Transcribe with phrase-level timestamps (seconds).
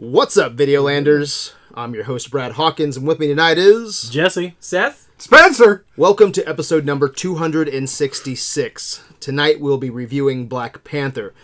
[0.00, 1.52] What's up, Videolanders?
[1.74, 4.08] I'm your host, Brad Hawkins, and with me tonight is.
[4.08, 4.56] Jesse.
[4.58, 5.10] Seth?
[5.18, 5.84] Spencer!
[5.94, 9.04] Welcome to episode number 266.
[9.20, 11.34] Tonight we'll be reviewing Black Panther.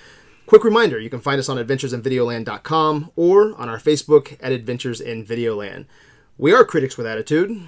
[0.46, 5.22] Quick reminder you can find us on adventuresinvideoland.com or on our Facebook at Adventures in
[5.22, 5.84] Videoland.
[6.38, 7.60] We are critics with attitude.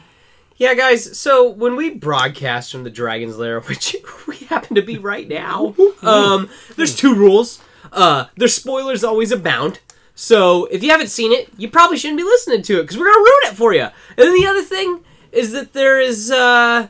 [0.56, 3.94] Yeah, guys, so when we broadcast from the Dragon's Lair, which
[4.26, 7.60] we happen to be right now, um, there's two rules.
[7.92, 9.80] Uh, there's spoilers always abound.
[10.20, 13.04] So if you haven't seen it, you probably shouldn't be listening to it because we're
[13.06, 13.82] gonna ruin it for you.
[13.82, 16.88] And then the other thing is that there is, uh,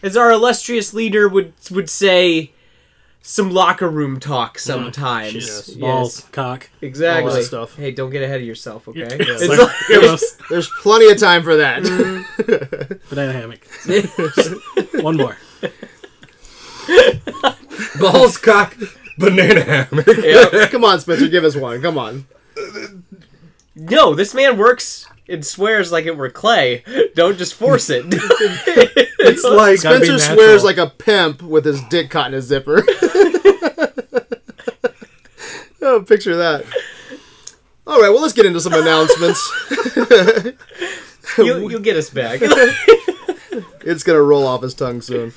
[0.00, 2.52] as our illustrious leader would would say,
[3.20, 5.34] some locker room talk sometimes.
[5.34, 5.70] Yes.
[5.70, 6.70] Balls, cock.
[6.80, 7.30] exactly.
[7.30, 7.74] All that stuff.
[7.76, 9.00] Hey, don't get ahead of yourself, okay?
[9.00, 9.08] Yeah.
[9.18, 10.36] It's Like- like- Gross.
[10.48, 11.82] There's plenty of time for that.
[13.10, 13.66] Banana hammock.
[15.02, 15.36] One more.
[17.98, 18.76] Balls, cock,
[19.18, 20.70] banana hammock.
[20.70, 21.80] Come on, Spencer, give us one.
[21.82, 22.26] Come on.
[23.74, 26.84] No, this man works and swears like it were clay.
[27.14, 28.04] Don't just force it.
[29.24, 32.78] It's like Gotta Spencer swears like a pimp with his dick caught in a zipper.
[35.82, 36.64] oh, picture that.
[37.86, 39.40] All right, well, let's get into some announcements.
[41.38, 42.40] you'll, you'll get us back.
[43.82, 45.32] it's going to roll off his tongue soon.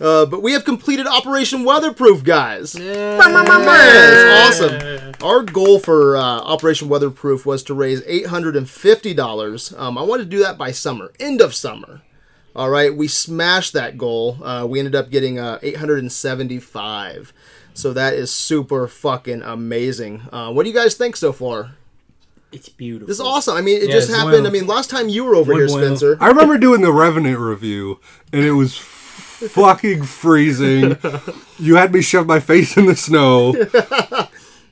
[0.00, 2.74] Uh, but we have completed Operation Weatherproof, guys.
[2.78, 5.12] Man, it's awesome.
[5.22, 9.78] Our goal for uh, Operation Weatherproof was to raise $850.
[9.78, 12.02] Um, I wanted to do that by summer, end of summer.
[12.56, 14.38] All right, we smashed that goal.
[14.42, 17.32] Uh, we ended up getting uh, 875.
[17.76, 20.22] So that is super fucking amazing.
[20.32, 21.72] Uh, what do you guys think so far?
[22.52, 23.08] It's beautiful.
[23.08, 23.56] This is awesome.
[23.56, 24.32] I mean, it Yes, just happened.
[24.34, 24.46] well.
[24.46, 25.86] I mean, last time you were over Muy here, bueno.
[25.96, 26.16] Spencer.
[26.20, 27.98] I remember doing the Revenant review,
[28.32, 28.76] and it was
[29.34, 30.96] fucking freezing.
[31.58, 33.54] You had me shove my face in the snow,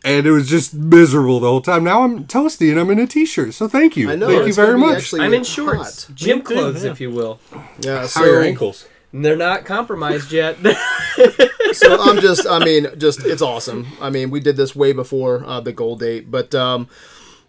[0.05, 1.85] and it was just miserable the whole time.
[1.85, 3.55] Now I'm toasty, and I'm in a t-shirt.
[3.55, 4.27] So thank you, I know.
[4.29, 4.99] thank you it's very gonna be much.
[4.99, 5.47] actually I'm in hot.
[5.47, 6.91] shorts, gym Me clothes, yeah.
[6.91, 7.39] if you will.
[7.81, 8.87] Yeah, so, How are your ankles?
[9.13, 10.57] And They're not compromised yet.
[11.73, 13.87] so I'm just, I mean, just it's awesome.
[14.01, 16.89] I mean, we did this way before uh, the goal date, but um,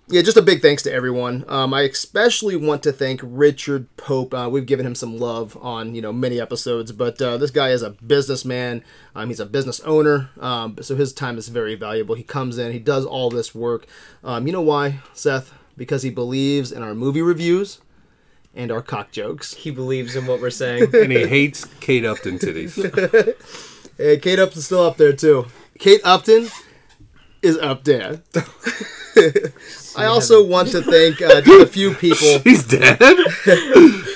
[0.08, 1.46] yeah, just a big thanks to everyone.
[1.48, 4.34] Um, I especially want to thank Richard Pope.
[4.34, 7.70] Uh, we've given him some love on you know many episodes, but uh, this guy
[7.70, 8.84] is a businessman.
[9.16, 12.16] Um, he's a business owner, um, so his time is very valuable.
[12.16, 13.86] He comes in, he does all this work.
[14.24, 15.54] Um, you know why, Seth?
[15.78, 17.80] Because he believes in our movie reviews
[18.56, 19.54] and our cock jokes.
[19.56, 20.84] he believes in what we're saying.
[20.96, 23.36] and he hates Kate Upton titties.
[23.98, 25.46] Hey, Kate Upton's still up there too.
[25.78, 26.50] Kate Upton
[27.44, 28.24] is up there.
[29.96, 32.40] I also want to thank uh, just a few people.
[32.40, 32.98] He's dead.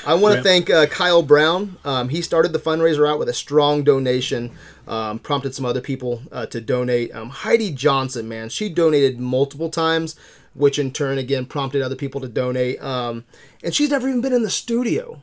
[0.05, 1.77] I want to thank uh, Kyle Brown.
[1.83, 4.51] Um, he started the fundraiser out with a strong donation,
[4.87, 7.13] um, prompted some other people uh, to donate.
[7.13, 10.15] Um, Heidi Johnson, man, she donated multiple times,
[10.53, 12.81] which in turn again prompted other people to donate.
[12.81, 13.25] Um,
[13.63, 15.21] and she's never even been in the studio.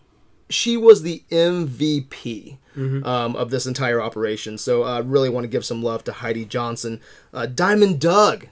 [0.51, 4.59] She was the MVP um, of this entire operation.
[4.59, 7.01] So I really want to give some love to Heidi Johnson.
[7.33, 8.49] Uh, Diamond Doug.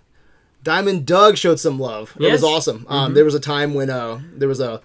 [0.63, 2.13] Diamond Doug showed some love.
[2.19, 2.43] It was Yes.
[2.45, 2.87] awesome.
[2.89, 4.81] Um, There was a time when uh, there was a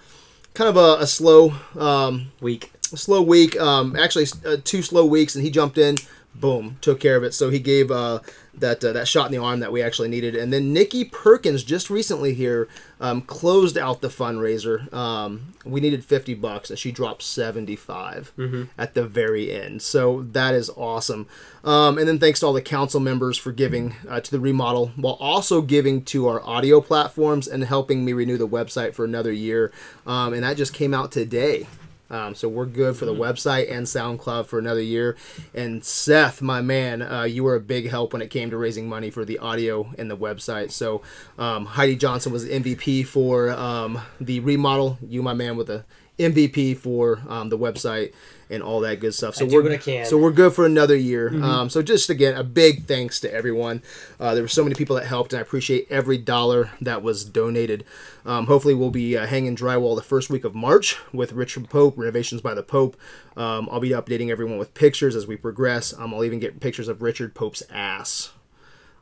[0.53, 2.71] kind of a, a slow um, Weak.
[2.95, 5.95] slow week um, actually uh, two slow weeks and he jumped in
[6.39, 7.33] boom took care of it.
[7.33, 8.19] So he gave uh,
[8.53, 10.35] that uh, that shot in the arm that we actually needed.
[10.35, 12.67] And then nikki perkins just recently here
[12.99, 14.91] um, closed out the fundraiser.
[14.93, 18.33] Um, we needed 50 bucks and she dropped 75
[18.77, 19.81] at the very end.
[19.81, 21.27] So that is awesome.
[21.63, 24.91] Um, and then thanks to all the council members for giving uh, to the remodel
[24.95, 29.31] while also giving to our audio platforms and helping me renew the website for another
[29.31, 29.71] year.
[30.05, 31.67] Um, and that just came out today
[32.09, 35.17] um, so we're good for the website and SoundCloud for another year.
[35.53, 38.87] And Seth, my man, uh, you were a big help when it came to raising
[38.87, 40.71] money for the audio and the website.
[40.71, 41.01] So
[41.37, 44.97] um, Heidi Johnson was the MVP for um, the remodel.
[45.05, 45.83] You, my man, with the
[46.17, 48.13] MVP for um, the website
[48.49, 49.35] and all that good stuff.
[49.35, 50.05] So we're what I can.
[50.05, 51.29] so we're good for another year.
[51.43, 53.83] Um, so just again, a big thanks to everyone.
[54.19, 57.25] Uh, there were so many people that helped, and I appreciate every dollar that was
[57.25, 57.83] donated.
[58.25, 61.97] Um, hopefully, we'll be uh, hanging drywall the first week of March with Richard Pope,
[61.97, 62.97] Renovations by the Pope.
[63.35, 65.93] Um, I'll be updating everyone with pictures as we progress.
[65.97, 68.31] Um, I'll even get pictures of Richard Pope's ass.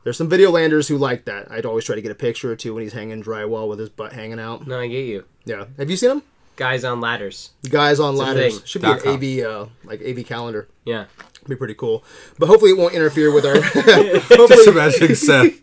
[0.04, 1.50] There's some video landers who like that.
[1.50, 3.88] I'd always try to get a picture or two when he's hanging drywall with his
[3.88, 4.64] butt hanging out.
[4.66, 5.24] No, I get you.
[5.44, 6.22] Yeah, have you seen him?
[6.56, 7.50] Guys on ladders.
[7.68, 9.14] Guys on a ladders should be an com.
[9.14, 10.68] AV uh, like AV calendar.
[10.84, 11.06] Yeah.
[11.46, 12.02] Be pretty cool,
[12.40, 13.54] but hopefully it won't interfere with our.
[13.60, 15.54] Just hopefully, imagining Seth.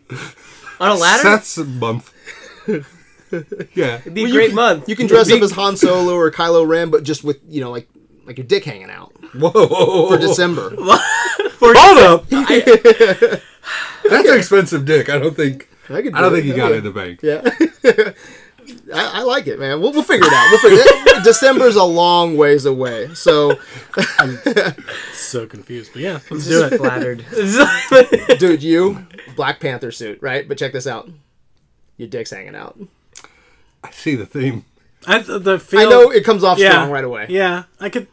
[0.80, 1.22] On a ladder?
[1.22, 2.10] Seth's month.
[3.76, 3.96] yeah.
[3.98, 4.88] It'd be Well, a great can- month.
[4.88, 7.60] You can dress Big- up as Han Solo or Kylo Ren, but just with you
[7.60, 7.86] know like
[8.24, 10.08] like your dick hanging out Whoa.
[10.08, 10.70] for December.
[10.70, 12.24] for Hold up.
[12.32, 13.40] I-
[14.08, 15.10] That's an expensive dick.
[15.10, 15.68] I don't think.
[15.90, 17.20] I, could I don't do think you got it in the bank.
[17.22, 18.12] Yeah.
[18.92, 19.80] I, I like it, man.
[19.80, 20.48] We'll, we'll figure it out.
[20.50, 23.14] We'll figure it December's a long ways away.
[23.14, 23.58] So,
[24.18, 24.38] I'm
[25.12, 26.78] So confused, but yeah, let's do Just it.
[28.28, 28.38] flattered.
[28.38, 30.46] dude, you, Black Panther suit, right?
[30.46, 31.08] But check this out.
[31.96, 32.78] Your dick's hanging out.
[33.82, 34.64] I see the theme.
[35.06, 37.26] I, the feel, I know it comes off yeah, strong right away.
[37.28, 38.08] Yeah, I could.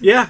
[0.00, 0.28] Yeah,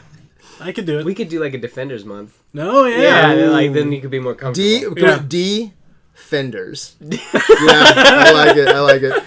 [0.60, 1.04] I could do it.
[1.04, 2.38] we could do like a Defenders month.
[2.52, 4.94] no, yeah, Yeah, like then you could be more comfortable.
[4.94, 5.22] D, Yeah.
[5.26, 5.72] D
[6.14, 6.96] fenders.
[7.00, 8.68] yeah, I like it.
[8.68, 9.22] I like it.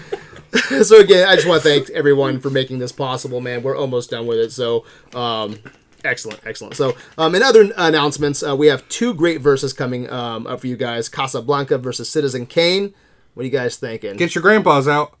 [0.84, 3.62] so again, I just want to thank everyone for making this possible, man.
[3.62, 4.52] We're almost done with it.
[4.52, 4.84] So,
[5.14, 5.58] um,
[6.04, 6.74] excellent, excellent.
[6.74, 10.66] So, um, in other announcements, uh, we have two great verses coming um, up for
[10.66, 12.94] you guys: Casablanca versus Citizen Kane.
[13.34, 14.16] What are you guys thinking?
[14.16, 15.14] Get your grandpas out.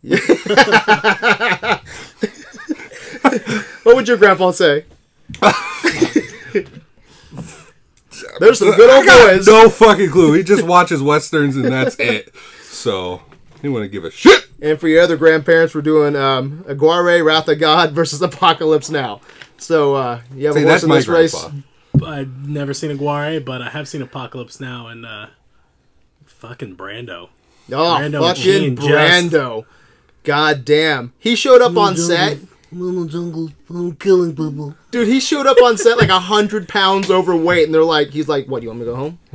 [3.82, 4.84] what would your grandpa say?
[8.40, 9.46] There's some good I old got boys.
[9.46, 10.32] no fucking clue.
[10.34, 12.34] He just watches westerns and that's it.
[12.62, 13.22] So
[13.62, 14.48] he wouldn't give a shit.
[14.60, 19.20] And for your other grandparents, we're doing um, Aguirre, Wrath of God versus Apocalypse Now.
[19.58, 21.34] So uh, you have See, a horse in my this race.
[22.04, 25.26] I've never seen Aguirre, but I have seen Apocalypse Now and uh,
[26.24, 27.28] fucking Brando.
[27.72, 29.64] Oh, Brando fucking Machine just- Brando.
[30.24, 31.12] God damn.
[31.18, 32.38] He showed up on set.
[32.72, 34.74] Little jungle, I'm killing people.
[34.90, 38.28] Dude, he showed up on set like a hundred pounds overweight, and they're like, he's
[38.28, 39.18] like, what, you want me to go home?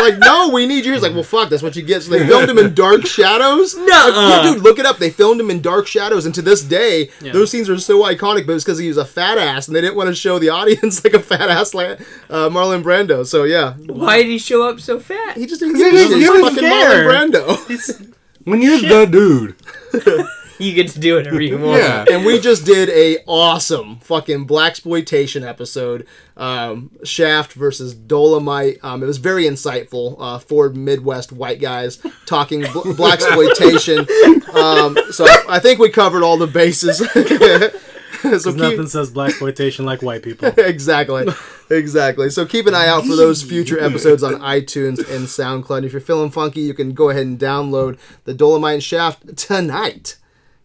[0.00, 0.92] like, no, we need you.
[0.92, 2.02] He's like, well, fuck, that's what you get.
[2.02, 3.76] So they filmed him in dark shadows.
[3.76, 3.86] Nuh-uh.
[3.86, 4.98] Yeah, dude, look it up.
[4.98, 7.32] They filmed him in dark shadows, and to this day, Yeah.
[7.32, 8.46] those scenes are so iconic.
[8.46, 10.48] But it's because he was a fat ass, and they didn't want to show the
[10.48, 13.24] audience like a fat ass like uh, Marlon Brando.
[13.24, 15.36] So yeah, Why did he show up so fat?
[15.36, 16.16] he just didn't he give a shit.
[16.18, 17.04] He's a fucking care.
[17.08, 18.14] Marlon Brando.
[18.44, 19.54] When you're the dude.
[20.62, 21.82] You get to do whatever you want.
[21.82, 22.04] Yeah.
[22.10, 26.06] and we just did a awesome fucking black exploitation episode
[26.36, 28.82] um, shaft versus Dolemite.
[28.82, 34.00] Um, it was very insightful uh, four midwest white guys talking bl- black exploitation.
[34.54, 37.00] Um, so I, I think we covered all the bases.
[38.22, 40.48] So keep, Nothing says black exploitation like white people.
[40.56, 41.26] exactly.
[41.70, 42.30] Exactly.
[42.30, 45.78] So keep an eye out for those future episodes on itunes and soundcloud.
[45.78, 50.18] And if you're feeling funky you can go ahead and download the Dolemite shaft tonight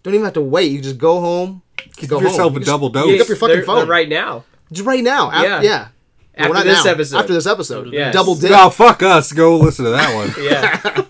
[0.07, 1.61] don't even have to wait you just go home
[1.95, 2.57] Give go yourself home.
[2.57, 3.21] a You double Pick dose.
[3.21, 3.75] up your fucking They're- phone.
[3.77, 4.43] they're right now.
[4.71, 5.87] just right now af- yeah, Yeah.
[6.35, 6.91] After not this now.
[6.91, 7.17] episode.
[7.17, 8.13] after this episode Yes.
[8.13, 9.31] double dip No, fuck us.
[9.31, 10.33] Go listen to that one.
[10.43, 11.03] Yeah.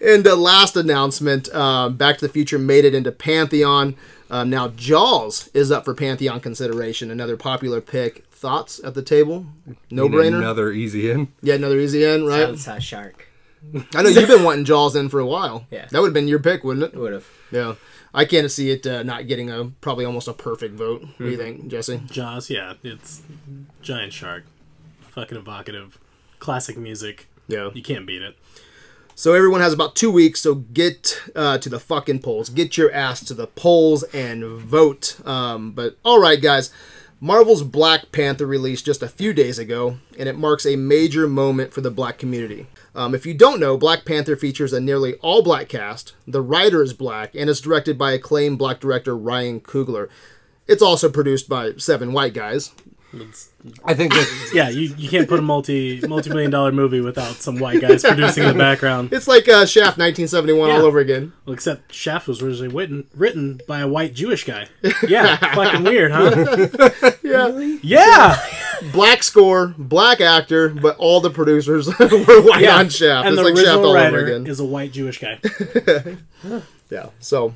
[0.14, 3.94] and the last announcement um, back to the future made it into pantheon
[4.30, 9.46] um, now jaws is up for pantheon consideration another popular pick thoughts at the table
[9.90, 11.28] no brainer Another easy in.
[11.42, 13.28] yeah another easy in right Sounds uh, shark.
[13.94, 15.86] i know you've been wanting jaws in for a while Yeah.
[15.90, 17.26] that would have been your pick wouldn't it Would have.
[17.52, 17.74] yeah
[18.14, 21.30] i can't see it uh, not getting a probably almost a perfect vote what do
[21.30, 23.22] you think jesse Jaws, yeah, it's
[23.80, 24.44] giant shark,
[25.00, 25.98] fucking evocative,
[26.38, 27.28] classic music.
[27.48, 28.36] yeah You can't beat it.
[29.14, 30.40] So everyone has about two weeks.
[30.40, 32.48] So get uh, to the fucking polls.
[32.48, 35.18] Get your ass to the polls and vote.
[35.26, 36.72] Um, but all right, guys.
[37.24, 41.72] Marvel's Black Panther released just a few days ago, and it marks a major moment
[41.72, 42.66] for the black community.
[42.96, 46.14] Um, if you don't know, Black Panther features a nearly all black cast.
[46.26, 50.08] The writer is black, and it's directed by acclaimed black director Ryan Coogler.
[50.66, 52.72] It's also produced by seven white guys.
[53.84, 57.34] I think that Yeah, you, you can't put a multi multi million dollar movie without
[57.34, 59.12] some white guys producing in the background.
[59.12, 61.32] It's like uh, Shaft 1971 all over again.
[61.44, 64.68] Well, except Shaft was originally written written by a white Jewish guy.
[65.06, 67.12] Yeah, fucking weird, huh?
[67.22, 67.76] Yeah.
[67.82, 68.46] Yeah,
[68.92, 72.76] black score, black actor, but all the producers were white yeah.
[72.76, 73.26] on Shaft.
[73.26, 74.46] And it's the like Shaft original all over writer again.
[74.46, 75.38] is a white Jewish guy.
[76.90, 77.10] yeah.
[77.20, 77.54] So,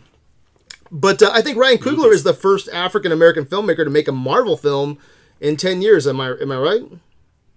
[0.90, 4.12] but uh, I think Ryan Coogler is the first African American filmmaker to make a
[4.12, 4.98] Marvel film
[5.40, 6.06] in ten years.
[6.06, 6.82] Am I am I right?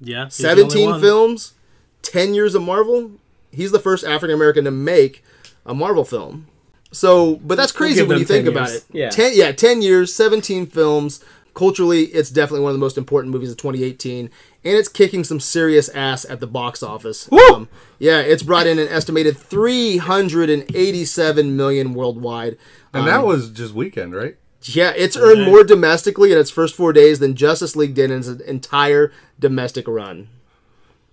[0.02, 1.02] Yeah, he's the only Seventeen one.
[1.02, 1.54] films,
[2.02, 3.12] ten years of Marvel.
[3.52, 5.24] He's the first African American to make
[5.66, 6.48] a Marvel film.
[6.92, 8.84] So, but that's crazy give when you think 10 about it.
[8.92, 9.10] Yeah.
[9.10, 11.24] ten yeah, ten years, seventeen films.
[11.56, 14.30] Culturally, it's definitely one of the most important movies of 2018, and
[14.64, 17.28] it's kicking some serious ass at the box office.
[17.52, 17.68] Um,
[17.98, 22.58] yeah, it's brought in an estimated 387 million worldwide.
[22.94, 24.38] and that was just weekend, right?
[24.64, 28.20] Yeah, it's earned more domestically in its first four days than Justice League did in
[28.20, 30.28] its entire domestic run.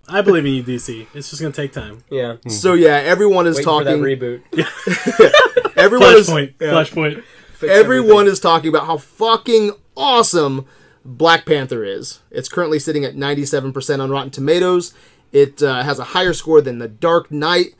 [0.08, 1.06] I believe in you, DC.
[1.14, 2.04] It's just gonna take time.
[2.10, 2.36] Yeah.
[2.48, 4.02] So yeah, everyone is Wait for that talking.
[4.02, 4.42] reboot.
[5.76, 6.54] everyone is Flashpoint.
[6.58, 7.24] Flashpoint.
[7.54, 10.66] Fix everyone is talking about how fucking awesome
[11.04, 12.20] Black Panther is.
[12.30, 14.92] It's currently sitting at 97% on Rotten Tomatoes.
[15.32, 17.74] It uh, has a higher score than The Dark Knight,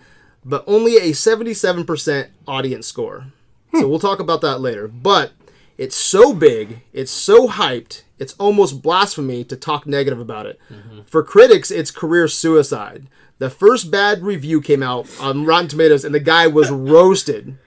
[0.44, 3.26] but only a 77% audience score.
[3.72, 4.88] So we'll talk about that later.
[4.88, 5.32] But
[5.78, 10.58] It's so big, it's so hyped, it's almost blasphemy to talk negative about it.
[11.06, 13.08] For critics, it's career suicide.
[13.38, 17.58] The first bad review came out on Rotten Tomatoes, and the guy was roasted.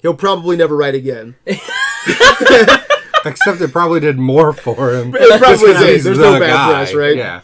[0.00, 1.36] He'll probably never write again.
[3.26, 5.14] Except it probably did more for him.
[5.14, 6.02] It probably did.
[6.02, 6.70] There's the no bad guy.
[6.70, 7.16] press, right?
[7.16, 7.42] Yeah.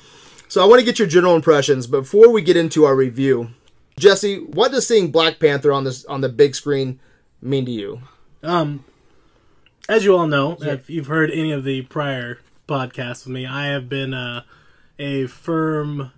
[0.48, 3.50] So I want to get your general impressions but before we get into our review.
[3.98, 7.00] Jesse, what does seeing Black Panther on this on the big screen
[7.42, 8.00] mean to you?
[8.42, 8.84] Um,
[9.88, 13.66] as you all know, if you've heard any of the prior podcasts with me, I
[13.66, 14.42] have been uh,
[14.98, 16.12] a firm,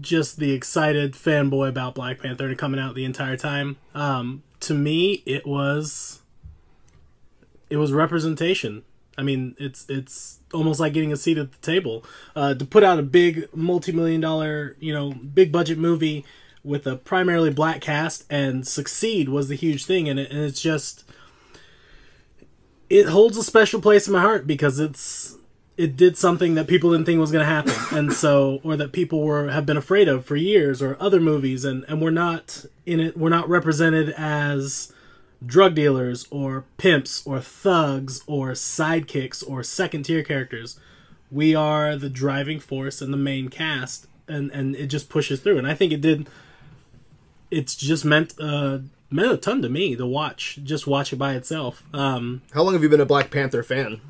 [0.00, 3.76] just the excited fanboy about Black Panther and coming out the entire time.
[3.94, 6.20] Um, to me, it was
[7.70, 8.82] it was representation.
[9.16, 12.04] I mean, it's it's almost like getting a seat at the table.
[12.36, 16.24] Uh, to put out a big multi-million dollar, you know, big budget movie
[16.64, 20.60] with a primarily black cast and succeed was the huge thing, and, it, and it's
[20.60, 21.04] just
[22.90, 25.36] it holds a special place in my heart because it's
[25.76, 28.92] it did something that people didn't think was going to happen, and so or that
[28.92, 32.64] people were have been afraid of for years, or other movies, and and we're not
[32.84, 33.16] in it.
[33.16, 34.92] We're not represented as
[35.44, 40.80] drug dealers or pimps or thugs or sidekicks or second tier characters.
[41.30, 45.58] We are the driving force and the main cast, and and it just pushes through.
[45.58, 46.28] And I think it did.
[47.50, 48.78] It's just meant uh
[49.10, 51.82] meant a ton to me to watch, just watch it by itself.
[51.94, 54.00] Um, How long have you been a Black Panther fan?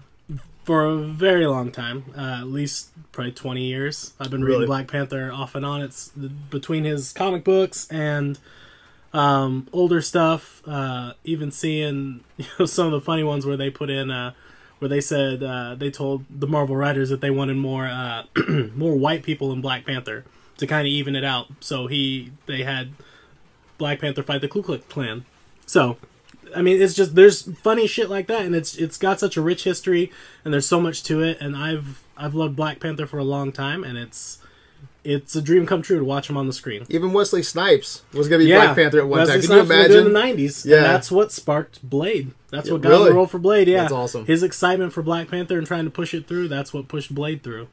[0.64, 4.12] for a very long time, uh, at least probably 20 years.
[4.20, 4.66] I've been reading Really?
[4.66, 5.80] Black Panther off and on.
[5.80, 8.38] It's the, between his comic books and
[9.14, 13.70] um, older stuff, uh, even seeing you know, some of the funny ones where they
[13.70, 14.34] put in, uh,
[14.78, 18.24] where they said uh, they told the Marvel writers that they wanted more uh,
[18.74, 20.26] more white people in Black Panther
[20.58, 21.46] to kind of even it out.
[21.60, 22.90] So he they had
[23.78, 25.24] Black Panther fight the Ku Klux Klan.
[25.66, 25.96] So
[26.54, 29.42] I mean, it's just there's funny shit like that, and it's it's got such a
[29.42, 30.10] rich history,
[30.44, 31.38] and there's so much to it.
[31.40, 34.38] And I've I've loved Black Panther for a long time, and it's
[35.04, 36.84] it's a dream come true to watch him on the screen.
[36.88, 39.40] Even Wesley Snipes was going to be Black Panther at one Wesley time.
[39.40, 40.12] Can Snipes you imagine?
[40.12, 40.64] the '90s?
[40.64, 40.76] Yeah.
[40.76, 42.32] and that's what sparked Blade.
[42.50, 43.10] That's Yeah, what got really?
[43.10, 43.68] the role for Blade.
[43.68, 44.26] Yeah, That's awesome.
[44.26, 46.48] His excitement for Black Panther and trying to push it through.
[46.48, 47.68] That's what pushed Blade through.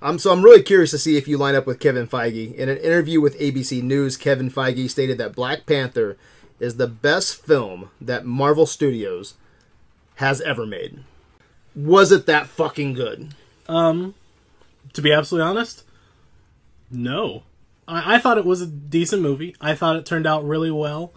[0.00, 2.54] Um, so I'm really curious to see if you line up with Kevin Feige.
[2.54, 6.16] In an interview with ABC News, Kevin Feige stated that Black Panther
[6.60, 9.34] is the best film that Marvel Studios
[10.16, 11.00] has ever made.
[11.74, 13.34] Was it that fucking good?
[13.68, 14.14] Um,
[14.92, 15.84] to be absolutely honest,
[16.90, 17.42] no.
[17.86, 19.54] I, I thought it was a decent movie.
[19.60, 21.12] I thought it turned out really well.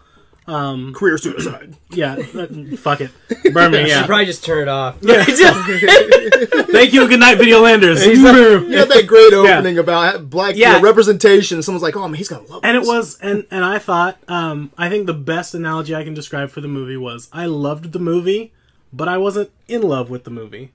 [0.52, 1.76] Um, Career suicide.
[1.92, 3.12] yeah, uh, fuck it,
[3.54, 3.78] burn me.
[3.80, 4.06] Should Yeah.
[4.06, 4.98] probably just turn it off.
[5.02, 5.24] Yeah.
[5.24, 7.08] Thank you.
[7.08, 8.06] Good night, video landers.
[8.06, 10.82] you had that great opening about black you know, Yeah.
[10.82, 11.62] representation.
[11.64, 14.72] Someone's like, "Oh man, he's gonna love." and it was and and i thought um
[14.78, 18.00] i think the best analogy i can describe for the movie was i loved the
[18.00, 18.52] movie
[18.94, 20.72] but i wasn't in love with the movie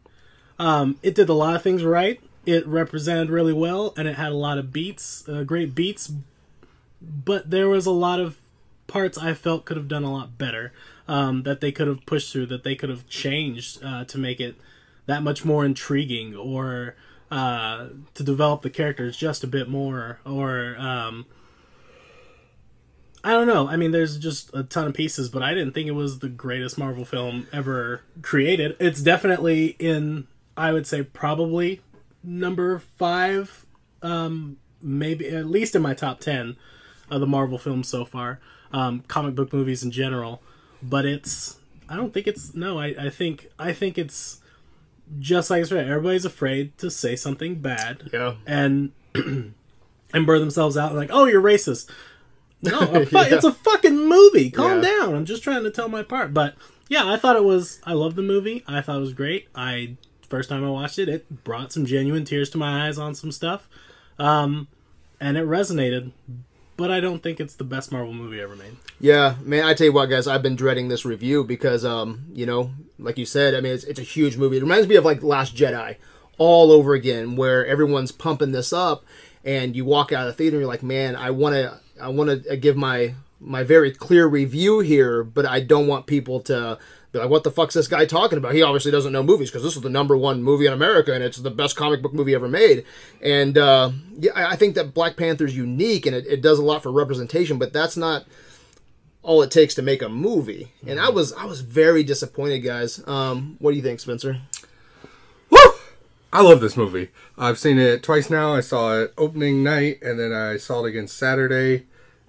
[0.59, 4.33] um it did a lot of things right it represented really well and it had
[4.33, 6.11] a lot of beats uh, great beats
[7.00, 8.37] but there was a lot of
[8.87, 10.73] parts i felt could have done a lot better
[11.09, 14.40] um that they could have pushed through that they could have changed uh, to make
[14.40, 14.57] it
[15.07, 16.97] that much more intriguing or
[17.31, 21.26] uh, to develop the characters just a bit more or um,
[23.25, 23.69] I don't know.
[23.69, 26.28] I mean, there's just a ton of pieces, but I didn't think it was the
[26.28, 28.76] greatest Marvel film ever created.
[28.78, 31.81] It's definitely in, I would say, probably
[32.23, 33.66] number five,
[34.00, 36.57] um, maybe at least in my top ten
[37.11, 38.38] of the Marvel films so far,
[38.76, 40.42] um, comic book movies in general.
[40.83, 41.56] But it's,
[41.88, 42.78] I don't think it's no.
[42.78, 44.40] I, I think I think it's
[45.18, 45.88] just like I said.
[45.88, 48.35] Everybody's afraid to say something bad yeah.
[48.47, 49.54] and and
[50.26, 51.88] burn themselves out like, oh, you're racist.
[52.62, 53.35] No, a fu- Yeah.
[53.35, 54.50] it's a fucking movie.
[54.50, 54.88] Calm Yeah.
[55.00, 55.14] down.
[55.14, 56.35] I'm just trying to tell my part.
[56.35, 56.54] But
[56.88, 57.80] yeah, I thought it was.
[57.85, 58.62] I love the movie.
[58.66, 59.49] I thought it was great.
[59.54, 59.97] I
[60.28, 63.30] first time I watched it, it brought some genuine tears to my eyes on some
[63.33, 63.68] stuff,
[64.18, 64.66] um,
[65.21, 66.12] and it resonated.
[66.76, 68.76] But I don't think it's the best Marvel movie ever made.
[69.00, 72.45] Yeah, man, I tell you what, guys, I've been dreading this review because, um, you
[72.45, 74.59] know, like you said, I mean, it's, it's a huge movie.
[74.59, 75.97] It reminds me of like Last Jedi,
[76.37, 79.04] all over again, where everyone's pumping this up,
[79.45, 82.09] and you walk out of the theater, and you're like, man, I want to, I
[82.09, 86.78] want to give my my very clear review here, but I don't want people to
[87.18, 88.54] like, what the fuck's this guy talking about?
[88.54, 91.23] He obviously doesn't know movies because this is the number one movie in America and
[91.23, 92.85] it's the best comic book movie ever made.
[93.23, 96.82] And uh, yeah, I think that Black Panther's unique and it, it does a lot
[96.82, 98.25] for representation, but that's not
[99.26, 100.73] all it takes to make a movie.
[100.87, 103.06] And I was I was very disappointed, guys.
[103.06, 104.40] Um, what do you think, Spencer?
[105.50, 105.58] Woo!
[106.32, 107.08] I love this movie.
[107.37, 108.54] I've seen it twice now.
[108.54, 111.87] I saw it opening night, and then I saw it again Saturday,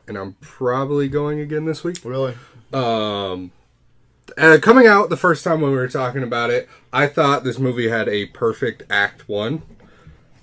[0.07, 1.99] and I'm probably going again this week.
[2.03, 2.35] Really?
[2.73, 3.51] Um,
[4.37, 7.59] uh, coming out the first time when we were talking about it, I thought this
[7.59, 9.61] movie had a perfect act one,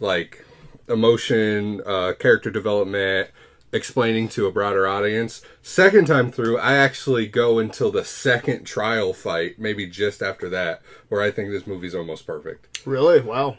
[0.01, 0.45] like
[0.89, 3.31] emotion, uh, character development,
[3.73, 5.43] explaining to a broader audience.
[5.63, 10.81] Second time through, I actually go until the second trial fight, maybe just after that,
[11.09, 12.87] where I think this movie's almost perfect.
[12.87, 13.21] Really?
[13.21, 13.57] Wow.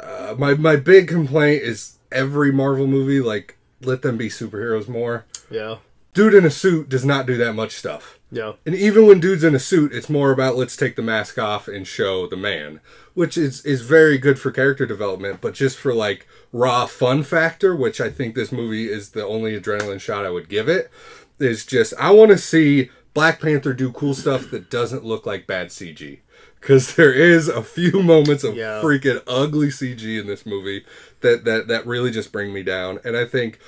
[0.00, 5.24] Uh, my my big complaint is every Marvel movie, like let them be superheroes more.
[5.50, 5.76] yeah.
[6.14, 8.18] Dude in a suit does not do that much stuff.
[8.30, 8.52] Yeah.
[8.66, 11.68] And even when dude's in a suit, it's more about let's take the mask off
[11.68, 12.80] and show the man,
[13.14, 17.74] which is is very good for character development, but just for like raw fun factor,
[17.74, 20.90] which I think this movie is the only adrenaline shot I would give it,
[21.38, 25.46] is just I want to see Black Panther do cool stuff that doesn't look like
[25.46, 26.20] bad CG.
[26.62, 28.80] Cause there is a few moments of Yeah.
[28.82, 30.84] freaking ugly CG in this movie
[31.20, 32.98] that, that that really just bring me down.
[33.04, 33.58] And I think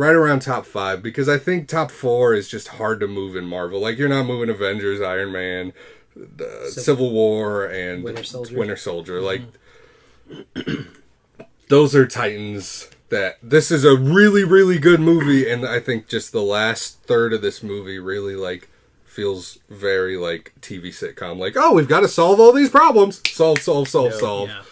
[0.00, 3.44] right around top five because I think top four is just hard to move in
[3.44, 3.80] Marvel.
[3.80, 5.74] Like you're not moving Avengers, Iron Man,
[6.16, 8.58] the Civil War, and Winter Soldier.
[8.58, 9.20] Winter Soldier.
[9.20, 10.64] Mm-hmm.
[10.64, 12.90] Like those are titans.
[13.10, 17.32] That this is a really really good movie, and I think just the last third
[17.32, 18.68] of this movie really like
[19.04, 21.36] feels very like TV sitcom.
[21.36, 23.20] Like oh, we've got to solve all these problems.
[23.28, 24.62] Solve, solve, solve, solve Yeah.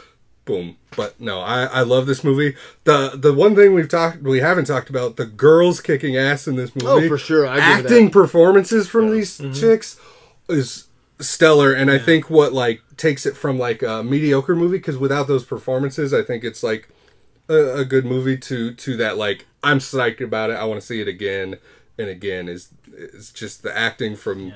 [0.49, 0.77] Boom.
[0.97, 2.57] But no, I, I love this movie.
[2.85, 6.57] The the one thing we've talked we haven't talked about the girls kicking ass in
[6.57, 7.07] this oh, movie.
[7.07, 7.47] Oh, for sure.
[7.47, 9.53] I Acting performances from these mm-hmm.
[9.53, 10.01] chicks
[10.49, 10.89] is
[11.21, 15.29] stellar, and I think what like takes it from like a mediocre movie because without
[15.29, 16.89] those performances, I think it's like
[17.49, 20.55] a, a good movie to to that like I'm psyched about it.
[20.55, 21.59] I want to see it again
[21.99, 22.49] and again.
[22.49, 24.55] Is is just the acting from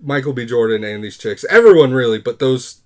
[0.00, 0.44] Michael B.
[0.44, 2.82] Jordan and these chicks, everyone really, but those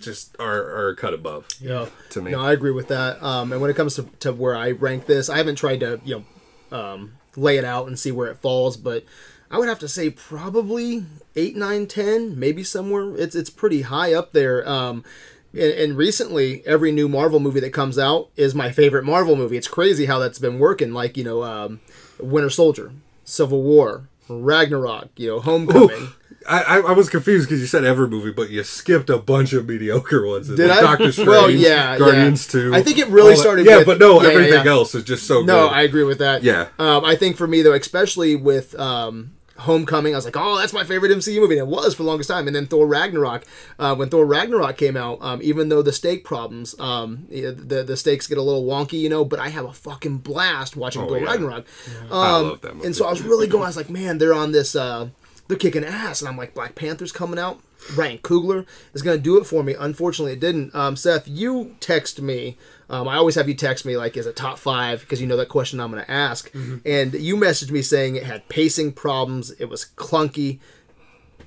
[0.00, 1.86] just are are cut above Yeah.
[2.10, 2.32] to me.
[2.32, 3.22] No, I agree with that.
[3.22, 6.00] Um, and when it comes to, to where I rank this, I haven't tried to
[6.04, 6.24] you
[6.70, 9.04] know um, lay it out and see where it falls, but
[9.50, 11.04] I would have to say probably
[11.36, 13.16] eight, nine, ten, maybe somewhere.
[13.16, 14.68] It's it's pretty high up there.
[14.68, 15.04] Um,
[15.52, 19.56] and, and recently, every new Marvel movie that comes out is my favorite Marvel movie.
[19.56, 20.92] It's crazy how that's been working.
[20.92, 21.80] Like you know, um,
[22.20, 22.92] Winter Soldier,
[23.24, 25.90] Civil War, Ragnarok, you know, Homecoming.
[25.90, 26.12] I,
[26.48, 29.66] I, I was confused because you said every movie, but you skipped a bunch of
[29.66, 30.48] mediocre ones.
[30.48, 30.80] Did I?
[30.80, 32.60] Doctor Strange, Well, yeah, Guardians yeah.
[32.60, 32.74] Two.
[32.74, 34.70] I think it really started Yeah, with- but no, yeah, yeah, everything yeah.
[34.70, 35.46] else is just so good.
[35.46, 35.74] No, good.
[35.76, 36.42] I agree with that.
[36.42, 36.68] Yeah.
[36.78, 40.74] Um, I think for me though, especially with um, Homecoming, I was like, oh, that's
[40.74, 42.46] my favorite MCU movie, and it was for the longest time.
[42.46, 43.44] And then Thor Ragnarok,
[43.78, 47.96] uh, when Thor Ragnarok came out, um, even though the stake problems, um, the the
[47.96, 51.08] stakes get a little wonky, you know, but I have a fucking blast watching Oh,
[51.08, 51.24] Thor yeah.
[51.24, 51.64] Ragnarok.
[52.10, 52.86] Um, I love that movie.
[52.86, 53.64] And so I was really going.
[53.64, 54.76] I was like, man, they're on this.
[54.76, 55.08] Uh,
[55.48, 57.60] they're kicking ass, and I'm like, Black Panther's coming out.
[57.94, 59.74] Ryan Coogler is going to do it for me.
[59.78, 60.74] Unfortunately, it didn't.
[60.74, 62.56] Um, Seth, you text me.
[62.88, 65.00] Um, I always have you text me like, is it top five?
[65.00, 66.52] Because you know that question I'm going to ask.
[66.84, 69.50] And you messaged me saying it had pacing problems.
[69.52, 70.58] It was clunky.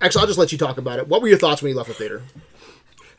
[0.01, 1.07] Actually, I'll just let you talk about it.
[1.07, 2.21] What were your thoughts when you left the theater?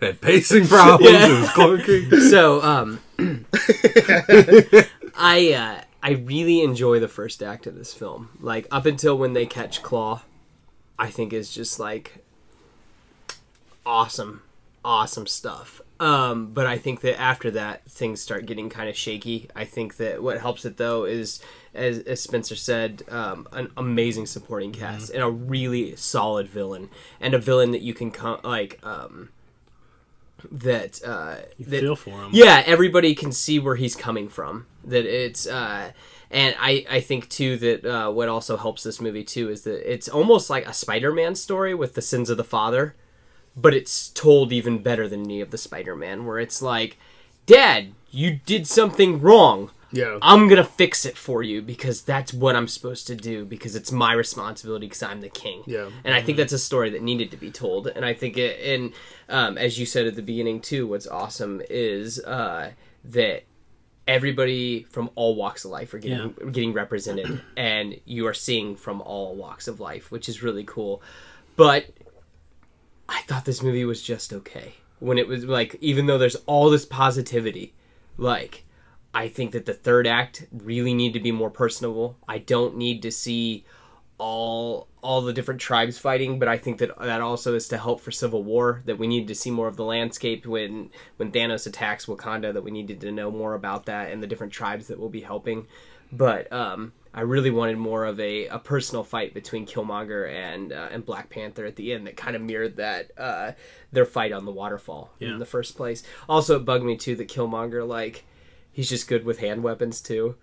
[0.01, 1.15] Had pacing problems.
[1.15, 2.31] It was clunky.
[2.31, 3.01] So, um,
[5.15, 8.31] I uh, I really enjoy the first act of this film.
[8.41, 10.23] Like up until when they catch Klaue,
[11.01, 12.25] I think is just like
[13.87, 14.43] awesome,
[14.85, 15.81] awesome stuff.
[15.99, 19.49] Um, but I think that after that, things start getting kind of shaky.
[19.55, 21.43] I think that what helps it though is,
[21.75, 26.89] as, as Spencer said, um, an amazing supporting cast and a really solid villain,
[27.21, 29.29] and a villain that you can come like um,
[30.51, 32.31] that uh, You that feel for him.
[32.33, 35.93] yeah everybody can see where he's coming from that it's uh
[36.31, 39.93] and i i think too that uh what also helps this movie too is that
[39.93, 42.95] it's almost like a spider-man story with the sins of the father
[43.57, 46.97] but it's told even better than any of the spider-man where it's like
[47.47, 50.19] dad you did something wrong Yeah.
[50.23, 53.91] I'm gonna fix it for you because that's what I'm supposed to do because it's
[53.91, 55.65] my responsibility because I'm the king.
[55.67, 55.91] Yeah.
[56.05, 57.89] And I think that's a story that needed to be told.
[57.89, 58.93] And I think it, and
[59.29, 62.71] um, as you said at the beginning too, what's awesome is uh,
[63.05, 63.43] that
[64.11, 69.01] everybody from all walks of life are getting getting represented, and you are seeing from
[69.01, 71.01] all walks of life, which is really cool.
[71.55, 71.87] But
[73.09, 74.75] I thought this movie was just okay.
[74.99, 77.73] When it was like, even though there's all this positivity,
[78.19, 78.65] like,
[79.15, 82.19] I think that the third act really need to be more personable.
[82.29, 83.65] I don't need to see
[84.21, 88.01] all all the different tribes fighting, but I think that that also is to help
[88.01, 88.83] for Civil War.
[88.85, 92.53] That we need to see more of the landscape when when Thanos attacks Wakanda.
[92.53, 95.23] That we needed to know more about that and the different tribes that will be
[95.23, 95.67] helping.
[96.13, 100.89] But um, I really wanted more of a, a personal fight between Killmonger and uh,
[100.91, 103.53] and Black Panther at the end that kind of mirrored that uh,
[103.93, 105.29] their fight on the waterfall Yeah.
[105.31, 106.03] in the first place.
[106.29, 108.25] Also, it bugged me too that Killmonger like
[108.73, 110.35] he's just good with hand weapons too.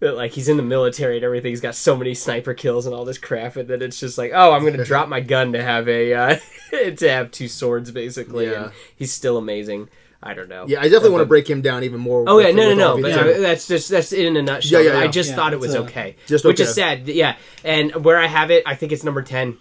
[0.00, 1.50] That like he's in the military and everything.
[1.52, 4.32] He's got so many sniper kills and all this crap, and then it's just like,
[4.34, 6.36] oh, I'm gonna drop my gun to have a uh,
[6.96, 8.46] to have two swords basically.
[8.50, 8.64] Yeah.
[8.64, 9.88] And he's still amazing.
[10.22, 10.66] I don't know.
[10.68, 12.24] Yeah, I definitely want to break him down even more.
[12.28, 13.00] Oh with- yeah, no, no, no.
[13.02, 14.82] But these- uh, that's just that's in a nutshell.
[14.82, 17.08] Yeah, yeah, I just Yeah, thought it was a- okay, Just which is sad.
[17.08, 19.56] Yeah, and where I have it, I think it's number ten.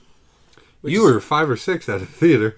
[0.83, 2.57] You were five or six at a theater.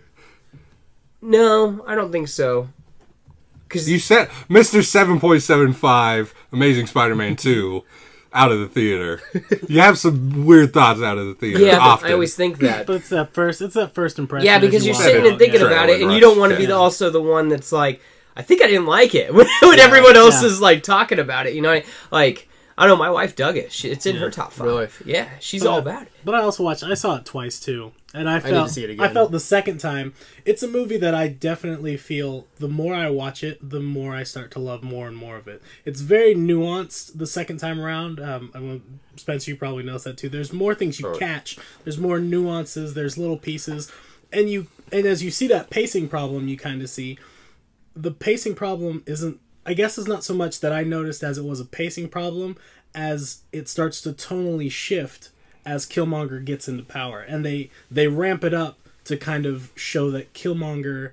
[1.22, 2.70] No, I don't think so.
[3.72, 4.80] Because You said Mr.
[4.82, 7.84] 7.75 Amazing Spider-Man 2
[8.34, 9.22] out of the theater.
[9.68, 11.60] You have some weird thoughts out of the theater.
[11.66, 12.10] yeah, often.
[12.10, 12.88] I always think that.
[12.88, 13.62] But it's that first.
[13.62, 14.46] It's that first impression.
[14.46, 15.68] Yeah, because you you're sitting and thinking yeah.
[15.68, 18.02] about it, and you don't want to be the, also the one that's like,
[18.36, 20.48] I think I didn't like it when, when everyone else Yeah.
[20.48, 21.54] is like talking about it.
[21.54, 21.82] You know,
[22.12, 23.72] like I don't know, my wife dug it.
[23.72, 24.66] She, it's in her top five.
[24.68, 24.88] Really?
[25.06, 26.12] Yeah, she's But- all about it.
[26.24, 26.84] But I also watched.
[26.84, 28.70] I saw it twice too, and I need to felt.
[28.70, 29.06] see it again.
[29.06, 30.14] I felt the second time.
[30.46, 32.46] It's a movie that I definitely feel.
[32.60, 35.48] The more I watch it, the more I start to love more and more of
[35.48, 35.62] it.
[35.84, 38.20] It's very nuanced the second time around.
[38.20, 40.30] Um, I mean, Spencer, you probably noticed that too.
[40.30, 41.58] There's more things you catch.
[41.84, 42.94] There's more nuances.
[42.94, 43.92] There's little pieces,
[44.32, 47.18] and you and as you see that pacing problem, you kind of see
[47.96, 51.46] the pacing problem isn't I guess it's not so much that I noticed as it
[51.46, 52.58] was a pacing problem
[52.94, 55.30] as it starts to tonally shift
[55.66, 60.10] as Killmonger gets into power and they they ramp it up to kind of show
[60.12, 61.12] that Killmonger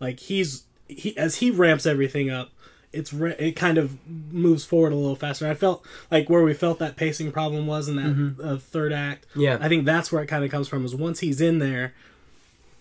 [0.00, 2.50] like he's he as he ramps everything up
[2.92, 3.98] it's ra- it kind of
[4.32, 5.46] moves forward a little faster.
[5.46, 9.26] I felt like where we felt that pacing problem was in that uh, third act.
[9.36, 9.58] Yeah.
[9.60, 10.84] I think that's where it kind of comes from.
[10.84, 11.94] Is once he's in there,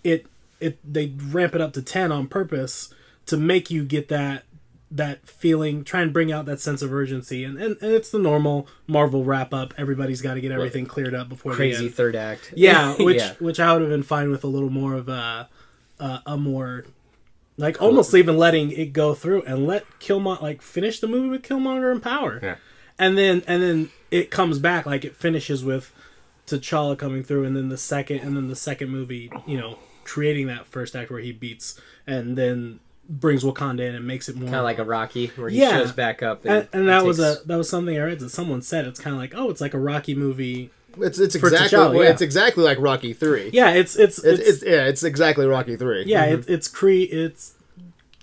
[0.04, 0.26] it
[0.60, 2.94] it they ramp it up to ten on purpose
[3.26, 4.44] to make you get that
[4.90, 8.20] that feeling, try and bring out that sense of urgency, and and, and it's the
[8.20, 9.74] normal Marvel wrap up.
[9.78, 12.54] Everybody's got to get everything cleared up before the Crazy third act.
[12.58, 13.34] Yeah, which yeah.
[13.40, 15.50] which I would have been fine with a little more of a
[16.00, 16.86] a, a more
[17.58, 21.42] like almost even letting it go through and let Killmonger like finish the movie with
[21.42, 22.40] Killmonger in power.
[22.42, 22.56] Yeah.
[23.00, 25.92] And then and then it comes back like it finishes with
[26.46, 30.48] T'Challa coming through and then the second and then the second movie, you know, creating
[30.48, 34.46] that first act where he beats and then brings Wakanda in and makes it more
[34.46, 35.72] kind of like a Rocky where he Yeah.
[35.72, 36.44] shows back up.
[36.46, 38.86] And, and, and that was takes- a that was something I read that someone said
[38.86, 42.04] it's kind of like oh it's like a Rocky movie It's it's For exactly T'Challa,
[42.04, 42.10] yeah.
[42.12, 43.50] it's exactly like Rocky Three.
[43.54, 46.04] yeah it's it's It's, it's, it's yeah, it's exactly Rocky Three.
[46.06, 47.54] yeah it, it's Creed it's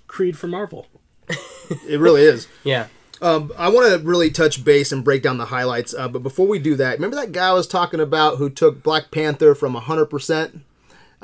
[0.06, 0.86] Creed for Marvel
[1.88, 2.46] it really is.
[2.64, 2.88] yeah.
[3.22, 5.94] Um, I want to really touch base and break down the highlights.
[5.94, 8.82] Uh, but before we do that, remember that guy I was talking about who took
[8.82, 10.60] Black Panther from 100%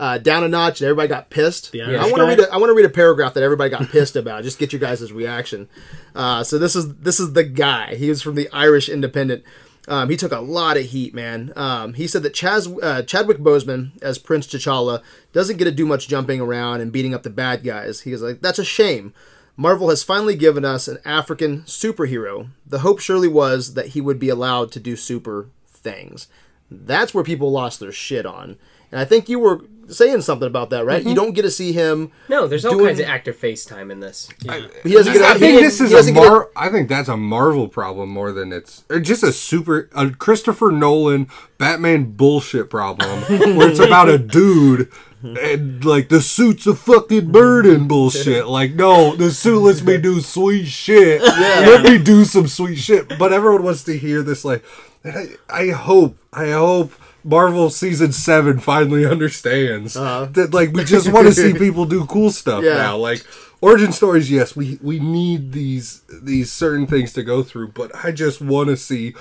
[0.01, 1.73] uh, down a notch and everybody got pissed?
[1.73, 2.41] The I want to read.
[2.41, 4.43] A, I want to read a paragraph that everybody got pissed about.
[4.43, 5.69] Just get your guys' reaction.
[6.15, 7.95] Uh, so this is this is the guy.
[7.95, 9.45] He was from the Irish Independent.
[9.89, 11.53] Um, he took a lot of heat, man.
[11.55, 15.85] Um, he said that Chaz, uh, Chadwick Boseman as Prince T'Challa doesn't get to do
[15.85, 18.01] much jumping around and beating up the bad guys.
[18.01, 19.13] He was like, "That's a shame."
[19.57, 22.49] Marvel has finally given us an African superhero.
[22.67, 26.29] The hope surely was that he would be allowed to do super things.
[26.71, 28.57] That's where people lost their shit on.
[28.91, 31.03] And I think you were saying something about that, right?
[31.03, 31.15] You mm-hmm.
[31.15, 32.13] don't get to see him.
[32.29, 34.29] No, there's all Doing- kinds of actor FaceTime in this.
[34.43, 35.23] He doesn't get.
[35.23, 38.09] I think didn't- this is a doesn't get Mar- I think that's a Marvel problem
[38.11, 43.21] more than it's just a super a Christopher Nolan Batman bullshit problem
[43.57, 44.91] where it's about a dude
[45.23, 48.47] and like the suit's a fucking burden bullshit.
[48.47, 51.21] Like no, the suit lets me do sweet shit.
[51.23, 53.19] Let me do some sweet shit.
[53.19, 54.65] But everyone wants to hear this like
[55.05, 56.93] I, I hope I hope
[57.25, 60.27] Marvel season seven finally understands uh-huh.
[60.33, 62.75] that like we just want to see people do cool stuff Yeah.
[62.75, 62.97] now.
[62.97, 63.25] Like
[63.61, 68.13] origin stories, yes, we we need these these certain things to go through, but I
[68.13, 69.15] just want to see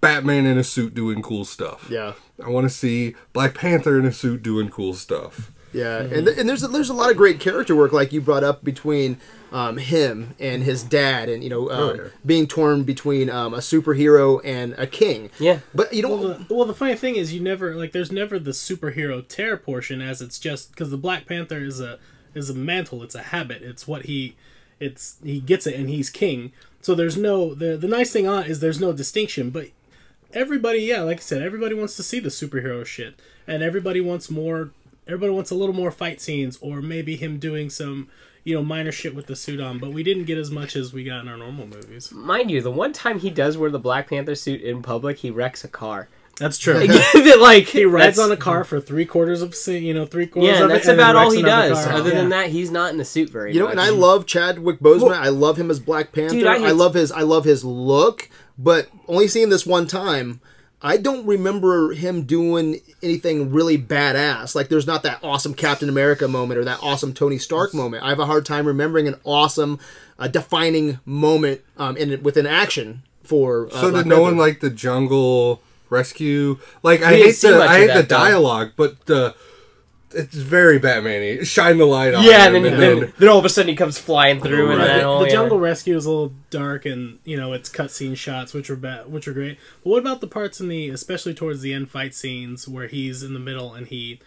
[0.00, 1.88] Batman in a suit doing cool stuff.
[1.90, 2.12] Yeah.
[2.44, 5.50] I want to see Black Panther in a suit doing cool stuff.
[5.76, 8.20] Yeah, and, th- and there's a, there's a lot of great character work, like you
[8.20, 9.18] brought up between
[9.52, 12.02] um, him and his dad, and you know, um, yeah.
[12.24, 15.30] being torn between um, a superhero and a king.
[15.38, 15.60] Yeah.
[15.74, 17.92] but you know, Well, the, well, the funny thing is, you never like.
[17.92, 21.98] There's never the superhero tear portion, as it's just because the Black Panther is a
[22.34, 23.02] is a mantle.
[23.02, 23.62] It's a habit.
[23.62, 24.36] It's what he,
[24.80, 26.52] it's he gets it, and he's king.
[26.80, 29.68] So there's no the the nice thing on it is there's no distinction, but
[30.32, 34.30] everybody, yeah, like I said, everybody wants to see the superhero shit, and everybody wants
[34.30, 34.70] more.
[35.06, 38.08] Everybody wants a little more fight scenes, or maybe him doing some,
[38.44, 39.78] you know, minor shit with the suit on.
[39.78, 42.10] But we didn't get as much as we got in our normal movies.
[42.12, 45.30] Mind you, the one time he does wear the Black Panther suit in public, he
[45.30, 46.08] wrecks a car.
[46.38, 46.74] That's true.
[46.86, 50.58] That, like He rides on a car for three quarters of you know three quarters.
[50.58, 51.84] Yeah, of that's it, and about all he does.
[51.84, 51.94] car.
[51.94, 52.16] Other Yeah.
[52.16, 53.72] than that, he's not in the suit very you know, much.
[53.72, 55.12] and I love Chadwick Boseman.
[55.16, 56.34] I love him as Black Panther.
[56.34, 60.40] Dude, I I, love his I love his look, but only seeing this one time.
[60.82, 64.54] I don't remember him doing anything really badass.
[64.54, 68.04] Like, there's not that awesome Captain America moment or that awesome Tony Stark moment.
[68.04, 69.78] I have a hard time remembering an awesome,
[70.18, 73.66] uh, defining moment um, in within action for.
[73.68, 76.58] Uh, So Black did no one like the Jungle Rescue?
[76.82, 78.18] Like I hate the I hate that, the though.
[78.18, 79.34] dialogue, but the
[80.16, 81.44] it's very Batman-y.
[81.44, 83.76] Shine the light on Yeah, him, and then, then, then all of a sudden he
[83.76, 84.86] comes flying through, and Right.
[84.88, 85.32] then the, oh, the yeah.
[85.32, 89.12] Jungle Rescue is a little dark, and you know it's cutscene shots, which are bad,
[89.12, 89.58] which are great.
[89.84, 93.22] But what about the parts in the, especially towards the end fight scenes, where he's
[93.22, 94.20] in the middle and he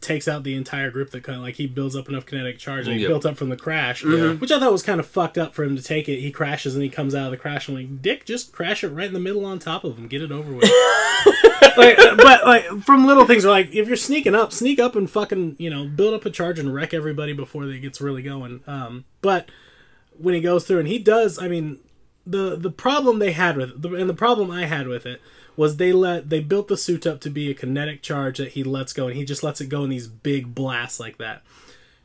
[0.00, 2.86] takes out the entire group that kind of like he builds up enough kinetic charge
[2.86, 3.08] that he Yep.
[3.08, 4.38] built up from the crash, mm-hmm.
[4.40, 6.20] which I thought was kind of fucked up for him to take it.
[6.20, 7.68] He crashes and he comes out of the crash.
[7.68, 10.22] and like, Dick, just crash it right in the middle on top of him, get
[10.22, 10.70] it over with.
[11.76, 15.56] like, but like from little things like if you're sneaking up, sneak up and fucking
[15.58, 18.60] you know build up a charge and wreck everybody before it gets really going.
[18.66, 19.50] Um, but
[20.16, 21.78] when he goes through and he does, I mean,
[22.26, 25.20] the the problem they had with the, and the problem I had with it
[25.56, 28.62] was they let they built the suit up to be a kinetic charge that he
[28.62, 31.42] lets go and he just lets it go in these big blasts like that.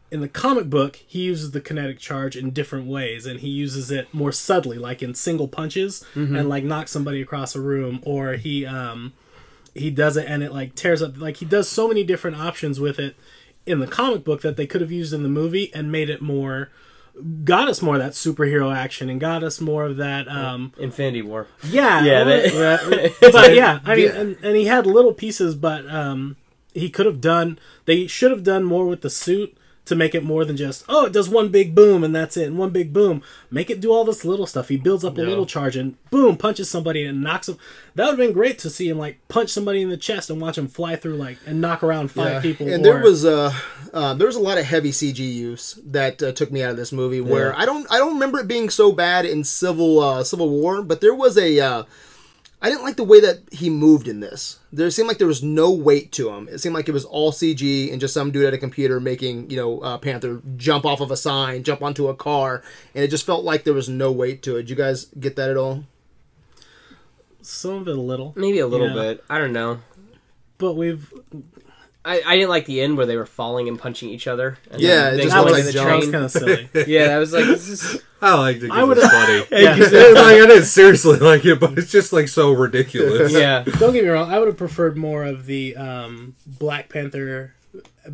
[0.10, 3.90] In the comic book, he uses the kinetic charge in different ways, and he uses
[3.90, 8.34] it more subtly, like in single punches, and like knocks somebody across a room, or
[8.34, 9.14] he um,
[9.76, 12.80] he does it and it like tears up like he does so many different options
[12.80, 13.16] with it
[13.66, 16.22] in the comic book that they could have used in the movie and made it
[16.22, 16.70] more
[17.44, 21.22] got us more of that superhero action and got us more of that um Infinity
[21.22, 21.48] War.
[21.64, 24.12] yeah Yeah, well, they- uh, but yeah i mean Yeah.
[24.20, 26.36] and, and he had little pieces but um
[26.74, 29.56] he could have done they should have done more with the suit
[29.86, 32.48] to make it more than just oh it does one big boom and that's it
[32.48, 35.22] and one big boom make it do all this little stuff he builds up a
[35.22, 37.58] little charge and boom punches somebody and knocks him
[37.96, 40.40] that would have been great to see him like punch somebody in the chest and
[40.40, 42.42] watch him fly through like and knock around five Yeah.
[42.42, 43.54] people And or- there was uh,
[43.94, 46.78] uh, there was a lot of heavy CG use that uh, took me out of
[46.78, 47.22] this movie.
[47.22, 50.82] Where I don't I don't remember it being so bad in Civil uh, Civil War,
[50.82, 51.84] but there was a uh,
[52.64, 54.60] I didn't like the way that he moved in this.
[54.72, 56.48] There seemed like there was no weight to him.
[56.50, 59.50] It seemed like it was all CG and just some dude at a computer making
[59.50, 62.64] you know uh, Panther jump off of a sign, jump onto a car,
[62.96, 64.62] and it just felt like there was no weight to it.
[64.62, 65.84] Did you guys get that at all?
[67.46, 68.94] some of it a little Maybe a little Yeah.
[69.16, 69.24] bit.
[69.30, 69.80] I don't know.
[70.58, 71.12] but we've
[72.06, 74.58] I, I didn't like the end where they were falling and punching each other.
[74.72, 76.12] And Yeah, then it they just go that looked into was, like the train.
[76.12, 79.04] kind of silly Yeah, that was like this is I liked it I because would've-
[79.04, 79.14] it's
[79.50, 79.64] funny.
[79.64, 79.76] Yeah.
[79.78, 83.32] It's like I didn't seriously like it, but it's just like so ridiculous.
[83.32, 83.64] yeah.
[83.64, 84.30] Don't get me wrong.
[84.32, 87.54] I would have preferred more of the um, Black Panther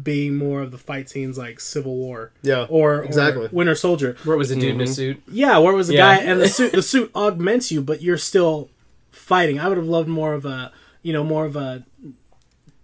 [0.04, 2.32] being more of the fight scenes like Civil War.
[2.44, 3.50] Yeah, Or, or exactly.
[3.52, 4.16] Winter Soldier.
[4.24, 5.22] Where it was a dude in a suit.
[5.28, 6.16] Yeah, where it was a Yeah.
[6.18, 8.70] guy and the suit the suit augments you, but you're still
[9.12, 9.60] fighting.
[9.60, 10.72] I would have loved more of a
[11.02, 11.84] you know more of a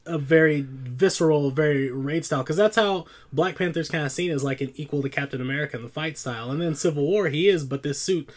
[0.05, 4.43] a very visceral, very raid style because that's how Black Panther's kind of seen as
[4.43, 6.51] like an equal to Captain America in the fight style.
[6.51, 8.29] And then Civil War, he is, but this suit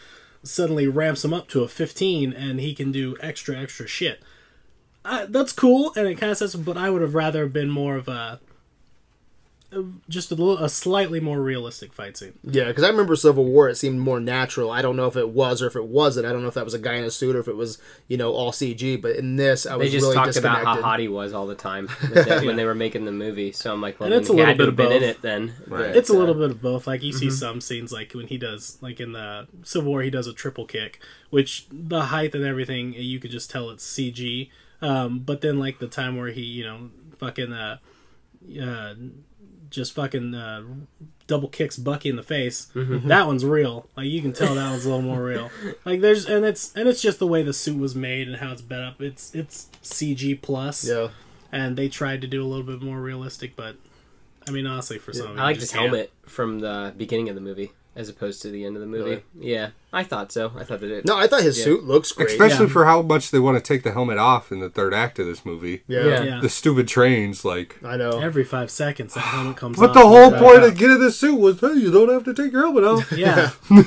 [0.43, 4.21] suddenly ramps him up to a 15 and he can do extra extra shit.
[5.05, 7.95] Uh, that's cool and it kind of says, but I would have rather been more
[7.95, 8.39] of a
[10.07, 12.33] just a little a slightly more realistic fight scene.
[12.43, 13.69] Yeah, because I remember Civil War.
[13.69, 14.71] It seemed more natural.
[14.71, 16.25] I don't know if it was or if it wasn't.
[16.25, 17.77] I don't know if that was a guy in a suit or if it was,
[18.07, 18.99] you know, all CG.
[18.99, 21.45] But in this, I They was just really talked about how hot he was all
[21.45, 23.51] the time with that when they were making the movie.
[23.51, 25.09] So I'm like, well, And it's a little bit have of been in both.
[25.09, 25.53] it then.
[25.67, 25.87] Right.
[25.87, 26.87] But, It's a uh, little bit of both.
[26.87, 30.09] Like you see some scenes, like when he does, like in the Civil War, he
[30.09, 34.49] does a triple kick, which the height and everything, you could just tell it's CG.
[34.81, 37.77] Um, but then like the time where he, you know, fucking, uh,
[38.61, 38.93] uh,
[39.69, 40.63] just fucking uh,
[41.27, 42.67] double kicks Bucky in the face.
[43.07, 43.87] That one's real.
[43.95, 45.51] Like you can tell that one's a little more real.
[45.85, 48.51] Like there's and it's and it's just the way the suit was made and how
[48.51, 49.01] it's bent up.
[49.01, 50.87] It's it's CG plus.
[50.87, 51.09] Yeah,
[51.51, 53.75] And they tried to do a little bit more realistic, but
[54.47, 57.29] I mean honestly, for some, of I liked you his just helmet from the beginning
[57.29, 59.09] of the movie as opposed to the end of the movie.
[59.09, 59.23] Really?
[59.39, 60.51] Yeah, I thought so.
[60.57, 61.05] I thought that it.
[61.05, 61.65] no, I thought his Yeah.
[61.65, 62.29] suit looks great.
[62.29, 62.71] Especially Yeah.
[62.71, 65.25] for how much they want to take the helmet off in the third act of
[65.25, 65.83] this movie.
[65.87, 66.23] yeah, Yeah.
[66.23, 66.39] Yeah.
[66.41, 67.77] The stupid trains, like.
[67.83, 68.19] I know.
[68.19, 71.39] Every five seconds, that helmet comes But off the whole point of getting this suit
[71.39, 73.11] was, hey, you don't have to take your helmet off.
[73.17, 73.51] yeah,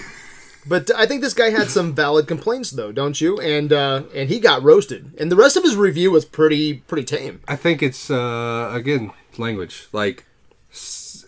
[0.65, 3.41] But I think this guy had some valid complaints, though, don't you?
[3.41, 5.13] And uh, and he got roasted.
[5.19, 7.41] And the rest of his review was pretty pretty tame.
[7.49, 9.89] I think it's uh, again language.
[9.93, 10.25] Like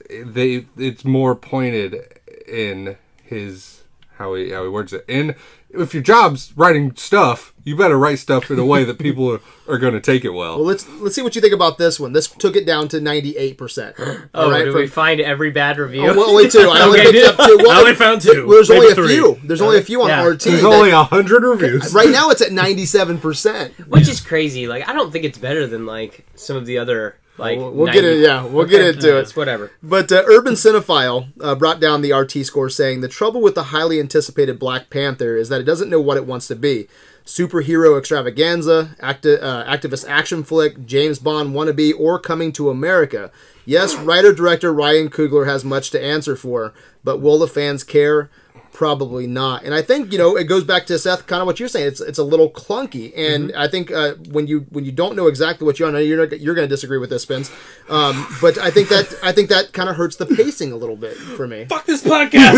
[0.08, 2.13] they, it's more pointed
[2.48, 3.83] in his
[4.18, 5.04] how he how he words it.
[5.09, 5.35] And
[5.70, 9.40] if your job's writing stuff, you better write stuff in a way that people are,
[9.66, 10.57] are going to take it well.
[10.59, 12.12] Well, let's let's see what you think about this one.
[12.12, 13.96] This took it down to ninety eight percent.
[14.35, 16.02] oh, did we find every bad review?
[16.07, 16.61] Oh, well, only two.
[16.70, 17.57] I only Okay, picked up two.
[17.61, 19.09] Well, I only found two, There's only a three.
[19.16, 19.40] few.
[19.42, 20.22] There's only a few on Yeah.
[20.24, 20.42] RT.
[20.42, 21.92] There's that- only a hundred reviews.
[21.92, 23.72] right now, it's at ninety seven percent.
[23.88, 24.68] Which is crazy.
[24.68, 27.59] Like, I don't think it's better than like some of the other like.
[27.59, 28.20] We'll, we'll get it.
[28.20, 29.20] Yeah, we'll get into it.
[29.20, 29.70] It's whatever.
[29.83, 33.64] But uh, Urban Cinephile uh, brought down the RT score saying the trouble with the
[33.64, 36.88] highly anticipated Black Panther is that it doesn't know what it wants to be.
[37.25, 43.31] Superhero extravaganza, acti- uh, activist action flick, James Bond wannabe, or coming to America.
[43.64, 48.29] Yes, writer director Ryan Coogler has much to answer for, but will the fans care?
[48.74, 49.62] Probably not.
[49.64, 51.87] And I think you know it goes back to Seth, kind of what you're saying.
[51.87, 53.58] It's it's a little clunky, and Mm-hmm.
[53.58, 56.40] I think uh, when you when you don't know exactly what you're on, you're not,
[56.40, 57.50] you're going to disagree with this, Spence.
[57.88, 60.96] Um, but I think that I think that kind of hurts the pacing a little
[60.96, 61.64] bit for me.
[61.66, 62.54] Fuck this podcast.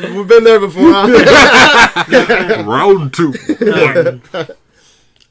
[0.14, 0.90] We've been there before.
[0.92, 2.64] Huh?
[2.66, 3.32] Round two.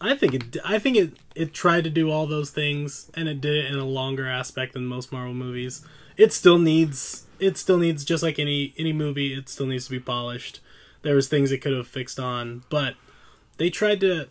[0.02, 0.58] I think it.
[0.66, 1.12] I think it.
[1.36, 4.74] It tried to do all those things, and it did it in a longer aspect
[4.74, 5.84] than most Marvel movies.
[6.16, 7.23] It still needs.
[7.40, 9.34] It still needs just like any any movie.
[9.34, 10.60] It still needs to be polished.
[11.02, 12.96] There was things it could have fixed on, but
[13.58, 14.28] they tried to.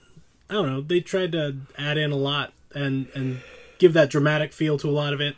[0.48, 0.80] I don't know.
[0.80, 3.40] They tried to add in a lot and and
[3.78, 5.36] give that dramatic feel to a lot of it,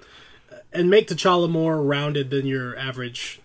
[0.73, 3.41] and make T'Challa more rounded than your average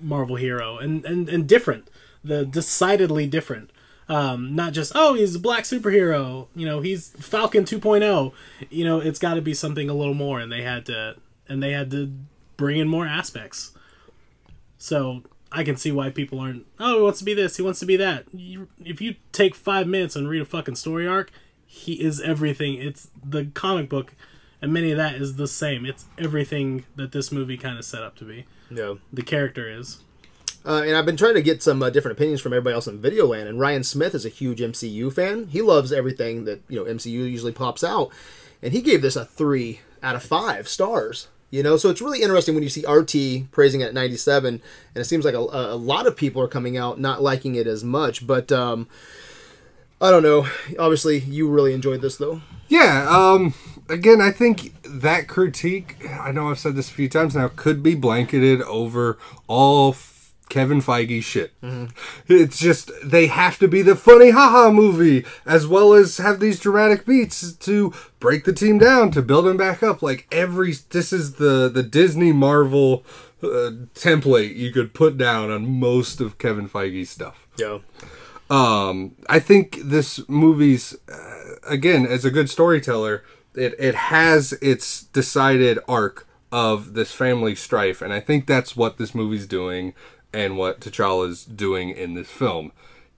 [0.00, 1.88] Marvel hero, and and and different.
[2.24, 3.70] The decidedly different
[4.08, 8.32] um, not just oh he's a black superhero you know he's falcon 2.0
[8.70, 11.16] you know it's got to be something a little more and they had to
[11.48, 12.12] and they had to
[12.56, 13.72] bring in more aspects
[14.78, 17.80] so i can see why people aren't oh he wants to be this he wants
[17.80, 21.30] to be that you, if you take five minutes and read a fucking story arc
[21.66, 24.14] he is everything it's the comic book
[24.60, 28.02] and many of that is the same it's everything that this movie kind of set
[28.02, 28.98] up to be no.
[29.12, 30.00] the character is
[30.64, 33.00] Uh, and I've been trying to get some uh, different opinions from everybody else in
[33.00, 33.48] Videoland.
[33.48, 35.48] And Ryan Smith is a huge MCU fan.
[35.48, 38.10] He loves everything that you know MCU usually pops out,
[38.62, 41.26] and he gave this a three out of five stars.
[41.52, 44.62] You know, so it's really interesting when you see RT praising at 97, and
[44.94, 47.84] it seems like a, a lot of people are coming out not liking it as
[47.84, 48.26] much.
[48.26, 48.88] But um,
[50.00, 50.46] I don't know.
[50.78, 52.40] Obviously, you really enjoyed this though.
[52.68, 53.52] Yeah, um,
[53.90, 57.82] again, I think that critique, I know I've said this a few times now, could
[57.82, 59.92] be blanketed over all
[60.52, 61.52] Kevin Feige shit.
[62.28, 66.60] It's just, they have to be the funny haha movie, as well as have these
[66.60, 70.02] dramatic beats to break the team down, to build them back up.
[70.02, 73.02] Like, every, this is the, the Disney Marvel
[73.42, 77.48] uh, template you could put down on most of Kevin Feige's stuff.
[77.56, 77.78] Yeah.
[78.50, 85.04] Um, I think this movie's uh, again as a good storyteller, it it has its
[85.04, 89.94] decided arc of this family strife, and I think that's what this movie's doing,
[90.32, 92.72] and what T'Challa's doing in this film.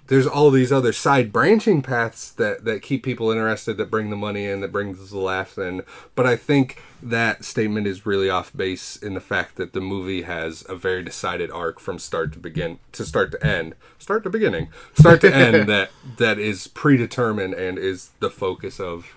[0.07, 4.17] There's all these other side branching paths that that keep people interested, that bring the
[4.17, 5.83] money in, that brings the laughs in.
[6.15, 10.23] But I think that statement is really off base in the fact that the movie
[10.23, 14.31] has a very decided arc from start to begin to start to end, start to
[14.31, 19.17] beginning, start to end that that is predetermined and is the focus of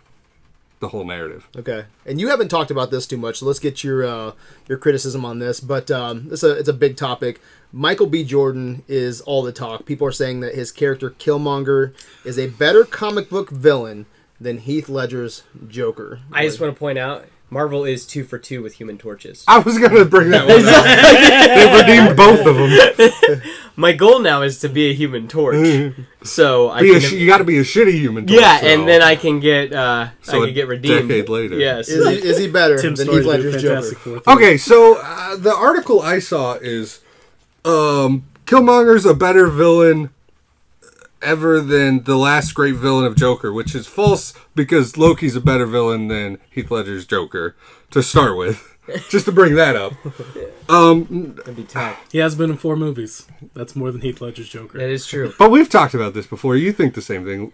[0.80, 1.48] the whole narrative.
[1.56, 4.32] Okay, and you haven't talked about this too much, so let's get your uh,
[4.68, 5.60] your criticism on this.
[5.60, 7.42] But um, it's a it's a big topic.
[7.72, 8.24] Michael B.
[8.24, 9.86] Jordan is all the talk.
[9.86, 14.06] People are saying that his character Killmonger is a better comic book villain
[14.40, 16.20] than Heath Ledger's Joker.
[16.32, 19.46] I just want to point out Marvel is two for two with Human Torches.
[19.48, 20.84] I was gonna bring that one up.
[21.56, 23.42] They've redeemed both of them.
[23.78, 27.00] My goal now is to be a Human Torch, so I can.
[27.00, 28.26] sh- you got to be a shitty human.
[28.28, 31.08] Torch, yeah, so- and then I can get uh, So I a can get redeemed.
[31.08, 31.58] decade later.
[31.58, 31.88] Yes.
[31.88, 34.30] is he, is he better tim than story Heath Ledger's fantastic Joker?
[34.32, 37.02] Okay, so uh, the article I saw is
[37.64, 40.10] um, Killmonger's a better villain
[41.22, 45.66] ever than the last great villain of Joker, which is false because Loki's a better
[45.66, 47.56] villain than Heath Ledger's Joker
[47.92, 48.74] to start with.
[49.10, 49.94] Just to bring that up.
[50.70, 52.00] Um, That'd be tough.
[52.10, 53.28] He has been in four movies.
[53.54, 54.78] That's more than Heath Ledger's Joker.
[54.78, 55.34] That is true.
[55.38, 56.56] But we've talked about this before.
[56.56, 57.52] You think the same thing.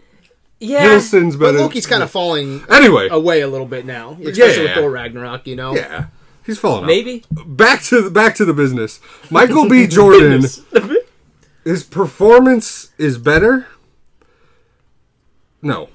[0.59, 0.85] Yeah.
[0.85, 1.57] Hiddleston's But better.
[1.59, 5.47] Loki's kind of falling Anyway, away a little bit now, especially with Thor Ragnarok.
[5.47, 6.05] You know, yeah.
[6.45, 6.87] He's falling off.
[6.87, 7.23] Maybe.
[7.31, 8.99] Back to the, back to the business.
[9.31, 9.87] Michael B.
[9.87, 10.43] Jordan
[11.63, 13.67] his performance is better.
[15.61, 15.89] No.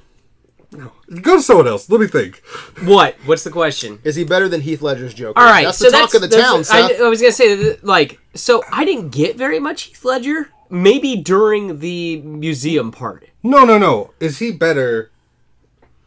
[0.73, 0.93] No.
[1.23, 1.89] Go to someone else.
[1.89, 2.43] Let me think.
[2.85, 3.17] What?
[3.25, 4.01] What's the question?
[4.05, 5.39] is he better than Heath Ledger's Joker?
[5.39, 6.65] All right, that's so the talk that's, of the town.
[6.71, 10.51] I, I was gonna say, like, so I didn't get very much Heath Ledger.
[10.71, 13.27] Maybe during the museum part.
[13.43, 14.13] No, no, no.
[14.21, 15.11] Is he better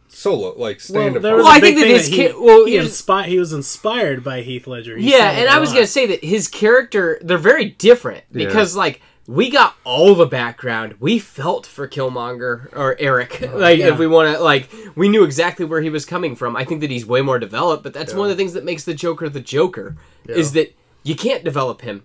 [0.06, 1.22] solo, like stand up?
[1.22, 3.02] there was Well, a I big think that thing his he, kid- well, he, here's-
[3.02, 4.96] inspi- he was inspired by Heath Ledger.
[4.96, 5.76] He yeah, and I was lot.
[5.76, 10.96] gonna say that his character, they're very different because, like, we got all the background.
[10.98, 13.42] We felt for Killmonger or Eric.
[13.42, 13.88] Oh, like, yeah.
[13.88, 16.56] if we want to, like, we knew exactly where he was coming from.
[16.56, 18.84] I think that he's way more developed, but that's one of the things that makes
[18.84, 19.96] the Joker the Joker
[20.26, 22.04] is that you can't develop him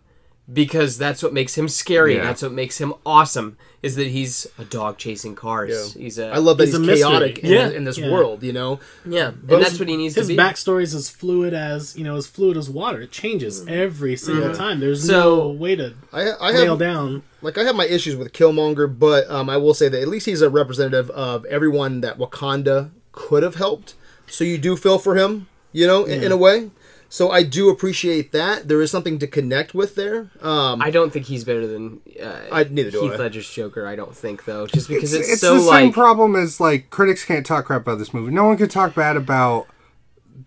[0.52, 2.16] because that's what makes him scary.
[2.16, 2.24] Yeah.
[2.24, 3.58] That's what makes him awesome.
[3.84, 5.94] Is that he's a dog chasing cars.
[5.96, 6.02] Yeah.
[6.02, 7.70] He's a I love that He's he's, a chaotic in, Yeah.
[7.70, 8.12] in this Yeah.
[8.12, 8.42] world.
[8.44, 10.38] You know, yeah, and But that's what he needs his to be.
[10.38, 13.02] backstory is as fluid as you know, as fluid as water.
[13.02, 14.80] It changes every single time.
[14.80, 17.24] There's So- no way to I, I nail have down.
[17.42, 20.26] like I have my issues with Killmonger, but um, I will say that at least
[20.26, 23.94] he's a representative of everyone that Wakanda could have helped.
[24.28, 26.72] So you do feel for him, you know, in, in a way.
[27.10, 28.68] So I do appreciate that.
[28.68, 30.30] There is something to connect with there.
[30.42, 33.18] Um, I don't think he's better than uh, I- neither do Heath I.
[33.18, 33.88] Ledger's Joker.
[33.88, 36.90] I don't think though, just because It's, it's, it's so the same problem as like
[36.90, 38.32] critics can't talk crap about this movie.
[38.32, 39.68] No one can talk bad about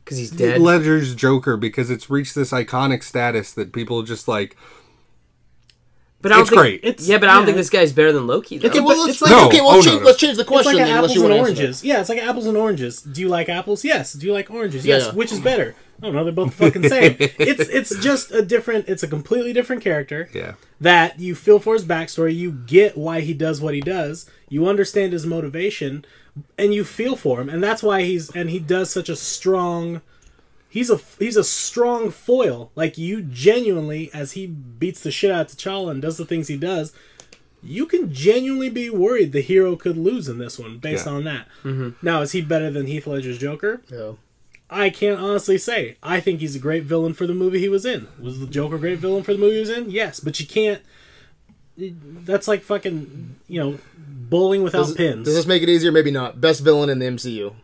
[0.05, 0.61] because he's dead.
[0.61, 4.57] Ledger's Joker because it's reached this iconic status that people just like.
[6.23, 6.81] But I don't it's think, great.
[6.85, 7.47] It's- yeah, but I don't yeah.
[7.47, 8.59] think this guy's better than Loki.
[8.59, 8.69] Though.
[8.69, 10.07] okay, well, let's, it's like- like, No, okay, well, oh, change, no.
[10.07, 11.85] let's change the It's question like then, apples you and want to oranges.
[11.85, 13.03] Yeah, it's like apples and oranges.
[13.03, 13.85] Do you like apples?
[13.85, 14.13] Yes.
[14.13, 14.85] Do you like oranges?
[14.87, 15.07] Yes.
[15.07, 15.13] Yeah.
[15.13, 15.75] Which is better?
[16.03, 16.25] I don't know.
[16.25, 17.17] They're both fucking same.
[17.21, 18.89] it's it's just a different.
[18.89, 20.31] It's a completely different character.
[20.33, 20.55] Yeah.
[20.81, 22.35] That you feel for his backstory.
[22.35, 24.29] You get why he does what he does.
[24.49, 26.07] You understand his motivation,
[26.57, 30.01] and you feel for him, and that's why he's and he does such a strong.
[30.71, 32.71] He's a he's a strong foil.
[32.77, 36.47] Like you genuinely, as he beats the shit out of T'Challa and does the things
[36.49, 36.93] he does,
[37.63, 41.13] you can genuinely be worried the hero could lose in this one based Yeah.
[41.13, 41.49] on that.
[41.65, 41.91] Mm-hmm.
[42.07, 43.83] Now, is he better than Heath Ledger's Joker?
[43.91, 44.13] Yeah.
[44.73, 45.97] I can't honestly say.
[46.01, 48.07] I think he's a great villain for the movie he was in.
[48.21, 49.91] Was the Joker a great villain for the movie he was in?
[49.91, 50.81] Yes, but you can't.
[51.77, 55.25] That's like fucking you know bowling without Does, pins.
[55.25, 55.91] does this make it easier?
[55.91, 56.41] Maybe not.
[56.41, 57.55] Best villain in the MCU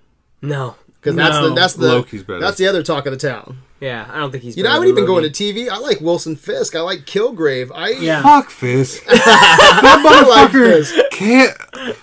[0.42, 0.76] no,
[1.06, 1.48] because that's No.
[1.48, 2.40] the that's the Loki's better.
[2.40, 3.58] that's the other talk of the town.
[3.80, 4.56] yeah, I don't think he's.
[4.56, 5.26] You know, better I would than even go Loki.
[5.26, 5.68] into TV.
[5.70, 6.74] I like Wilson Fisk.
[6.74, 7.70] I like Kilgrave.
[7.74, 9.04] I yeah, Fuck Fisk.
[9.06, 10.94] that like motherfucker Fisk.
[11.12, 11.56] can't.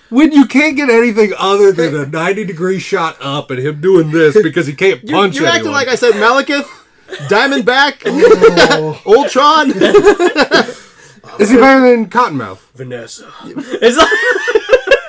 [0.10, 4.12] When you can't get anything other than a ninety degree shot up and him doing
[4.12, 5.74] this because he can't You, punch you're acting anyone.
[5.76, 6.66] like I said Malekith,
[7.28, 9.02] Diamondback, Oh.
[9.06, 9.72] Ultron.
[11.40, 12.60] Is he better than Cottonmouth?
[12.76, 13.32] Vanessa.
[13.46, 14.08] It's like,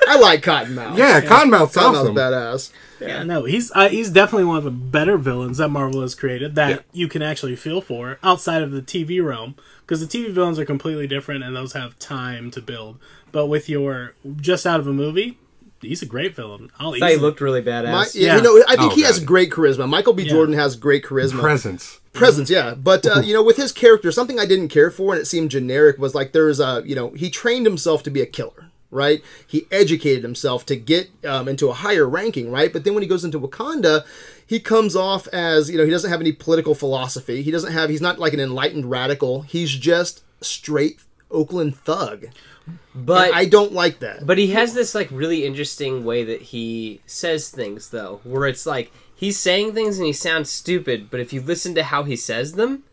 [0.09, 0.97] I like Cottonmouth.
[0.97, 2.15] Yeah, Cottonmouth's Cottonmouth's awesome.
[2.15, 2.71] badass.
[3.07, 3.23] Yeah.
[3.23, 6.69] No, he's uh, he's definitely one of the better villains that Marvel has created that
[6.69, 6.77] Yeah.
[6.93, 10.65] you can actually feel for outside of the TV realm because the TV villains are
[10.65, 12.97] completely different and those have time to build.
[13.31, 15.37] But with your just out of a movie,
[15.81, 16.71] he's a great villain.
[16.79, 17.91] I'll I thought he looked really badass.
[17.91, 18.35] My, yeah, Yeah.
[18.37, 19.87] You know, I think Oh, he has great charisma.
[19.89, 20.23] Michael B.
[20.23, 20.29] Yeah.
[20.31, 21.39] Jordan has great charisma.
[21.41, 21.99] Presence.
[22.13, 25.21] presence yeah but uh, you know with his character something i didn't care for and
[25.21, 28.25] it seemed generic was like there's a you know he trained himself to be a
[28.25, 28.64] killer
[28.95, 29.21] right?
[29.45, 32.73] He educated himself to get um, into a higher ranking right?
[32.73, 34.05] But then when he goes into wakanda
[34.45, 37.41] he comes off as you know he doesn't have any political philosophy.
[37.41, 39.41] He doesn't have he's not like an enlightened radical.
[39.41, 40.99] He's just straight
[41.31, 42.27] oakland thug.
[42.93, 44.25] But i don't like that.
[44.25, 48.65] But he has this like really interesting way that he says things though, where it's
[48.65, 52.15] like he's saying things and he sounds stupid, but if you listen to how he
[52.15, 52.83] says them,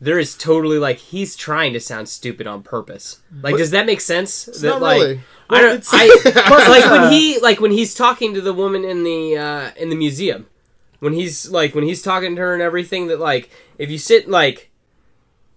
[0.00, 3.20] there is totally like he's trying to sound stupid on purpose.
[3.40, 4.46] Like, does that make sense?
[4.46, 5.20] that not like really.
[5.48, 5.84] I don't.
[5.92, 9.90] I like when he like when he's talking to the woman in the uh, in
[9.90, 10.46] the museum.
[11.00, 14.28] When he's like when he's talking to her and everything that like if you sit
[14.28, 14.70] like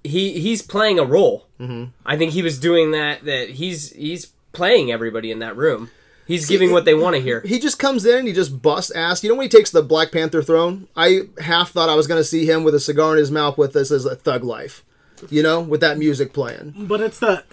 [0.04, 1.48] he he's playing a role.
[1.60, 1.92] Mm-hmm.
[2.06, 3.26] I think he was doing that.
[3.26, 5.90] That he's he's playing everybody in that room.
[6.28, 7.42] He's giving what they want to hear.
[7.42, 9.24] he just comes in and he just busts ass.
[9.24, 10.88] You know when he takes the Black Panther throne?
[10.96, 13.58] I half thought I was going to see him with a cigar in his mouth
[13.58, 14.84] with this as a thug life.
[15.30, 16.74] You know, with that music playing.
[16.78, 17.44] but it's the.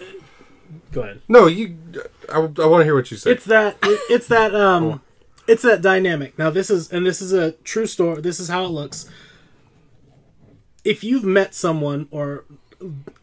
[0.91, 1.21] Go ahead.
[1.27, 1.77] No, you.
[2.29, 3.31] I, I want to hear what you say.
[3.31, 3.77] It's that.
[3.81, 4.53] It, it's that.
[4.65, 5.01] Um,
[5.47, 6.37] it's that dynamic.
[6.39, 8.21] Now this is, and this is a true story.
[8.21, 9.07] This is how it looks.
[10.83, 12.45] If you've met someone, or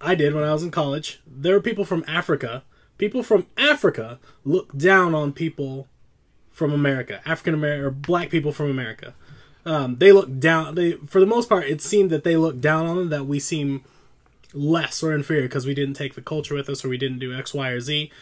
[0.00, 2.62] I did when I was in college, there are people from Africa.
[3.02, 5.88] People from Africa look down on people
[6.52, 9.12] from America, African American or black people from America.
[9.66, 10.76] Um, they look down.
[10.76, 13.08] They, for the most part, it seemed that they look down on them.
[13.08, 13.82] That we seem
[14.54, 17.34] less or inferior because we didn't take the culture with us or we didn't do
[17.34, 18.12] X, Y, or Z.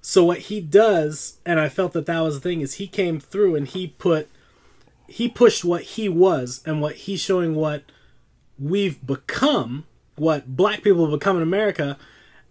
[0.00, 3.18] So what he does, and I felt that that was the thing, is he came
[3.18, 4.28] through and he put,
[5.08, 7.82] he pushed what he was and what he's showing what
[8.56, 9.84] we've become,
[10.14, 11.98] what black people have become in America,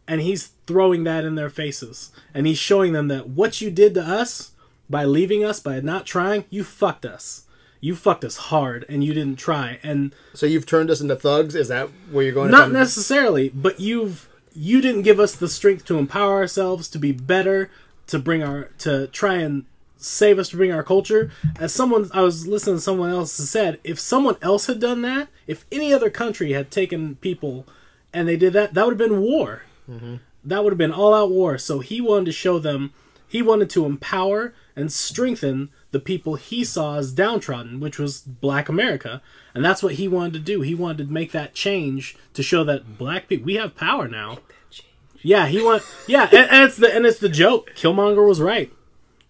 [0.05, 2.11] and he's throwing that in their faces.
[2.33, 4.51] And he's showing them that what you did to us
[4.89, 7.43] by leaving us, by not trying, you fucked us.
[7.79, 9.79] You fucked us hard and you didn't try.
[9.83, 11.55] And So you've turned us into thugs?
[11.55, 12.51] Is that where you're going?
[12.51, 17.11] not necessarily, but you've you didn't give us the strength to empower ourselves to be
[17.11, 17.69] better,
[18.07, 19.65] to bring our to try and
[19.97, 21.31] save us to bring our culture.
[21.59, 25.27] As someone I was listening to someone else said, if someone else had done that,
[25.45, 27.67] if any other country had taken people
[28.11, 29.63] and they did that, that would have been war.
[29.89, 30.15] Mm-hmm.
[30.47, 31.57] That would have been all out war.
[31.57, 32.93] So he wanted to show them
[33.27, 38.69] he wanted to empower and strengthen the people he saw as downtrodden, which was black
[38.69, 39.21] America.
[39.53, 40.61] And that's what he wanted to do.
[40.61, 44.39] He wanted to make that change to show that black people we have power now.
[45.21, 47.71] Yeah, he want yeah, and, and it's the and it's the joke.
[47.75, 48.71] Killmonger was right.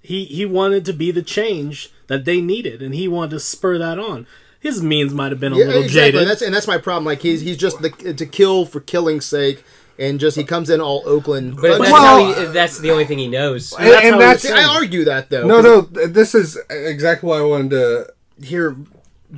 [0.02, 3.78] He he wanted to be the change that they needed, and he wanted to spur
[3.78, 4.28] that on.
[4.60, 6.12] His means might have been a Yeah, little exactly.
[6.12, 6.28] jaded.
[6.28, 7.06] That's and that's my problem.
[7.06, 9.64] Like he's he's just the, to kill for killing's sake,
[10.00, 11.56] and just he comes in all Oakland.
[11.56, 13.74] But that's, Well- he, that's the only thing he knows.
[13.74, 15.46] And- that's and that's I argue that though.
[15.48, 15.82] No, no.
[15.82, 18.14] This is exactly why I wanted to
[18.46, 18.76] hear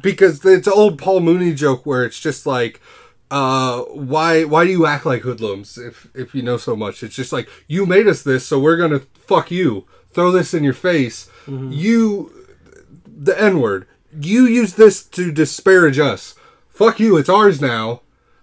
[0.02, 2.80] because it's an old Paul Mooney joke where it's just like,
[3.32, 7.04] uh, why why do you act like hoodlums if if you know so much?
[7.04, 10.64] It's just like you made us this, so we're gonna fuck you, throw this in
[10.64, 11.30] your face.
[11.48, 12.32] You,
[13.08, 13.88] the N word.
[14.20, 16.36] You use this to disparage us.
[16.70, 17.18] Fuck you.
[17.18, 18.02] It's ours now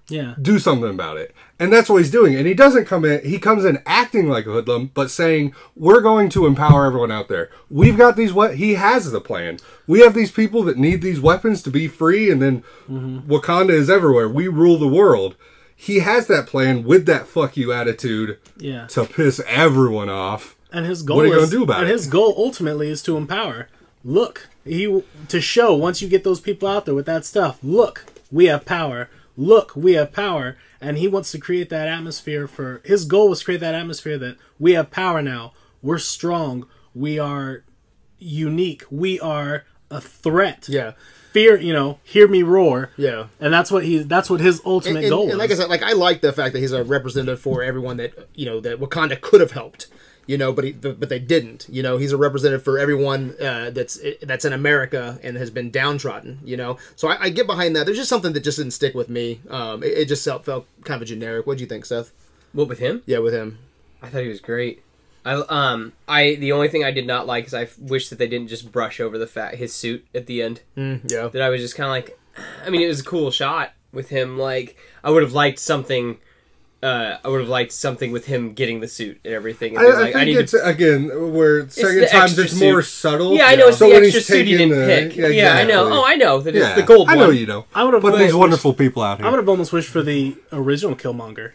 [0.09, 0.35] Yeah.
[0.41, 1.35] do something about it.
[1.59, 2.35] And that's what he's doing.
[2.35, 6.03] And he doesn't come in, he comes in acting like a hoodlum, but saying, we're
[6.03, 7.51] going to empower everyone out there.
[7.71, 9.59] We've got these, what he has the plan.
[9.87, 13.21] We have these people that need these weapons to be free, and then mm-hmm.
[13.31, 14.29] Wakanda is everywhere.
[14.29, 15.35] We rule the world.
[15.75, 18.87] He has that plan with that fuck you attitude Yeah.
[18.89, 20.57] to piss everyone off.
[20.73, 21.93] And his goal What are you gonna do about and it?
[21.93, 23.69] his goal ultimately is to empower.
[24.05, 27.59] Look, he to show once you get those people out there with that stuff.
[27.63, 29.09] Look, we have power.
[29.37, 33.41] Look, we have power, and he wants to create that atmosphere for his goal was
[33.41, 35.53] to create that atmosphere that we have power now.
[35.82, 36.66] We're strong.
[36.95, 37.64] We are
[38.18, 38.84] unique.
[38.91, 40.68] We are a threat.
[40.68, 40.93] Yeah.
[41.32, 42.91] Fear, you know, hear me roar.
[42.97, 43.26] Yeah.
[43.41, 45.39] And that's what he that's what his ultimate And, and- goal and is.
[45.39, 48.28] like I said, like I like the fact that he's a representative for everyone that
[48.34, 49.89] you know that Wakanda could have helped,
[50.27, 51.66] you know, but he, but, but they didn't.
[51.70, 55.70] You know, he's a representative for everyone uh, that's that's in America and has been
[55.70, 56.41] downtrodden.
[56.45, 57.87] You know, so I, I get behind that.
[57.87, 59.41] There's just something that just didn't stick with me.
[59.49, 61.47] Um, it, it just felt, felt kind of generic.
[61.47, 62.12] What do you think, Seth?
[62.53, 63.03] What with him?
[63.07, 63.59] Yeah, with him.
[64.03, 64.83] I thought he was great.
[65.24, 68.29] I um I the only thing I did not like is I wish that they
[68.29, 70.61] didn't just brush over the fat his suit at the end.
[70.77, 71.29] Yeah.
[71.29, 72.18] That I was just kind of like,
[72.64, 74.39] I mean, it was a cool shot with him.
[74.39, 76.18] Like I would have liked something.
[76.83, 79.77] Uh, I would have liked something with him getting the suit and everything.
[79.77, 80.64] And I, being I like, think need it's, to.
[80.64, 82.91] again, where second the times extra it's more suit.
[82.91, 83.35] subtle.
[83.35, 85.35] Yeah, I know it's So the when extra suit you taking didn't the- pick.
[85.35, 85.89] Yeah, I know.
[85.91, 87.37] Oh, I know that Yeah, it's the gold I know one.
[87.37, 87.64] you know.
[87.74, 89.27] I would have But there's wished- wonderful people out here.
[89.27, 91.53] I would have almost wished for the original Killmonger.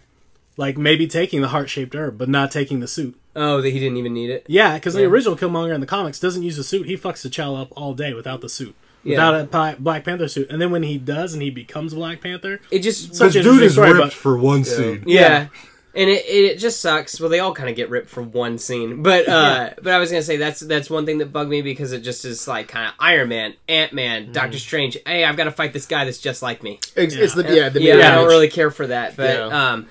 [0.57, 3.15] Like maybe taking the heart shaped herb, but not taking the suit.
[3.35, 4.43] Oh, that he didn't even need it.
[4.47, 6.87] Yeah, because the original Killmonger in the comics doesn't use a suit.
[6.87, 9.11] He fucks T'Challa up all day without the suit, Yeah.
[9.31, 10.49] without a Pi- Black Panther suit.
[10.49, 13.53] And then when he does and he becomes Black Panther, It just Such This an
[13.53, 15.03] dude is story, ripped but- for one scene.
[15.07, 15.47] Yeah.
[15.93, 17.19] And it, it just sucks.
[17.19, 20.09] Well, they all kind of get ripped from one scene, but uh, but I was
[20.09, 22.87] gonna say that's that's one thing that bugged me because it just is like kind
[22.87, 24.31] of Iron Man, Ant Man, Mm-hmm.
[24.31, 24.97] Doctor Strange.
[25.05, 26.79] Hey, I've got to fight this guy that's just like me.
[26.95, 29.71] It's, it's the yeah the yeah, mirror I don't really care for that, but Yeah.
[29.73, 29.87] um,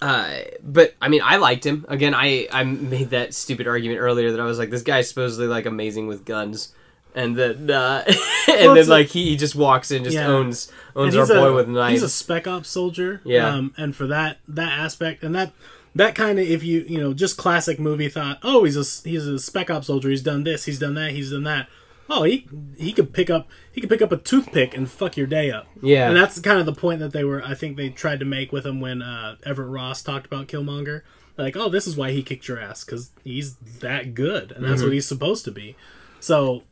[0.00, 0.30] uh,
[0.62, 1.84] but I mean, I liked him.
[1.88, 5.48] Again, I I made that stupid argument earlier that I was like, this guy's supposedly
[5.48, 6.72] like amazing with guns,
[7.14, 8.04] and then uh,
[8.48, 10.26] and Well, then like he, he just walks in, just Yeah.
[10.28, 11.92] owns owns our boy a, with knives.
[11.92, 13.20] He's a spec ops soldier.
[13.24, 13.48] Yeah.
[13.48, 15.52] Um, and for that that aspect and that
[15.94, 19.26] that kind of if you you know just classic movie thought, oh he's a he's
[19.26, 20.10] a spec ops soldier.
[20.10, 20.64] He's done this.
[20.64, 21.12] He's done that.
[21.12, 21.68] He's done that.
[22.08, 22.46] Oh, he
[22.76, 25.66] he could pick up he could pick up a toothpick and fuck your day up.
[25.80, 26.08] Yeah.
[26.08, 28.50] And that's kind of the point that they were I think they tried to make
[28.52, 31.02] with him when uh, Everett Ross talked about Killmonger.
[31.38, 34.82] Like, oh, this is why he kicked your ass because he's that good, and that's
[34.82, 35.74] what he's supposed to be.
[36.18, 36.64] So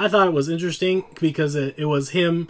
[0.00, 2.48] I thought it was interesting because it, it was him,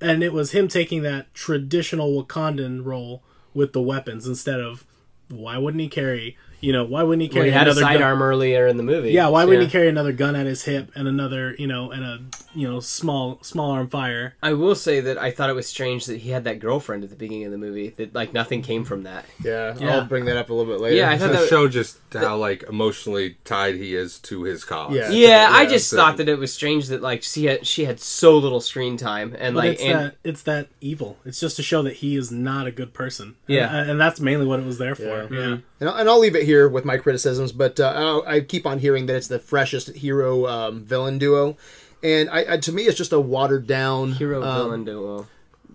[0.00, 3.22] and it was him taking that traditional Wakandan role
[3.54, 4.84] with the weapons instead of
[5.28, 7.80] why wouldn't he carry, you know, why wouldn't he Well, carry he had a another
[7.80, 7.92] gun?
[7.94, 9.10] sidearm earlier in the movie.
[9.10, 12.04] Yeah, why wouldn't he carry another gun at his hip and another, you know, and
[12.04, 12.20] a
[12.56, 14.34] you know small small arm fire?
[14.42, 17.10] I will say that I thought it was strange that he had that girlfriend at
[17.10, 17.90] the beginning of the movie.
[17.90, 19.24] That like nothing came from that.
[19.44, 19.96] Yeah, Yeah.
[19.98, 20.96] I'll bring that up a little bit later.
[20.96, 21.48] Yeah, I thought to that.
[21.48, 24.94] show just how like emotionally tied he is to his cause.
[24.94, 25.10] Yeah.
[25.10, 28.00] yeah, I just so- thought that it was strange that like she had she had
[28.00, 31.18] so little screen time and But like it's and that it's that evil.
[31.24, 33.36] It's just to show that he is not a good person.
[33.46, 33.74] Yeah.
[33.76, 35.28] and, and that's mainly what it was there for.
[35.30, 35.40] Yeah.
[35.46, 38.40] Yeah, And I'll, and I'll leave it here with my criticisms, but uh, I'll- I
[38.40, 41.56] keep on hearing that it's the freshest hero um, villain duo,
[42.02, 45.26] and I, I to me it's just a watered down hero um, villain duo.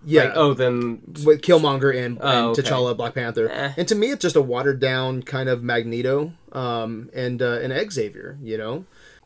[0.04, 0.24] Yeah.
[0.24, 2.62] Like, oh, then with Killmonger and, Oh, and okay.
[2.68, 3.72] T'Challa, Black Panther, Eh.
[3.76, 7.92] and to me it's just a watered down kind of Magneto um, and uh, and
[7.92, 8.36] Xavier.
[8.42, 8.84] You know,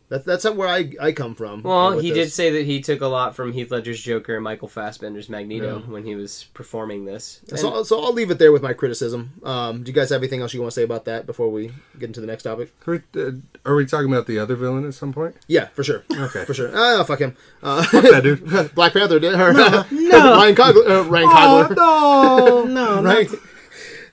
[0.09, 1.63] that's that's where I, I come from.
[1.63, 2.19] well, he this.
[2.27, 5.79] did say that he took a lot from Heath Ledger's Joker and Michael Fassbender's Magneto
[5.85, 5.93] Yeah.
[5.93, 7.41] when he was performing this.
[7.55, 9.33] So, I'll- so I'll leave it there with my criticism.
[9.43, 11.73] Um, do you guys have anything else you want to say about that before we
[11.99, 12.73] get into the next topic?
[12.87, 13.31] Are we, uh,
[13.65, 15.35] are we talking about the other villain at some point?
[15.49, 16.05] Yeah, for sure.
[16.13, 16.45] Okay.
[16.45, 16.71] For sure.
[16.75, 17.37] Ah, fuck him.
[17.63, 18.75] Uh, that dude.
[18.75, 19.35] Black Panther did.
[19.35, 20.89] Or, no, Ryan Coogler.
[20.89, 21.77] Uh, Ryan Oh, Coogler.
[21.77, 22.65] no!
[22.65, 23.29] no, Right.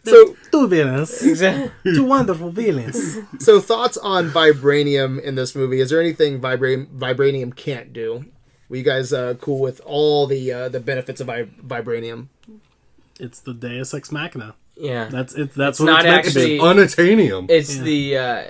[0.06, 1.72] So, two villains, exactly.
[1.96, 3.18] two wonderful villains.
[3.40, 5.80] so thoughts on vibranium in this movie?
[5.80, 8.26] Is there anything vibra- vibranium can't do?
[8.70, 12.28] Were you guys uh, cool with all the uh, the benefits of vi- vibranium?
[13.20, 14.56] It's the Deus Ex Machina.
[14.76, 15.54] Yeah, That's it.
[15.54, 16.64] That's It's what not it's meant to actually- be.
[16.64, 17.46] Unattainium.
[17.50, 17.84] it's Yeah.
[17.84, 18.44] the uh,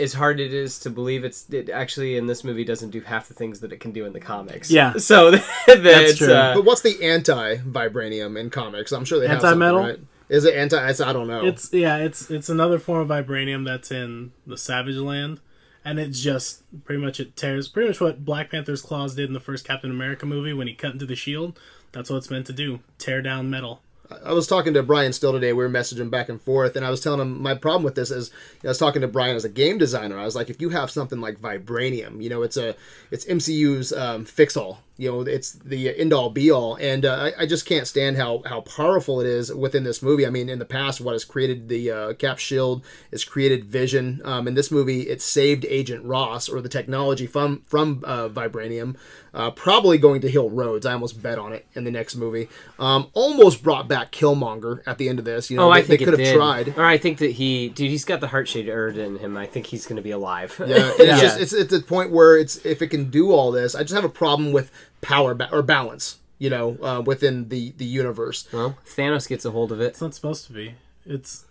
[0.00, 3.28] as hard it is to believe it's it actually in this movie doesn't do half
[3.28, 4.70] the things that it can do in the comics.
[4.70, 4.94] Yeah.
[4.96, 5.30] so
[5.66, 6.32] that's true.
[6.32, 8.92] Uh, But what's the anti vibranium in comics?
[8.92, 9.80] I'm sure they have something, Anti-metal?
[9.80, 10.00] right?
[10.28, 10.78] Is it anti?
[10.78, 11.44] I don't know.
[11.44, 15.40] It's yeah, it's it's another form of vibranium that's in the Savage Land,
[15.84, 19.32] and it's just pretty much it tears pretty much what Black Panther's claws did in
[19.32, 21.58] the first Captain America movie when he cut into the shield.
[21.92, 23.80] That's what it's meant to do: tear down metal.
[24.24, 25.52] I was talking to Brian Still today.
[25.52, 28.10] We were messaging back and forth, and I was telling him my problem with this
[28.10, 30.18] is you know, I was talking to Brian as a game designer.
[30.18, 32.74] I was like, if you have something like vibranium, you know, it's a
[33.10, 34.80] it's MCU's um, fix all.
[35.00, 38.16] You know, it's the end all be all, and uh, I, I just can't stand
[38.16, 40.26] how how powerful it is within this movie.
[40.26, 44.20] I mean, in the past, what has created the uh, Cap Shield has created Vision.
[44.24, 48.96] Um, in this movie, it saved Agent Ross or the technology from from uh, vibranium.
[49.34, 50.84] Uh, probably going to heal Rhodes.
[50.86, 52.48] I almost bet on it in the next movie.
[52.78, 55.48] Um, almost brought back Killmonger at the end of this.
[55.50, 56.36] You know, Oh, they, I think they could it have did.
[56.36, 56.78] tried.
[56.78, 59.36] Or I think that he, dude, he's got the heart shaped herb in him.
[59.36, 60.56] I think he's going to be alive.
[60.66, 63.74] Yeah, it's just it's at the point where it's if it can do all this,
[63.76, 66.18] I just have a problem with power ba- or balance.
[66.38, 68.46] You know, uh, within the the universe.
[68.52, 69.86] well, Thanos gets a hold of it.
[69.86, 70.74] It's not supposed to be.
[71.04, 71.44] It's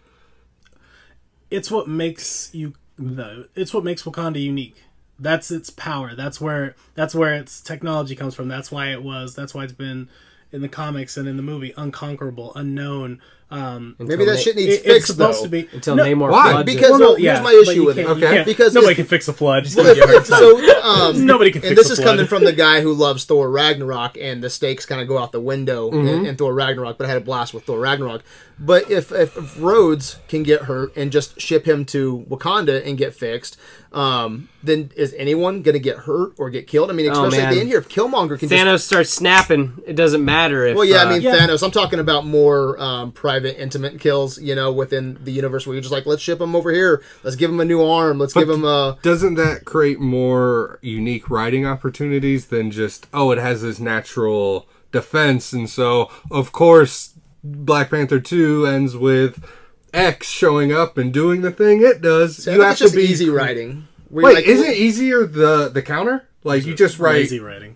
[1.51, 4.83] it's what makes you the it's what makes Wakanda unique.
[5.19, 6.15] That's its power.
[6.15, 8.47] That's where that's where its technology comes from.
[8.47, 9.35] That's why it was.
[9.35, 10.09] That's why it's been
[10.51, 13.21] in the comics and in the movie unconquerable, unknown.
[13.49, 15.43] Um, Maybe that Na- shit needs it- it's fixed supposed though.
[15.45, 16.51] to be Until No, Namor why?
[16.51, 16.65] floods.
[16.73, 18.05] Because well, no, no, here's my issue with it.
[18.05, 18.43] Okay.
[18.45, 19.63] Because nobody if- can fix a flood.
[19.63, 22.07] Just Well, gonna if- so, um, Nobody can and fix this a is flood.
[22.11, 25.31] coming from the guy who loves Thor Ragnarok, and the stakes kind of go out
[25.31, 26.07] the window Mm-hmm.
[26.07, 26.97] in, in Thor Ragnarok.
[26.97, 28.23] But I had a blast with Thor Ragnarok.
[28.59, 32.97] But if, if if Rhodes can get hurt and just ship him to Wakanda and
[32.97, 33.55] get fixed,
[33.93, 36.89] um, then is anyone going to get hurt or get killed?
[36.89, 39.73] I mean, especially at the end here, if Killmonger can just Thanos starts snapping.
[39.85, 40.75] It doesn't matter if.
[40.75, 41.35] well, yeah, uh, I mean Yeah.
[41.37, 41.61] Thanos.
[41.63, 43.11] I'm talking about more um,
[43.41, 44.39] private, intimate kills.
[44.39, 47.03] You know, within the universe, where you're just like, let's ship him over here.
[47.23, 48.19] Let's give him a new arm.
[48.19, 48.97] Let's give him a.
[49.01, 55.51] Doesn't that create more unique writing opportunities than just oh it has this natural defense
[55.51, 57.13] and so of course
[57.43, 59.43] Black Panther 2 ends with
[59.93, 62.47] X showing up and doing the thing it does.
[62.47, 63.87] I think it's just easy writing.
[64.09, 66.27] Wait, like, is it easier the the counter?
[66.43, 67.75] Like you just write easy writing.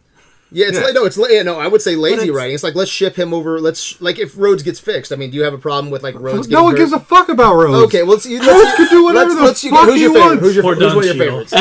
[0.54, 0.84] Yeah, it's Yeah.
[0.84, 1.58] like no, it's la- yeah, no.
[1.60, 2.54] I would say lazy it's- writing.
[2.54, 3.60] It's like let's ship him over.
[3.62, 5.14] Let's like if Rhodes gets fixed.
[5.14, 6.50] I mean, do you have a problem with like Rhodes?
[6.50, 7.86] No one getting gives a fuck about Rhodes.
[7.86, 10.02] Okay, well, let's, Rhodes let's can do whatever let's, the let's, you, fuck who's he
[10.02, 10.28] your favorite?
[10.28, 10.42] wants.
[10.44, 11.54] Who's your, Or who's one of your favorites?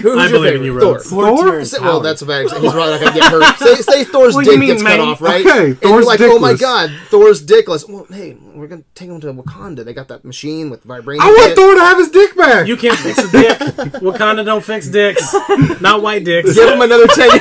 [0.00, 0.56] Who's I your believe favorite?
[0.56, 0.92] in you, Thor.
[0.94, 1.08] Rhodes.
[1.10, 1.64] Thor?
[1.64, 2.64] Say- well, that's a bad example.
[2.64, 3.58] He's probably not gonna get hurt.
[3.58, 5.00] Say, say Thor's What do you dick mean, gets cut man?
[5.08, 5.44] off, right?
[5.44, 6.60] Okay, and you're Thor's like, oh my dickless.
[6.60, 7.88] god, Thor's dickless.
[7.88, 9.84] Well, hey, we're gonna take him to Wakanda.
[9.84, 11.20] They got that machine with vibranium.
[11.20, 11.56] I want in it.
[11.56, 12.66] Thor to have his dick back.
[12.66, 13.58] You can't fix a dick.
[14.02, 15.34] Wakanda don't fix dicks.
[15.80, 16.54] Not white dicks.
[16.54, 17.28] Give him another ten.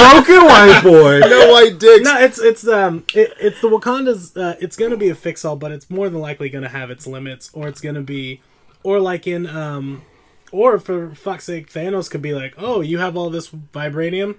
[0.00, 1.18] broken white boy.
[1.20, 2.04] no white dicks.
[2.04, 4.36] No, it's it's um it, it's the Wakanda's.
[4.36, 7.06] Uh, it's gonna be a fix all, but it's more than likely gonna have its
[7.06, 8.40] limits, or it's gonna be,
[8.82, 10.02] or like in um,
[10.52, 14.36] or for fuck's sake, Thanos could be like, oh, you have all this vibranium.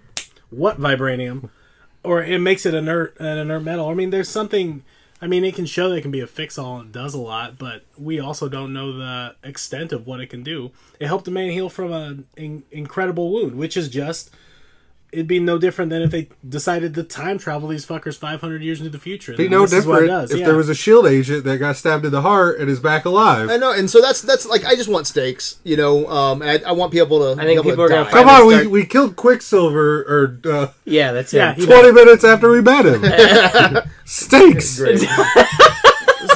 [0.50, 1.50] What vibranium?
[2.04, 3.90] Or it makes it inert an inert metal.
[3.90, 4.84] I mean, there's something.
[5.24, 7.20] I mean, it can show that it can be a fix all and does a
[7.20, 10.72] lot, but we also don't know the extent of what it can do.
[11.00, 14.32] It helped a man heal from an in- incredible wound, which is just
[15.12, 18.80] it'd be no different than if they decided to time travel these fuckers 500 years
[18.80, 19.36] into the future.
[19.36, 20.46] Be no this is what it different does, if yeah.
[20.46, 23.50] there was a shield agent that got stabbed in the heart and is back alive.
[23.50, 26.08] I know, and so that's that's like I just want stakes, you know.
[26.08, 27.42] Um, I, I want people to.
[27.42, 30.40] I think be able people are gonna Come on, we, start- we killed Quicksilver or
[30.52, 31.66] uh, yeah, that's Yeah, it.
[31.66, 33.92] 20 minutes after we met him.
[34.06, 34.82] Stakes.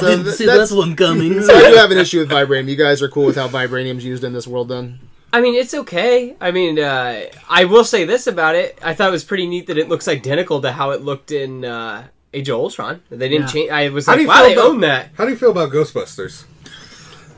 [0.08, 1.40] Didn't th- see that's, that one coming.
[1.42, 2.68] so I do have an issue with vibranium.
[2.68, 4.98] You guys are cool with how vibranium's used in this world, then?
[5.32, 6.36] I mean, it's okay.
[6.40, 8.78] I mean, uh, I will say this about it.
[8.82, 11.64] I thought it was pretty neat that it looks identical to how it looked in
[11.64, 13.02] uh, Age of Ultron.
[13.10, 13.52] They didn't Yeah.
[13.52, 13.70] change.
[13.70, 15.10] I was How do like, you wow, feel they about- own that.
[15.16, 16.44] How do you feel about Ghostbusters?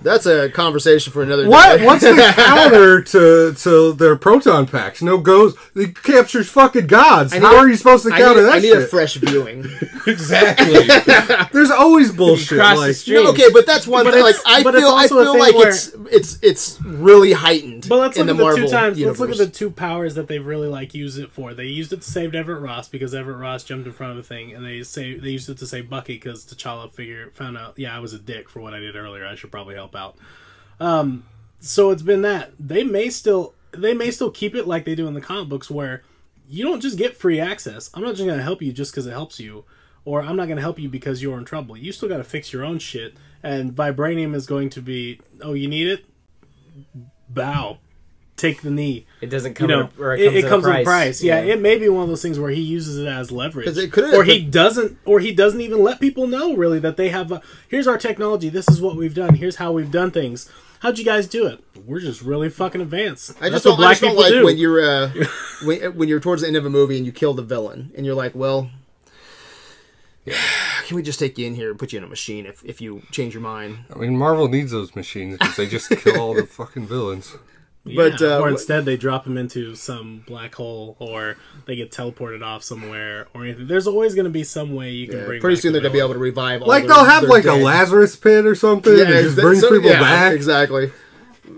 [0.02, 1.78] That's a conversation for another What?
[1.78, 1.84] day.
[1.86, 5.02] What's the counter to to their proton packs?
[5.02, 5.56] No ghost.
[5.74, 7.34] It captures fucking gods.
[7.34, 8.82] How a- are you supposed to I counter need, that I need shit?
[8.82, 9.64] a fresh viewing.
[10.06, 10.86] exactly.
[11.52, 12.58] There's always bullshit.
[12.58, 13.24] Cross the Like.
[13.24, 14.22] No, okay, but that's one But thing.
[14.22, 17.86] Like I but feel, I feel like where- it's it's it's really heightened.
[17.88, 18.98] But let's in look the at the Marvel two times.
[18.98, 19.18] universe.
[19.20, 21.54] Let's look at the two powers that they've really like used it for.
[21.54, 24.22] They used it to save Everett Ross because Everett Ross jumped in front of a
[24.22, 27.78] thing, and they say they used it to save Bucky because T'Challa figure found out,
[27.78, 29.26] yeah, I was a dick for what I did earlier.
[29.26, 30.16] I should probably help out.
[30.80, 31.24] Um,
[31.60, 35.06] so it's been that they may still they may still keep it like they do
[35.06, 36.02] in the comic books where
[36.48, 37.90] you don't just get free access.
[37.94, 39.64] I'm not just gonna help you just because it helps you,
[40.04, 41.76] or I'm not gonna help you because you're in trouble.
[41.76, 43.16] You still got to fix your own shit.
[43.42, 46.04] And vibranium is going to be, oh, you need it,
[47.28, 47.78] bow,
[48.38, 49.06] take the knee.
[49.20, 49.68] It doesn't You come.
[49.68, 50.82] know, with, or it, it at comes a with price.
[50.82, 51.22] a price.
[51.22, 53.92] Yeah, it may be one of those things where he uses it as leverage, it
[53.92, 57.30] could've- or he doesn't, or he doesn't even let people know really that they have.
[57.32, 58.48] A, Here's our technology.
[58.48, 59.34] This is what we've done.
[59.34, 60.50] Here's how we've done things.
[60.80, 61.62] How'd you guys do it?
[61.86, 63.30] We're just really fucking advanced.
[63.40, 64.44] I just That's what don't, I black just don't people like do.
[64.44, 65.10] when you're uh,
[65.64, 68.06] when when you're towards the end of a movie and you kill the villain and
[68.06, 68.70] you're like, well,
[70.86, 72.80] can we just take you in here and put you in a machine if if
[72.80, 73.78] you change your mind?
[73.92, 77.34] I mean, Marvel needs those machines because they just kill all the fucking villains.
[77.96, 81.36] But, Yeah, uh, or instead they drop him into some black hole, or
[81.66, 83.66] they get teleported off somewhere, or anything.
[83.66, 85.40] There's always going to be some way you can Yeah, bring.
[85.40, 86.62] pretty back soon they're gonna be able to revive.
[86.62, 87.52] All Like their- they'll have their like a.
[87.54, 90.32] Lazarus pit or something that just that- brings so- people yeah, back.
[90.34, 90.90] Exactly.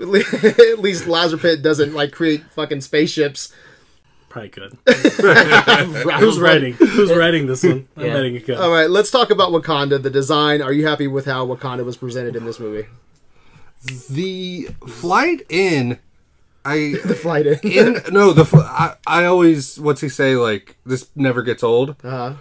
[0.00, 3.52] At At least Lazarus Pit doesn't like create fucking spaceships.
[4.28, 4.78] Probably could.
[6.20, 6.74] Who's writing?
[6.74, 7.88] Who's writing this one?
[7.96, 8.12] I'm Yeah.
[8.12, 8.56] betting it could.
[8.58, 10.00] All right, let's talk about Wakanda.
[10.00, 10.62] The design.
[10.62, 12.86] Are you happy with how Wakanda was presented in this movie?
[14.10, 15.98] The flight in,
[16.64, 17.58] I The flight in.
[17.62, 21.96] in no the I, I always what's he say like this never gets old.
[22.02, 22.34] Uh-huh.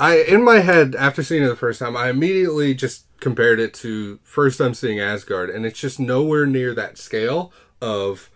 [0.00, 3.72] I in my head after seeing it the first time, I immediately just compared it
[3.72, 8.30] to first time seeing Asgard, and it's just nowhere near that scale of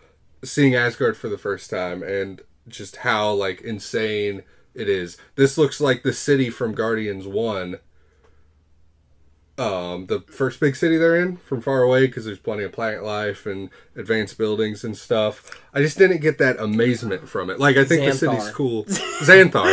[0.45, 4.43] seeing Asgard for the first time and just how like insane
[4.75, 5.17] it is.
[5.35, 7.79] This looks like the city from Guardians One.
[9.59, 13.03] Um, the first big city they're in from far away because there's plenty of plant
[13.03, 15.51] life and advanced buildings and stuff.
[15.73, 17.59] I just didn't get that amazement from it.
[17.59, 18.53] Like I think the city's Xanthar.
[18.53, 18.85] cool.
[18.85, 19.65] Xanthar,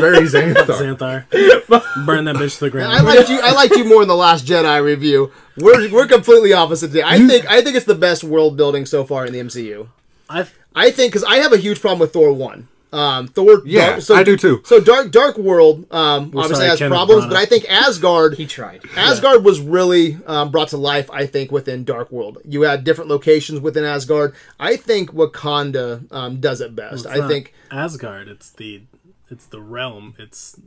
[0.00, 0.96] very Xanthar.
[1.28, 2.92] Xanthar, burn that bitch to the ground.
[2.92, 3.40] I liked you.
[3.42, 5.32] I liked you more in the Last Jedi review.
[5.58, 7.02] We're we're completely opposite today.
[7.04, 9.88] I think I think it's the best world building so far in the MCU.
[10.30, 12.68] I I think because I have a huge problem with Thor one.
[12.92, 13.62] Um, Thor.
[13.66, 14.62] Yeah, Dark, so, I do too.
[14.64, 17.28] So Dark Dark World um, obviously sorry, has Kenneth problems, Branagh.
[17.30, 18.34] but I think Asgard.
[18.34, 18.82] He tried.
[18.96, 22.38] Asgard was really um, brought to life, I think, within Dark World.
[22.44, 24.34] You had different locations within Asgard.
[24.58, 27.04] I think Wakanda um, does it best.
[27.04, 28.28] It's I not think Asgard.
[28.28, 28.82] It's the
[29.30, 30.14] it's the realm.
[30.18, 30.58] It's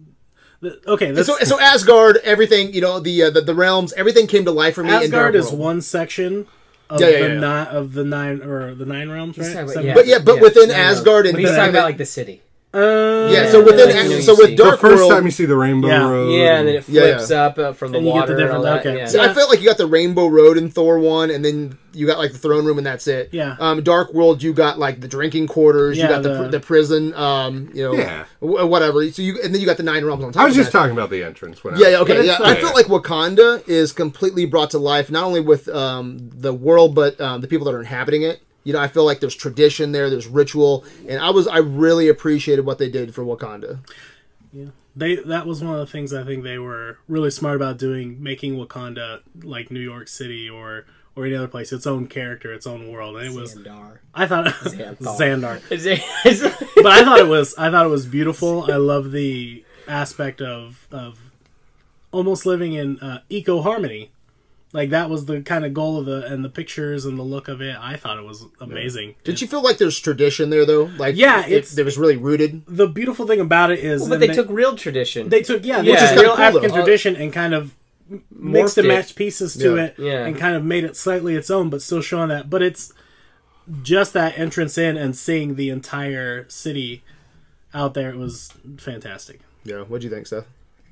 [0.60, 1.12] the, okay.
[1.12, 1.38] That's, so.
[1.40, 4.84] So Asgard, everything you know, the uh, the, the realms, everything came to life for
[4.84, 4.90] me.
[4.90, 5.60] in Dark Asgard is World.
[5.60, 6.48] one section
[6.92, 7.64] of Yeah, yeah, the yeah.
[7.72, 9.52] Ni- of the nine or the nine realms, right?
[9.52, 9.94] about- Seven- yeah.
[9.94, 10.42] But yeah, but Yeah.
[10.42, 10.80] within No, no.
[10.82, 12.42] Asgard and But he's talking about like the city.
[12.74, 13.52] Uh, yeah.
[13.52, 14.56] So within Yeah, so with see.
[14.56, 16.10] The first World, time you see the Rainbow Yeah.
[16.10, 18.36] Road, Yeah, and then it Yeah, flips up uh, from the And you get water
[18.38, 18.76] the and all that.
[18.78, 19.00] different- okay.
[19.04, 19.08] Yeah.
[19.08, 22.08] See, I felt like you got the Rainbow Road in Thor one, and then you
[22.08, 23.28] got like the throne room, and that's it.
[23.34, 23.58] Yeah.
[23.60, 27.14] Um, Dark World, you got like the drinking quarters, you got the, the- the prison,
[27.16, 28.24] um, you know, Yeah.
[28.40, 29.06] wh- whatever.
[29.12, 30.44] So you and then you got the nine realms on top.
[30.44, 30.80] I was of just that.
[30.80, 31.66] talking about the entrance.
[31.66, 32.26] When Yeah, yeah, was- okay.
[32.26, 36.30] Yeah, Yeah, I felt like Wakanda is completely brought to life, not only with um,
[36.34, 38.40] the world, but um, the people that are inhabiting it.
[38.64, 42.08] You know, I feel like there's tradition there, there's ritual, and I was I really
[42.08, 43.80] appreciated what they did for Wakanda.
[44.54, 44.66] Yeah.
[44.96, 48.22] They that was one of the things I think they were really smart about doing,
[48.22, 50.86] making Wakanda like New York City or
[51.16, 53.18] or any other place, its own character, its own world.
[53.18, 53.98] And it was Xandar.
[54.14, 54.98] I thought Xanthar.
[55.62, 55.72] Xandar.
[55.72, 58.70] Is it- is it- but I thought it was I thought it was beautiful.
[58.72, 61.20] I love the aspect of of
[62.12, 64.12] almost living in uh, eco harmony.
[64.74, 67.48] Like that was the kind of goal of the and the pictures and the look
[67.50, 67.76] of it.
[67.78, 69.16] I thought it was amazing.
[69.26, 70.84] Did you feel like there's tradition there though?
[70.98, 72.64] Like Yeah, it, it's- it was really rooted.
[72.68, 75.28] The beautiful thing about it is, but and they took real tradition.
[75.30, 76.76] they took yeah, Which they is real cool, African though.
[76.76, 77.76] tradition and kind of
[78.32, 78.90] mixed and it.
[78.90, 79.84] matched pieces to Yeah.
[79.84, 80.26] it Yeah.
[80.26, 82.50] and kind of made it slightly its own, but still showing that.
[82.50, 82.94] But it's
[83.84, 87.04] just that entrance in and seeing the entire city
[87.74, 88.10] out there.
[88.10, 89.42] It was fantastic.
[89.64, 90.46] Yeah, what do you think, Seth?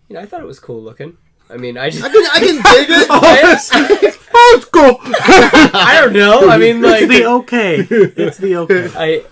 [0.08, 1.18] You know, I thought it was cool looking.
[1.50, 3.08] I mean, I just I can, I can dig it.
[3.10, 4.98] I, oh, it's cool.
[5.04, 6.48] I don't know.
[6.50, 7.76] I mean, like It's the okay.
[7.90, 8.92] It's the okay.
[8.96, 9.26] I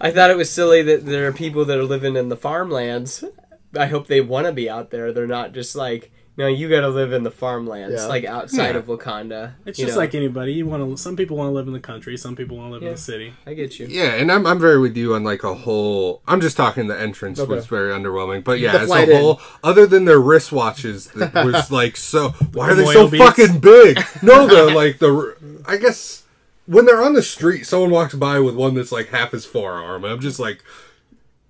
[0.00, 3.24] I thought it was silly that there are people that are living in the farmlands.
[3.74, 5.12] I hope they want to be out there.
[5.12, 8.06] They're not just like, no, you got to live in the farmlands, Yeah.
[8.06, 8.78] like outside Yeah.
[8.78, 9.52] of Wakanda.
[9.66, 9.98] It's just know.
[9.98, 10.52] like anybody.
[10.54, 10.96] You want to.
[11.00, 12.16] Some people want to live in the country.
[12.16, 13.34] Some people want to live in the city.
[13.46, 13.86] I get you.
[13.88, 16.22] Yeah, and I'm I'm very with you on like a whole.
[16.26, 17.52] I'm just talking the entrance Okay.
[17.54, 19.20] was very underwhelming, but yeah, The as flight a in.
[19.20, 22.30] whole, other than their wristwatches, that was like so.
[22.52, 23.24] Why are they so beads.
[23.24, 23.98] fucking big?
[24.22, 25.36] No, the like the.
[25.66, 26.22] I guess
[26.66, 30.04] when they're on the street, someone walks by with one that's like half his forearm.
[30.04, 30.62] I'm just like,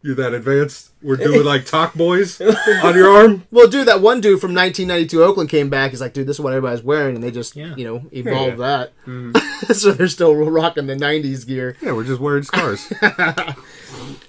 [0.03, 0.91] you're that advanced.
[1.03, 3.47] We're doing like talk boys on your arm.
[3.51, 5.91] Well, dude, that one dude from 1992 Oakland came back.
[5.91, 7.75] He's like, dude, this is what everybody's wearing, and they just, Yeah.
[7.77, 8.87] you know, evolved Yeah.
[9.07, 9.75] that.
[9.77, 11.77] so they're still rocking the 90s gear.
[11.81, 12.93] Yeah, we're just wearing scars.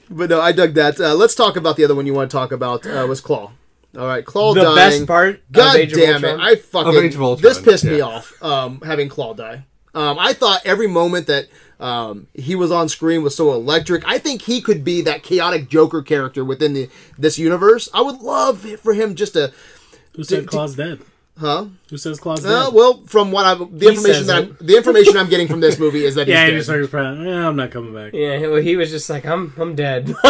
[0.09, 0.99] But no, I dug that.
[0.99, 2.86] Uh, let's talk about the other one you want to talk about.
[2.86, 3.51] Uh, was Klaue.
[3.97, 4.76] All right, Klaue The dying.
[4.76, 6.28] best part God of Age damn of it!
[6.32, 6.47] Ultron.
[6.47, 8.03] I fucking Of Age of Ultron, this pissed me yeah.
[8.05, 8.43] off.
[8.43, 9.65] Um, having Klaue die.
[9.95, 11.47] Um, I thought every moment that
[11.84, 14.07] um, he was on screen was so electric.
[14.07, 17.89] I think he could be that chaotic Joker character within the this universe.
[17.93, 19.51] I would love for him just to,
[20.15, 21.01] Who said d- Klaue's dead?
[21.39, 21.65] Huh?
[21.89, 22.73] Who says Klaue's Uh, dead?
[22.75, 24.43] well, from what I the information that.
[24.43, 26.88] I'm, the information I'm getting from this movie is that yeah, he he's just dead.
[26.88, 27.25] started proud.
[27.25, 28.13] Yeah, I'm not coming back.
[28.13, 30.13] Yeah, well, he was just like, I'm, I'm dead.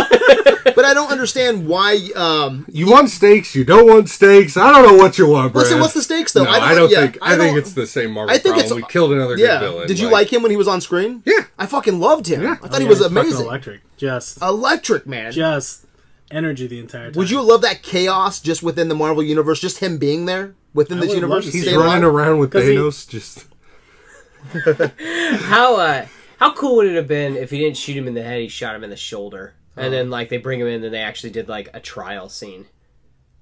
[0.76, 2.00] But I don't understand why.
[2.16, 3.54] Um, You want steaks?
[3.54, 4.56] You don't want steaks?
[4.58, 5.62] I don't know what you want, bro.
[5.62, 6.46] listen, what's the stakes though?
[6.46, 7.18] No, I don't, yeah, think.
[7.22, 8.66] I, think don't- it's the same Marvel I think problem.
[8.80, 9.60] it's- we killed another Yeah.
[9.60, 9.88] good villain.
[9.90, 11.22] Did you like him when he was on screen?
[11.26, 11.42] Yeah.
[11.60, 12.42] I fucking loved him.
[12.44, 12.54] Yeah.
[12.54, 13.46] I thought Oh, he was he's amazing.
[13.46, 13.82] Electric.
[13.98, 15.32] Just, Electric man.
[15.34, 15.83] just
[16.34, 17.18] energy the entire time.
[17.20, 19.60] Would you love that chaos just within the Marvel universe?
[19.62, 21.52] Just him being there within I this universe?
[21.52, 22.04] He's running alive?
[22.04, 23.08] around with 'Cause he- Thanos.
[23.08, 23.46] Just
[25.46, 26.06] how uh,
[26.40, 28.48] How cool would it have been if he didn't shoot him in the head, he
[28.48, 31.30] shot him in the shoulder, and then like they bring him in and they actually
[31.30, 32.66] did like a trial scene.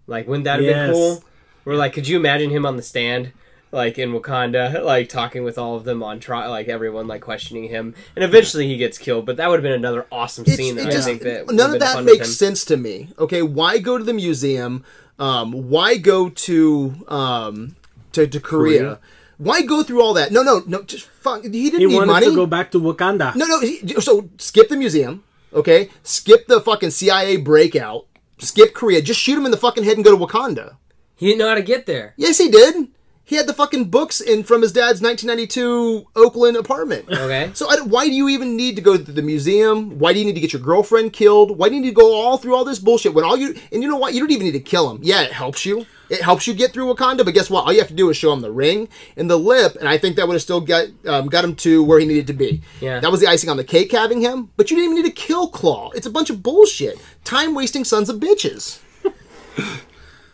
[0.08, 0.88] Like, wouldn't that have Yes.
[0.88, 1.24] been cool?
[1.64, 3.32] Where like, could you imagine him on the stand?
[3.74, 7.70] Like in Wakanda, like talking with all of them on trial, like everyone like questioning
[7.70, 9.26] him, and eventually he gets killed.
[9.26, 11.50] But that would have been another awesome It's- scene that it I just- think that
[11.52, 13.10] none of that makes sense to me.
[13.18, 14.84] Okay, why go to the museum?
[15.20, 17.76] Um, why go to um,
[18.12, 18.80] to, to Korea?
[18.80, 19.00] Korea?
[19.38, 20.32] Why go through all that?
[20.32, 20.84] No, no, no.
[20.84, 21.44] Just fuck.
[21.44, 22.26] He didn't He need money.
[22.28, 23.36] to go back to Wakanda.
[23.36, 23.60] No, no.
[23.62, 25.24] he- So skip the museum.
[25.54, 28.06] Okay, skip the fucking CIA breakout.
[28.40, 29.02] Skip Korea.
[29.02, 30.76] Just shoot him in the fucking head and go to Wakanda.
[31.16, 32.14] He didn't know how to get there.
[32.18, 32.88] Yes, he did.
[33.24, 37.10] He had the fucking books in from his dad's 1992 Oakland apartment.
[37.10, 37.52] Okay.
[37.54, 40.00] So I, why do you even need to go to the museum?
[40.00, 41.58] Why do you need to get your girlfriend killed?
[41.58, 43.82] Why do you need to go all through all this bullshit when all you and
[43.82, 44.14] you know what?
[44.14, 45.00] You don't even need to kill him.
[45.02, 45.86] Yeah, it helps you.
[46.10, 47.66] It helps you get through Wakanda, but guess what?
[47.66, 49.98] All you have to do is show him the ring and the lip, and I
[49.98, 52.62] think that would have still got um, got him to where he needed to be.
[52.82, 53.00] Yeah.
[53.00, 54.50] that was the icing on the cake having him.
[54.58, 55.96] But you didn't even need to kill Klaue.
[55.96, 58.82] It's a bunch of bullshit, time wasting sons of bitches.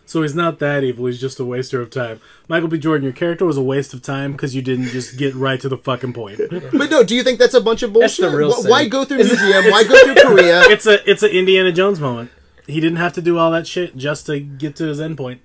[0.07, 1.05] So he's not that evil.
[1.05, 2.19] He's just a waster of time.
[2.47, 2.79] Michael B.
[2.79, 5.67] Jordan, your character was a waste of time because you didn't just get right to
[5.69, 6.39] the fucking point.
[6.49, 8.21] But no, do you think that's a bunch of bullshit?
[8.21, 9.65] That's the real Wh- Why go through the museum?
[9.69, 10.61] Why go through Korea?
[10.69, 12.31] It's a it's an Indiana Jones moment.
[12.67, 15.39] He didn't have to do all that shit just to get to his endpoint.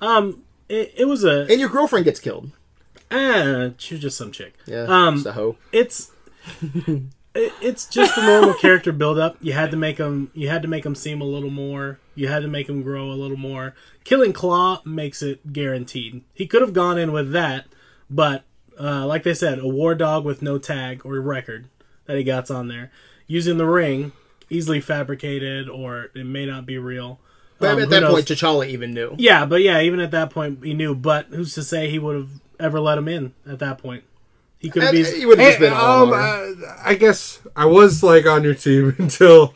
[0.00, 2.50] Um, it, it was a And your girlfriend gets killed.
[3.10, 4.54] ah, she was just some chick.
[4.66, 5.56] Yeah, Um, just a hoe.
[5.72, 6.10] it's
[7.34, 9.36] it, it's just the normal character build up.
[9.40, 11.98] You had to make him you had to make him seem a little more.
[12.14, 13.74] You had to make him grow a little more.
[14.04, 16.22] Killing Klaue makes it guaranteed.
[16.32, 17.66] He could have gone in with that,
[18.08, 18.44] but
[18.80, 21.68] uh, like they said, a war dog with no tag or record
[22.06, 22.90] that he got on there,
[23.26, 24.12] using the ring,
[24.50, 27.18] easily fabricated or it may not be real.
[27.58, 28.12] But Um, at that knows?
[28.14, 29.14] point, T'Challa even knew.
[29.16, 30.94] Yeah, but yeah, even at that point he knew.
[30.94, 32.28] But who's to say he would have
[32.60, 34.04] ever let him in at that point?
[34.64, 35.14] He could have And been.
[35.20, 36.66] he would have just been um, on her.
[36.66, 39.54] uh, I guess I was like on your team until.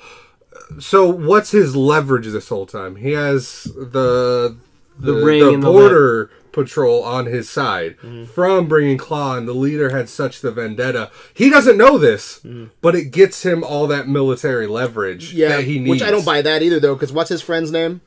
[0.79, 2.97] So what's his leverage this whole time?
[2.97, 4.57] He has the
[4.99, 8.25] the, ring the and the border patrol on his side Mm-hmm.
[8.27, 11.11] from bringing Klaue, and the leader had such the vendetta.
[11.33, 12.41] He doesn't know this,
[12.83, 15.33] but it gets him all that military leverage.
[15.33, 15.89] Yeah, that he needs.
[15.91, 16.95] which I don't buy that either, though.
[16.95, 18.01] Because what's his friend's name?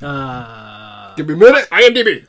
[0.00, 1.68] Uh, Give me a minute.
[1.70, 2.26] IMDb.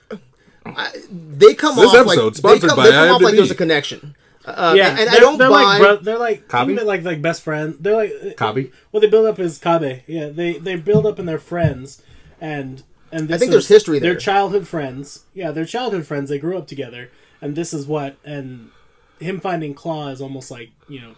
[1.11, 3.55] They come This off episode like they come, by they come off like there's a
[3.55, 4.15] connection.
[4.45, 5.61] Uh, yeah, and, and I they're- don't they're buy.
[5.63, 6.71] Like bro- they're like Kabi?
[6.71, 7.75] even like like best friend.
[7.79, 8.71] They're like Kabi?
[8.91, 10.01] What they build up is Kabe.
[10.07, 12.01] Yeah, they they build up in their friends,
[12.39, 14.09] and and this I think is- there's history there.
[14.09, 14.19] They're there.
[14.19, 15.25] childhood friends.
[15.33, 16.29] Yeah, they're childhood friends.
[16.29, 17.09] They grew up together,
[17.41, 18.69] and this is what and
[19.19, 21.15] him finding Klaue is almost like you know,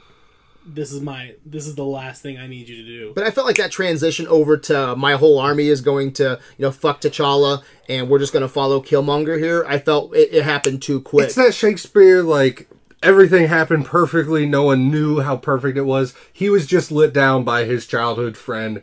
[0.67, 3.13] this is my this is the last thing I need you to do.
[3.15, 6.63] But I felt like that transition over to my whole army is going to, you
[6.63, 9.65] know, fuck T'Challa, and we're just going to follow Killmonger here.
[9.67, 11.27] I felt it, it happened too quick.
[11.27, 12.69] It's that Shakespeare like
[13.01, 14.45] everything happened perfectly.
[14.45, 16.13] No one knew how perfect it was.
[16.33, 18.81] He was just lit down by his childhood friend,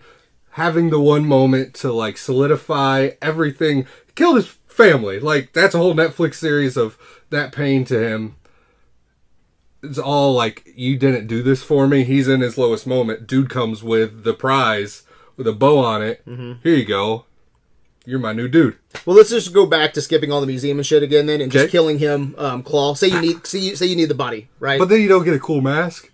[0.53, 3.87] having the one moment to like solidify everything.
[4.15, 5.21] Killed his family.
[5.21, 6.99] Like that's a whole Netflix series of
[7.31, 8.37] that pain to him.
[9.85, 12.05] It's all like you didn't do this for me.
[12.05, 13.27] He's in his lowest moment.
[13.27, 15.03] Dude comes with the prize
[15.37, 16.23] with a bow on it.
[16.63, 17.27] Here you go.
[18.07, 18.77] You're my new dude.
[19.07, 21.51] Well, let's just go back to skipping all the museum and shit again, then, and
[21.51, 21.73] just Okay.
[21.73, 22.35] killing him.
[22.37, 22.97] Um, Klaue.
[22.97, 23.47] Say you need.
[23.47, 24.79] Say you, say you need the body, right?
[24.79, 26.11] But then you don't get a cool mask.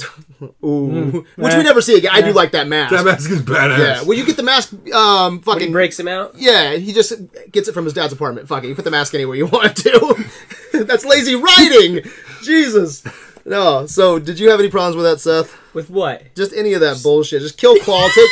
[0.64, 2.12] Ooh, which we never see again.
[2.14, 2.94] I do like that mask.
[2.94, 3.78] That mask is badass.
[3.78, 4.02] yeah.
[4.02, 4.72] Well, you get the mask.
[4.94, 6.34] Um, When fucking he breaks him out.
[6.36, 7.12] Yeah, he just
[7.52, 8.48] gets it from his dad's apartment.
[8.48, 10.24] Fuck it, you put the mask anywhere you want to.
[10.86, 12.02] That's lazy writing.
[12.42, 13.04] Jesus.
[13.44, 13.86] No.
[13.86, 15.56] So, did you have any problems with that, Seth?
[15.74, 16.34] With what?
[16.34, 17.42] Just any of that bullshit.
[17.42, 18.06] Just kill Klaue.
[18.14, 18.30] Take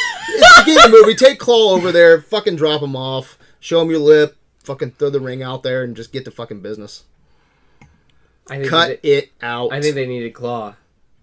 [0.67, 1.15] it's the the movie.
[1.15, 2.21] Take Klaue over there.
[2.21, 3.39] Fucking drop him off.
[3.61, 4.37] Show him your lip.
[4.65, 7.05] Fucking throw the ring out there and just get to fucking business.
[8.51, 9.73] I think Cut it out.
[9.73, 10.75] I think they needed Klaue.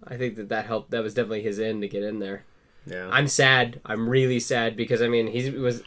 [0.06, 0.90] I think that that helped.
[0.90, 2.44] That was definitely his end to get in there.
[2.86, 3.08] Yeah.
[3.10, 3.80] I'm sad.
[3.84, 5.82] I'm really sad because I mean he was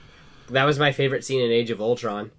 [0.49, 2.32] that was my favorite scene in Age of Ultron.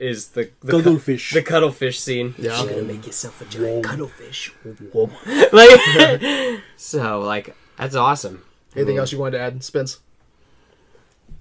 [0.00, 1.32] Is the the cu- Cuttlefish.
[1.34, 2.34] the cuttlefish scene?
[2.38, 2.64] yeah.
[2.80, 4.50] make yourself a giant cuttlefish.
[5.52, 8.42] like so, like that's awesome.
[8.74, 9.98] Anything else you wanted to add, Spence?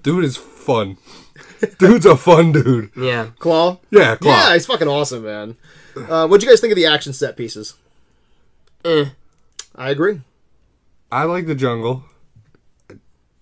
[0.03, 0.97] Dude is fun.
[1.79, 2.91] Dude's a fun dude.
[2.97, 3.79] Yeah, Klaue.
[3.91, 4.25] Yeah, Klaue.
[4.25, 5.55] Yeah, he's fucking awesome, man.
[5.95, 7.75] Uh, what'd you guys think of the action set pieces?
[8.83, 9.05] Eh.
[9.75, 10.21] I agree.
[11.11, 12.03] I like the jungle.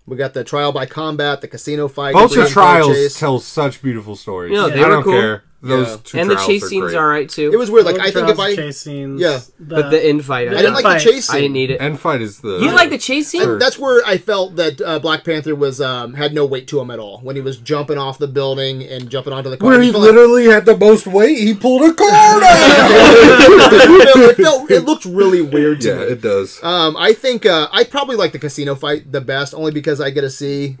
[0.08, 3.18] We got the trial by combat, the casino fight, Both the the trials chase.
[3.18, 4.52] tell such beautiful stories.
[4.54, 5.12] Yeah, they I were don't cool.
[5.12, 5.44] care.
[5.60, 5.96] Those Yeah.
[6.04, 7.50] two and the trials chase are scenes are right too.
[7.52, 7.84] It was weird.
[7.84, 9.40] Like I think if I chase scenes, Yeah.
[9.58, 11.02] but the infight, I didn't like Fight.
[11.02, 11.36] the chase Scene.
[11.36, 11.80] I didn't need it.
[11.80, 12.50] End fight is the.
[12.50, 13.42] you didn't like the chase scene?
[13.42, 13.58] Sure.
[13.58, 16.92] That's where I felt that uh, Black Panther was um, had no weight to him
[16.92, 19.70] at all when he was jumping off the building and jumping onto the car.
[19.70, 21.38] where I he felt like- literally had the most weight.
[21.38, 22.44] He pulled a card out.
[24.30, 26.02] it felt it looked really weird to Yeah, me.
[26.04, 26.62] it does.
[26.62, 30.10] Um, I think uh, I probably like the casino fight the best, only because I
[30.10, 30.76] get to see.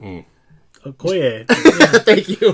[0.86, 1.46] Okoye,
[2.04, 2.52] Thank you.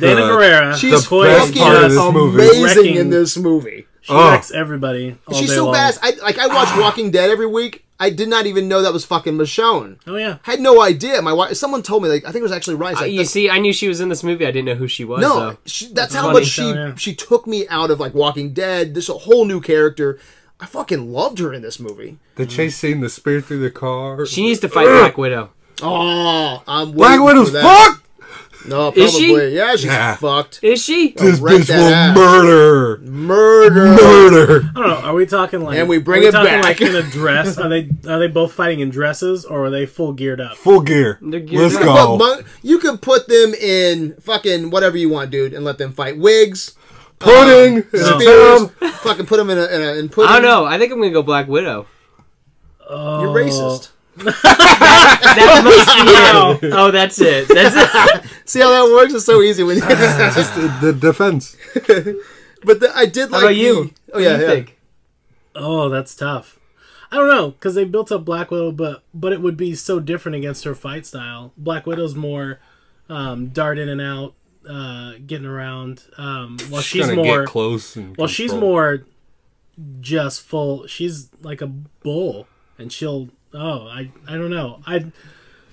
[0.00, 0.76] Dana Uh, Gurira.
[0.76, 2.42] She's Okoye fucking part of just this movie.
[2.48, 3.86] amazing wrecking- in this movie.
[4.02, 4.30] She Oh.
[4.30, 5.16] wrecks everybody.
[5.26, 5.74] All She's day so long.
[5.74, 5.98] fast.
[6.02, 6.38] I like.
[6.38, 7.82] I watch Walking Dead every week.
[7.98, 9.96] I did not even know that was fucking Michonne.
[10.06, 10.36] Oh yeah.
[10.42, 11.20] Had no idea.
[11.22, 11.56] My wife.
[11.56, 12.08] Someone told me.
[12.08, 12.96] Like I think it was actually Ryan.
[12.96, 14.46] She's Uh, you "That's- see, I knew she was in this movie.
[14.46, 15.20] I didn't know who she was.
[15.20, 15.56] No, though.
[15.66, 16.34] she, that's That's how funny.
[16.40, 16.94] much she yeah.
[16.94, 18.94] she took me out of like Walking Dead.
[18.94, 20.18] This a whole new character.
[20.60, 22.18] I fucking loved her in this movie.
[22.36, 24.24] The chase scene, the spear through the car.
[24.24, 25.50] She needs to fight Black Widow.
[25.82, 28.02] Oh, I'm Black waiting Widow's fucked.
[28.66, 29.02] No, probably.
[29.04, 29.54] Is she?
[29.54, 30.16] Yeah, she's Yeah.
[30.16, 30.58] fucked.
[30.62, 31.12] Is she?
[31.12, 32.16] This bitch will ass.
[32.16, 33.84] murder, Murder.
[33.86, 34.70] murder.
[34.74, 34.96] I don't know.
[34.96, 35.78] Are we talking like?
[35.78, 36.64] And we bring are we it talking back.
[36.64, 37.58] Like in a dress?
[37.58, 40.56] Are they are they both fighting in dresses or are they full geared up?
[40.56, 41.18] Full gear.
[41.22, 41.82] Let's up.
[41.82, 42.18] go.
[42.18, 46.18] But you could put them in fucking whatever you want, dude, and let them fight.
[46.18, 46.74] Wigs,
[47.20, 47.76] Pudding.
[47.78, 48.92] um, and spears.
[49.02, 50.28] Fucking put them in a, in a in pudding.
[50.30, 50.64] I don't know.
[50.64, 51.86] I think I'm gonna go Black Widow.
[52.90, 53.90] Oh, You're racist.
[54.18, 56.72] That must be it.
[56.74, 57.48] Oh, that's it.
[57.48, 58.30] That's it.
[58.48, 59.14] See how that works?
[59.14, 59.76] It's so easy when.
[59.76, 61.56] You just the, the defense.
[62.64, 63.42] but the, I did How like.
[63.42, 63.74] about you?
[63.74, 64.48] the- What oh do yeah, you yeah.
[64.50, 64.78] think?
[65.54, 66.58] Oh, that's tough.
[67.10, 70.00] I don't know because they built up Black Widow, but but it would be so
[70.00, 71.52] different against her fight style.
[71.56, 72.58] Black Widow's more
[73.08, 74.34] um, dart in and out,
[74.68, 76.02] uh, getting around.
[76.18, 77.94] Um, while she's, gonna more get close.
[77.96, 79.04] And well, she's more
[80.00, 80.86] just full.
[80.88, 82.48] She's like a bull,
[82.78, 83.30] and she'll.
[83.56, 84.82] Oh, I I don't know.
[84.86, 84.96] I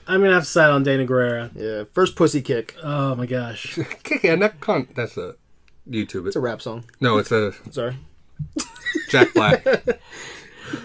[0.08, 1.52] I'm gonna have to side on Danai Gurira.
[1.56, 2.76] Yeah, first pussy kick.
[2.84, 3.78] Oh my gosh.
[4.04, 4.96] kick and that cunt.
[4.96, 5.36] That's a
[5.90, 6.28] YouTube.
[6.28, 6.86] It's a rap song.
[7.00, 7.98] No, it's a Sorry.
[9.10, 9.66] Jack Black.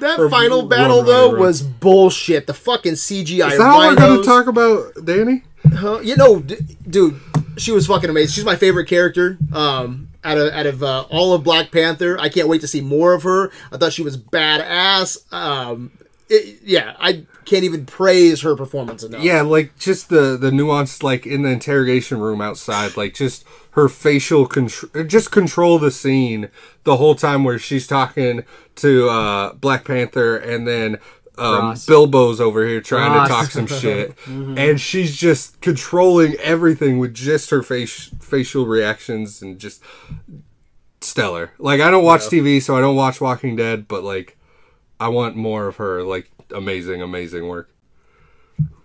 [0.00, 1.40] That final battle run, though run.
[1.40, 2.46] was bullshit.
[2.46, 5.44] The fucking CGI Is that all we're gonna talk about, Danny?
[5.72, 6.00] Huh?
[6.00, 7.18] You know, d- dude,
[7.56, 8.32] she was fucking amazing.
[8.34, 9.38] She's my favorite character.
[9.50, 12.82] Um, out of out of uh, all of Black Panther, I can't wait to see
[12.82, 13.50] more of her.
[13.72, 15.32] I thought she was badass.
[15.32, 15.92] Um,
[16.28, 19.22] it, yeah, I can't even praise her performance enough.
[19.22, 23.88] Yeah, like just the the nuance, like in the interrogation room outside, like just her
[23.88, 26.50] facial control, just control the scene
[26.84, 28.44] the whole time where she's talking
[28.76, 30.98] to uh, Black Panther, and then
[31.38, 31.86] um, Ross.
[31.86, 33.28] Bilbo's over here trying Ross.
[33.28, 39.40] to talk some shit, and she's just controlling everything with just her face facial reactions
[39.40, 39.82] and just
[41.00, 41.52] stellar.
[41.58, 44.37] Like I don't watch TV, so I don't watch Walking Dead, but like
[45.00, 46.02] I want more of her.
[46.02, 47.70] Like amazing, amazing work.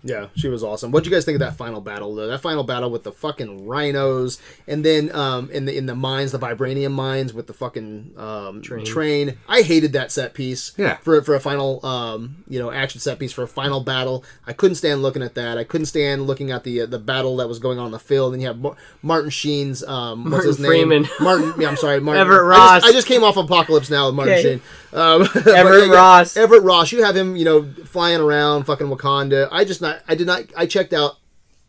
[0.06, 0.92] Yeah, she was awesome.
[0.92, 2.26] What would you guys think of that final battle though?
[2.26, 4.38] That final battle with the fucking rhinos,
[4.68, 8.60] and then um, in the in the mines, the vibranium mines with the fucking um,
[8.60, 9.38] train.
[9.48, 10.72] I hated that set piece.
[10.76, 10.98] Yeah.
[10.98, 14.52] For for a final um, you know action set piece for a final battle, I
[14.52, 15.56] couldn't stand looking at that.
[15.56, 17.98] I couldn't stand looking at the uh, the battle that was going on in the
[17.98, 18.34] field.
[18.34, 20.70] And you have Mar- Martin Sheen's um, what's Martin his name?
[20.70, 21.08] Freeman.
[21.20, 21.54] Martin.
[21.58, 22.20] Yeah, I'm sorry, Martin.
[22.20, 22.84] Everett I just, Ross.
[22.84, 24.42] I just came off Apocalypse Now with Martin Okay.
[24.42, 24.60] Sheen.
[24.92, 26.36] Um, but Everett yeah, Ross.
[26.36, 26.92] Everett Ross.
[26.92, 29.48] You have him, you know, flying around fucking Wakanda.
[29.50, 29.93] I just not.
[30.08, 30.44] I did not.
[30.56, 31.16] I checked out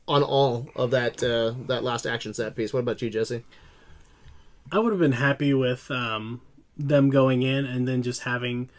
[0.07, 2.73] on all of that uh, that last action set piece.
[2.73, 3.43] What about you, Jesse?
[4.71, 6.41] I would have been happy with um,
[6.77, 8.69] them going in and then just having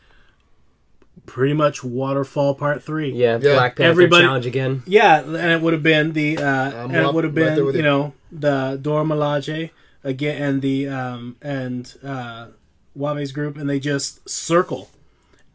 [1.26, 3.10] pretty much Waterfall Part Three.
[3.12, 3.54] Yeah, Yeah.
[3.54, 4.82] Black Panther Everybody- challenge again.
[4.86, 7.64] Yeah, and it would have been the uh, I'm and it would have been there
[7.64, 7.88] with you you.
[7.88, 9.70] know the Dora Milaje
[10.04, 12.48] again and the um, and uh,
[12.94, 14.90] Wabe's group, and they just circle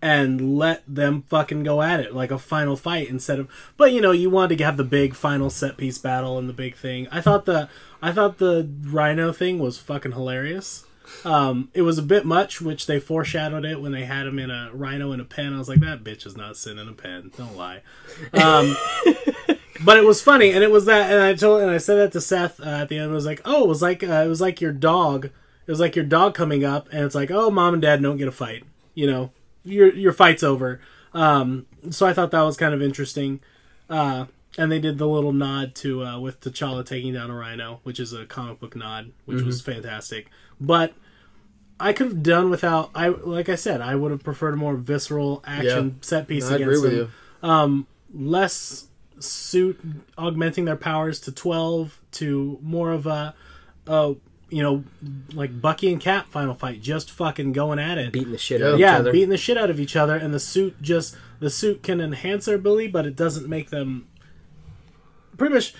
[0.01, 3.47] and let them fucking go at it like a final fight instead of.
[3.77, 6.53] But you know, you wanted to have the big final set piece battle and the
[6.53, 7.07] big thing.
[7.11, 7.69] I thought the
[8.01, 10.85] I thought the Rhino thing was fucking hilarious.
[11.25, 14.49] Um, it was a bit much, which they foreshadowed it when they had him in
[14.49, 15.53] a rhino in a pen.
[15.53, 17.31] I was like, that bitch is not sitting in a pen.
[17.37, 17.81] Don't lie.
[18.33, 18.77] Um,
[19.83, 22.11] but it was funny, and it was that, and I told, and I said that
[22.13, 23.11] to Seth uh, at the end.
[23.11, 25.25] It was like, oh, it was like, uh, it was like your dog.
[25.25, 28.17] It was like your dog coming up, and it's like, oh, mom and dad don't
[28.17, 28.63] get a fight.
[28.93, 29.31] You know,
[29.63, 30.79] your your fight's over.
[31.13, 33.39] Um, so I thought that was kind of interesting.
[33.89, 34.25] Uh,
[34.57, 37.99] and they did the little nod to uh, with T'Challa taking down a rhino, which
[37.99, 40.29] is a comic book nod, which was fantastic.
[40.59, 40.93] But
[41.79, 42.91] I could have done without.
[42.93, 45.93] I like I said, I would have preferred a more visceral action Yeah.
[46.01, 47.11] set piece I against agree with them
[47.43, 47.49] you.
[47.49, 48.87] um, less
[49.19, 49.79] suit
[50.17, 53.33] augmenting their powers to 12 to more of a,
[53.87, 54.13] uh,
[54.51, 54.83] you know,
[55.33, 58.11] like Bucky and Cap final fight, just fucking going at it.
[58.11, 58.67] Beating the shit Yeah.
[58.67, 59.11] out of yeah, each other.
[59.11, 62.45] beating the shit out of each other, and the suit just the suit can enhance
[62.45, 64.07] their ability, but it doesn't make them.
[65.37, 65.73] Pretty much,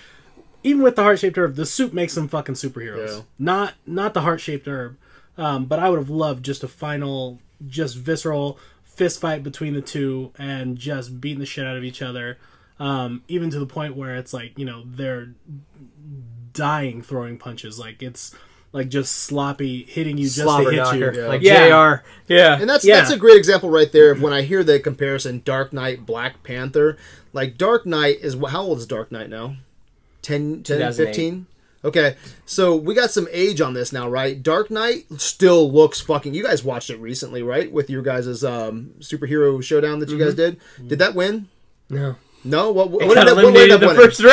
[0.62, 3.16] even with the heart shaped herb, the suit makes them fucking superheroes.
[3.18, 3.22] Yeah.
[3.38, 4.96] Not not the heart shaped herb,
[5.36, 9.80] um, but I would have loved just a final, just visceral fist fight between the
[9.82, 12.38] two and just beating the shit out of each other.
[12.78, 15.34] Um, even to the point where it's like you know they're
[16.52, 17.78] dying throwing punches.
[17.78, 18.34] Like it's
[18.72, 21.26] like just sloppy hitting you just Slobber to hit knocker, you.
[21.26, 21.68] like Yeah.
[21.98, 22.02] Jr.
[22.32, 22.96] Yeah, And that's Yeah.
[22.96, 26.42] that's a great example right there of when I hear the comparison Dark Knight Black
[26.42, 26.96] Panther.
[27.34, 29.56] Like Dark Knight is how old is Dark Knight now?
[30.22, 31.46] 10 10 15?
[31.84, 32.14] Okay.
[32.46, 34.40] So we got some age on this now, right?
[34.42, 37.70] Dark Knight still looks fucking You guys watched it recently, right?
[37.72, 40.58] With your guys' um superhero showdown that you guys did.
[40.86, 41.48] Did that win?
[41.90, 42.16] no.
[42.44, 44.02] No, what, what, It what got ended up- what ended eliminated up the winning?
[44.02, 44.24] first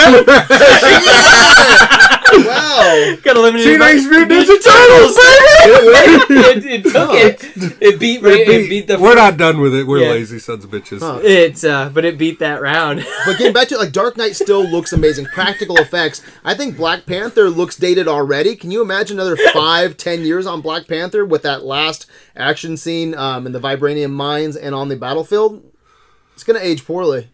[1.91, 2.05] round.
[2.31, 3.15] Wow.
[3.23, 3.79] got eliminated.
[3.79, 5.15] by- Teenage Mutant Ninja Turtles,
[5.61, 7.43] it, it took it.
[7.81, 8.17] It beat.
[8.19, 8.69] It baby!
[8.69, 8.99] beat, the.
[8.99, 9.85] We're not done with it.
[9.87, 10.09] We're Yeah.
[10.11, 10.99] lazy sons of bitches.
[10.99, 11.19] Huh.
[11.23, 13.05] It's uh, but it beat that round.
[13.25, 15.25] But getting back to it, like Dark Knight still looks amazing.
[15.27, 16.21] Practical effects.
[16.43, 18.55] I think Black Panther looks dated already.
[18.55, 22.05] Can you imagine another five, ten years on Black Panther with that last
[22.35, 25.63] action scene um, in the vibranium mines and on the battlefield?
[26.33, 27.27] It's gonna age poorly.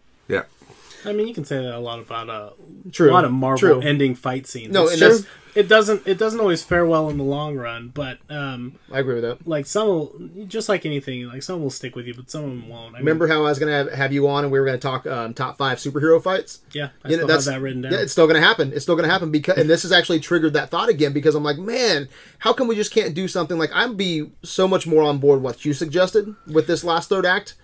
[1.06, 1.12] Yeah.
[1.12, 2.50] I mean, you can say that a lot about uh,
[2.92, 3.10] True.
[3.10, 3.80] a lot of Marvel True.
[3.80, 4.72] ending fight scenes.
[4.72, 7.88] No, It's just- it doesn't it doesn't always fare well in the long run.
[7.88, 9.48] But um, I agree with that.
[9.48, 10.12] like some will,
[10.46, 12.88] just like anything, like some will stick with you, but some of them won't.
[12.94, 14.76] I mean, Remember how I was gonna have, have you on and we were gonna
[14.76, 16.60] talk um, top five superhero fights?
[16.72, 17.92] Yeah, I You know, still have that written down.
[17.92, 18.70] Yeah, it's still going to happen.
[18.74, 21.34] It's still going to happen because, and this has actually triggered that thought again because
[21.34, 24.86] I'm like, man, how come we just can't do something like I'd be so much
[24.86, 27.54] more on board what you suggested with this last third act.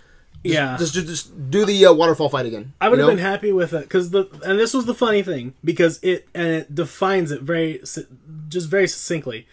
[0.43, 2.73] Just, yeah, just just, just do the uh, waterfall fight again.
[2.81, 3.15] I would have know?
[3.15, 6.47] been happy with it because the and this was the funny thing because it and
[6.47, 7.79] it defines it very
[8.49, 9.47] just very succinctly.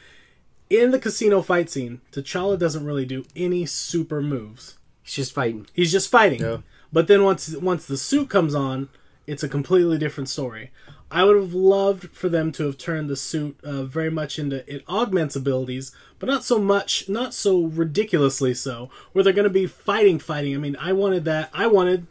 [0.69, 4.79] In the casino fight scene, T'Challa doesn't really do any super moves.
[5.03, 5.67] He's just fighting.
[5.75, 6.41] He's just fighting.
[6.41, 6.59] Yeah.
[6.93, 8.89] But then once once the suit comes on,
[9.27, 10.71] it's a completely different story.
[11.11, 14.69] I would have loved for them to have turned the suit uh, very much into
[14.73, 19.51] it augments abilities, but not so much, not so ridiculously so, where they're going to
[19.51, 20.55] be fighting, fighting.
[20.55, 21.51] I mean, I wanted that.
[21.53, 22.07] I wanted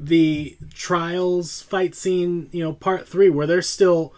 [0.00, 4.14] the trials fight scene, you know, part three, where they're still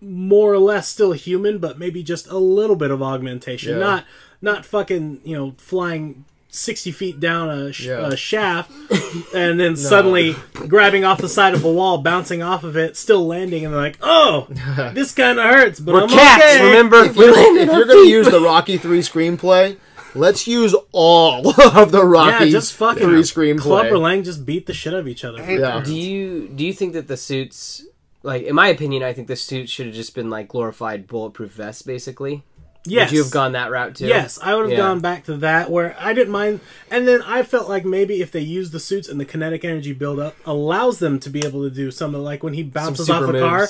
[0.00, 3.74] more or less still human, but maybe just a little bit of augmentation.
[3.74, 3.78] Yeah.
[3.78, 4.04] Not
[4.42, 8.08] not fucking you know flying sixty feet down a, sh- Yeah.
[8.08, 8.70] a shaft
[9.34, 13.26] and then suddenly grabbing off the side of a wall, bouncing off of it, still
[13.26, 14.46] landing, and they're like, "Oh,
[14.94, 16.64] this kind of hurts," but We're I'm cats, okay.
[16.66, 17.04] remember?
[17.04, 19.76] if you're, if you're going to use the Rocky Three screenplay,
[20.14, 24.00] let's use all of the Yeah, Rocky just fucking Three Clubber screenplay.
[24.02, 25.38] Lang just beat the shit out of each other.
[25.50, 25.80] Yeah.
[25.84, 27.84] Do you do you think that the suits,
[28.22, 31.52] like in my opinion, I think the suits should have just been like glorified bulletproof
[31.52, 32.42] vests, basically.
[32.86, 34.06] Yes, Would you have gone that route too?
[34.06, 34.78] Yes, I would have Yeah.
[34.78, 36.60] gone back to that where I didn't mind.
[36.90, 39.92] And then I felt like maybe if they use the suits and the kinetic energy
[39.92, 43.38] buildup allows them to be able to do something like when he bounces off a
[43.38, 43.68] car,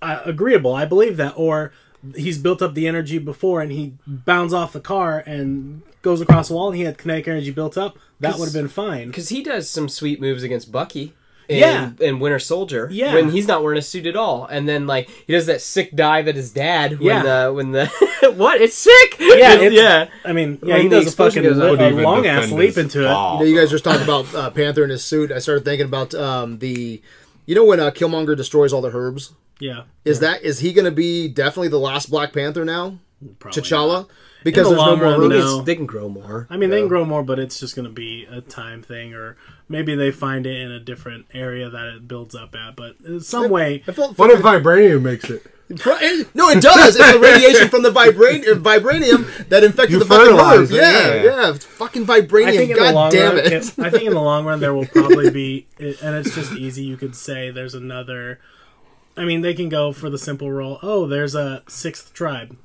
[0.00, 0.74] agreeable.
[0.74, 1.34] I believe that.
[1.36, 1.72] Or
[2.16, 6.48] he's built up the energy before and he bounds off the car and goes across
[6.48, 7.98] the wall and he had kinetic energy built up.
[8.20, 9.08] That would have been fine.
[9.08, 11.12] Because he does some sweet moves against Bucky.
[11.50, 11.90] In, Yeah.
[12.00, 12.88] in Winter Soldier.
[12.92, 13.14] Yeah.
[13.14, 15.94] when he's not wearing a suit at all, and then like he does that sick
[15.96, 17.22] dive at his dad when Yeah.
[17.46, 17.86] the when the
[18.36, 19.16] what it's sick.
[19.18, 20.08] Yeah, it's- yeah.
[20.24, 21.78] I mean, yeah, When he the does a fucking goes up.
[21.80, 23.02] a long ass leap his into it.
[23.02, 25.32] You know, you guys just talked about uh, Panther in his suit.
[25.32, 27.02] I started thinking about um, the,
[27.46, 29.32] you know, when uh, Killmonger destroys all the herbs.
[29.58, 32.98] Yeah, Is that is he going to be definitely the last Black Panther now?
[33.38, 34.08] probably T'Challa,
[34.42, 35.44] because In the there's no more run, herbs.
[35.44, 35.60] no.
[35.62, 36.46] They can grow more.
[36.48, 39.12] I mean, they can grow more, but it's just going to be a time thing,
[39.12, 39.36] or
[39.70, 42.76] maybe they find it in a different area that it builds up at.
[42.76, 45.46] But in some way, I felt What if vibranium makes it?
[46.34, 46.96] no, it does.
[46.96, 51.22] It's the radiation from the vibran- vibranium that infected You the fucking fertilize Yeah, yeah.
[51.22, 52.46] yeah, It's fucking vibranium.
[52.46, 53.52] I think in the God long damn run, it.
[53.52, 56.82] it- I think in the long run there will probably be, and it's just easy.
[56.82, 58.40] You could say there's another.
[59.16, 60.78] I mean, they can go for the simple role.
[60.82, 62.56] Oh, there's a sixth tribe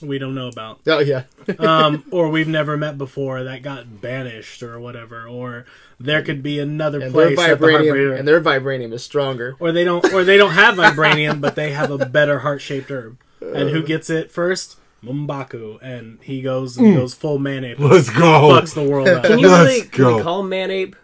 [0.00, 1.22] we don't know about, oh yeah,
[1.60, 5.64] um, or we've never met before that got banished or whatever, or
[6.04, 9.56] there could be another and their place that the vibranium and their vibranium is stronger.
[9.60, 13.16] or they don't or they don't have vibranium but they have a better heart-shaped herb
[13.40, 16.94] and who gets it first M'Baku and he goes and hmm.
[16.94, 18.50] goes full man ape Let's go.
[18.52, 20.94] fucks the world up Can you Let's really can call him man ape?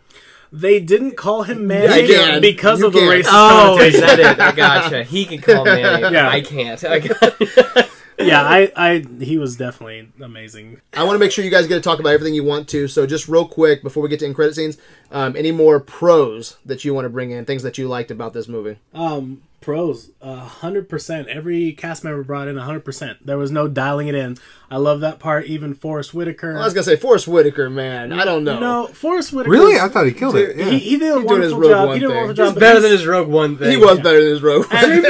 [0.53, 3.09] they didn't call him man Yeah, ape because You of the can.
[3.09, 4.39] racist Oh, is that it?
[4.41, 5.03] I gotcha.
[5.05, 6.13] He can call him man ape.
[6.13, 6.29] Yeah.
[6.29, 6.85] I can't.
[6.85, 11.51] I got yeah I, I he was definitely amazing I want to make sure you
[11.51, 12.89] guys get to talk about everything you want to.
[12.89, 14.79] So just real quick before we get to end credit scenes,
[15.13, 18.33] um, any more pros that you want to bring in, things that you liked about
[18.33, 18.79] this movie?
[18.95, 23.51] um pros a hundred percent every cast member brought in a hundred percent there was
[23.51, 24.37] no dialing it in
[24.71, 28.13] I love that part even Forest Whitaker I was gonna say Forest Whitaker, man.
[28.13, 28.61] I don't know.
[28.61, 29.79] no Forest Whitaker Really?
[29.81, 30.57] I thought he killed it.
[30.57, 30.67] Yeah.
[30.71, 32.17] he, he did a doing his wonderful Rogue job One he did a thing.
[32.17, 33.71] wonderful job He's better than his Rogue One thing.
[33.71, 34.67] he was better than his rogue.
[34.71, 35.05] And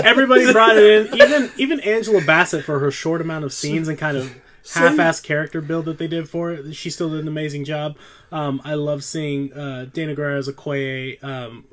[0.04, 1.14] everybody brought it in.
[1.20, 4.34] Even even Angela Bassett for her short amount of scenes and kind of
[4.72, 6.74] half-ass character build that they did for it.
[6.74, 7.96] She still did an amazing job.
[8.32, 11.64] Um, I love seeing uh, Danai Gurira as a Okoye, um,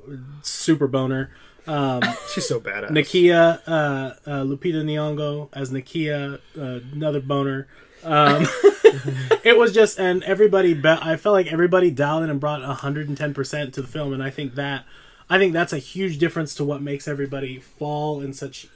[0.42, 1.32] super boner.
[2.34, 2.90] She's so badass.
[2.90, 7.68] Nakia, uh, uh, Lupita Nyong'o as Nakia, uh, another boner.
[8.04, 8.48] Um,
[9.44, 13.74] it was just, and everybody, be- I felt like everybody dialed in and brought 110%
[13.74, 14.86] to the film, and I think that,
[15.30, 18.68] I think that's a huge difference to what makes everybody fall in such,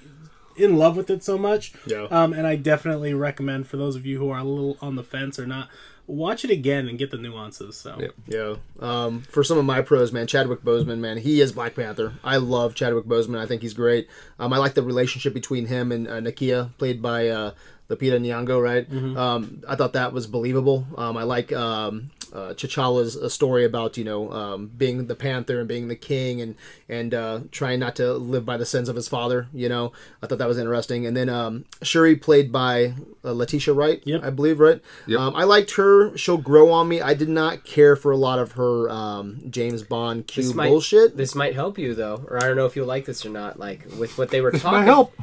[0.57, 1.73] in love with it so much.
[1.86, 2.07] Yeah.
[2.10, 5.03] Um, and I definitely recommend for those of you who are a little on the
[5.03, 5.69] fence or not,
[6.07, 7.77] watch it again and get the nuances.
[7.77, 7.98] So.
[7.99, 8.14] Yep.
[8.27, 8.56] Yeah.
[8.80, 12.14] Um, for some of my pros, man, Chadwick Boseman, man, he is Black Panther.
[12.23, 13.40] I love Chadwick Boseman.
[13.40, 14.07] I think he's great.
[14.40, 17.52] Um, I like the relationship between him and uh, Nakia, played by uh,
[17.90, 18.88] Lupita Nyong'o, right?
[19.18, 20.86] Um, I thought that was believable.
[20.98, 25.60] Um, I like um, uh, T'Challa's uh, story about you know um, being the Panther
[25.60, 26.56] and being the king and
[26.90, 29.48] and uh, trying not to live by the sins of his father.
[29.53, 31.06] You know, I thought that was interesting.
[31.06, 32.94] And then um, Shuri, played by
[33.24, 34.24] uh, Letitia Wright, Yep.
[34.24, 34.82] I believe, right?
[35.07, 35.20] Yep.
[35.20, 36.16] Um, I liked her.
[36.18, 37.02] She'll grow on me.
[37.02, 40.68] I did not care for a lot of her um, James Bond Q This might,
[40.70, 41.18] bullshit.
[41.18, 43.57] This might help you though, or I don't know if you'll like this or not.
[43.57, 44.80] Like with what they were This talking.
[44.80, 45.14] might help.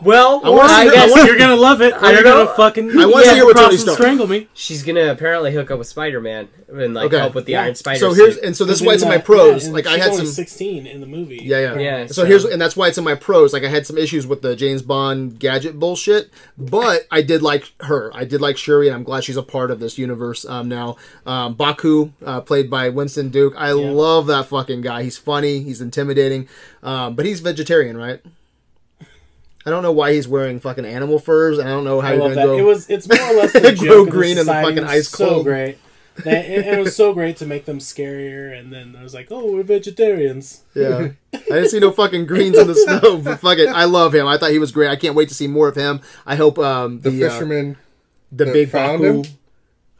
[0.00, 1.94] Well, I wanna I see- I guess wanna- You're gonna love it.
[1.94, 2.52] I You're don't gonna know.
[2.54, 2.90] fucking.
[2.98, 3.96] I wanna see yeah, her with cross Tony and Stark.
[3.98, 4.48] strangle me.
[4.52, 7.18] she's gonna apparently hook up with Spider Man and like Okay.
[7.18, 7.62] help with the Yeah.
[7.62, 8.00] Iron Spider.
[8.00, 8.16] So suit.
[8.20, 9.68] here's and so this is why it's in my pros.
[9.68, 10.26] Like I had some.
[10.26, 11.40] 16 in the movie.
[11.44, 11.78] Yeah, yeah.
[11.78, 13.52] Yeah, So, so- here's and that's why it's in my pros.
[13.52, 17.70] Like I had some issues with the James Bond gadget bullshit, but I did like
[17.82, 18.10] her.
[18.12, 20.96] I did like Shuri, and I'm glad she's a part of this universe um, now.
[21.26, 23.54] Um, Baku, uh, played by Winston Duke.
[23.56, 25.04] I love that fucking guy.
[25.04, 25.60] He's funny.
[25.60, 26.48] He's intimidating,
[26.82, 28.20] um, but he's vegetarian, right?
[29.64, 32.12] I don't know why he's wearing fucking animal furs, and I don't know how I
[32.12, 32.44] you're gonna that.
[32.46, 32.58] go.
[32.58, 32.88] It was.
[32.90, 35.28] It's more or less the Grow joke of the green in the fucking ice So
[35.28, 35.44] cold.
[35.46, 35.78] great.
[36.24, 39.28] That- it, it was so great to make them scarier, and then I was like,
[39.30, 41.10] "Oh, we're vegetarians." Yeah.
[41.34, 43.68] I didn't see no fucking greens in the snow, but fuck it.
[43.68, 44.26] I love him.
[44.26, 44.90] I thought he was great.
[44.90, 46.00] I can't wait to see more of him.
[46.26, 47.74] I hope um, The, the, uh,
[48.30, 49.22] the big found Baku.
[49.22, 49.24] him?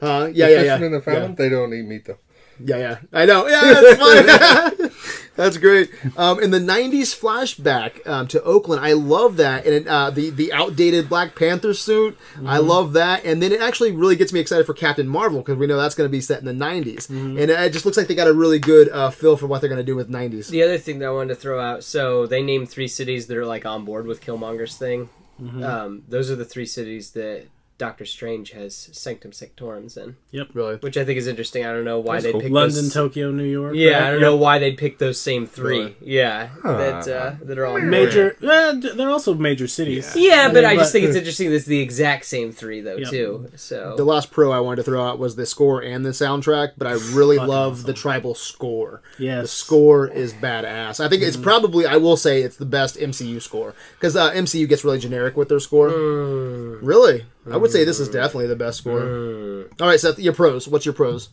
[0.01, 0.24] Huh?
[0.26, 0.62] the Yeah, yeah, yeah.
[0.76, 1.24] fishermen that found yeah.
[1.26, 2.18] him, they don't eat meat though.
[2.62, 2.98] Yeah, yeah.
[3.12, 3.47] I know.
[3.47, 4.90] Yeah, that's funny.
[5.36, 5.90] That's great.
[6.16, 10.30] Um, in the '90s flashback um, to Oakland, I love that, and it, uh, the
[10.30, 12.18] the outdated Black Panther suit.
[12.44, 15.56] I love that, and then it actually really gets me excited for Captain Marvel because
[15.56, 18.09] we know that's going to be set in the '90s, and it just looks like
[18.09, 20.48] they got a really good uh, feel for what they're going to do with '90s.
[20.48, 21.84] the other thing that I wanted to throw out.
[21.84, 25.09] So they named three cities that are like on board with Killmonger's thing.
[25.40, 25.62] Mm-hmm.
[25.64, 27.46] Um, those are the three cities that
[27.82, 30.48] Doctor Strange has Sanctum Sanctorums in, Yep.
[30.54, 30.76] Really.
[30.76, 31.66] which I think is interesting.
[31.66, 32.40] I don't know why they cool.
[32.40, 32.94] picked London, those.
[32.94, 33.74] Tokyo, New York.
[33.74, 34.02] Yeah, right?
[34.02, 34.30] I don't Yep.
[34.30, 35.78] know why they picked those same three.
[35.80, 35.96] Really?
[36.00, 38.36] Yeah, that uh, that are all Major.
[38.40, 40.14] Uh, they're also major cities.
[40.14, 41.50] Yeah, but I just But- think it's interesting.
[41.50, 43.10] That it's the exact same three though Yep.
[43.10, 43.48] too.
[43.56, 46.72] So The last pro I wanted to throw out was the score and the soundtrack,
[46.78, 47.86] but I really love awesome.
[47.86, 49.02] the tribal score.
[49.18, 51.00] Yeah, The score is badass.
[51.04, 51.42] I think it's Mm.
[51.42, 55.36] probably, I will say, it's the best MCU score because uh, MCU gets really generic
[55.36, 55.90] with their score.
[55.90, 56.78] Mm.
[56.82, 59.66] Really, I would say this is definitely the best score.
[59.81, 60.69] All right, Seth, your pros.
[60.69, 61.28] What's your pros?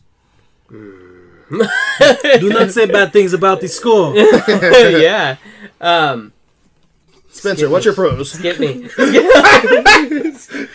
[0.70, 1.68] Do
[2.48, 4.14] not say bad things about the score.
[4.98, 5.36] yeah,
[5.80, 6.32] um,
[7.28, 8.38] Spencer, what's your pros?
[8.38, 8.88] get me.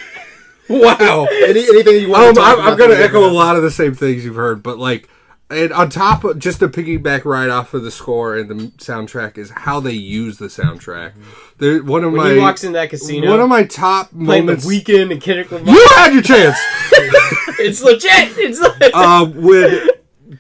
[0.68, 1.28] Wow.
[1.32, 3.32] Any, anything you want Um, to talk I'm, about I'm going to that echo a
[3.32, 5.08] lot of the same things you've heard, but like,
[5.50, 9.38] and on top of just to piggyback right off of the score and the soundtrack
[9.38, 11.14] is how they use the soundtrack.
[11.60, 14.46] There, one of When my he walks in that casino, one of my top playing
[14.46, 14.66] moments.
[14.68, 16.58] the Weeknd and Kendrick Lamar, you had your chance.
[17.60, 18.38] it's legit.
[18.38, 19.90] It's like, uh, when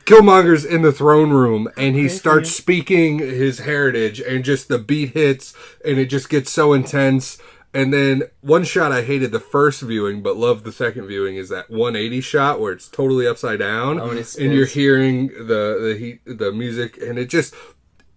[0.06, 5.11] Killmonger's in the throne room and he starts speaking his heritage and just the beat
[5.11, 5.53] hits
[5.86, 7.38] and it just gets so intense.
[7.76, 11.49] And then one shot I hated the first viewing but loved the second viewing is
[11.49, 15.95] that 180 shot where it's totally upside down Oh, and and you're hearing the the
[15.99, 17.53] heat the music and it just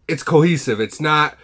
[0.06, 0.80] it's cohesive.
[0.80, 1.36] It's not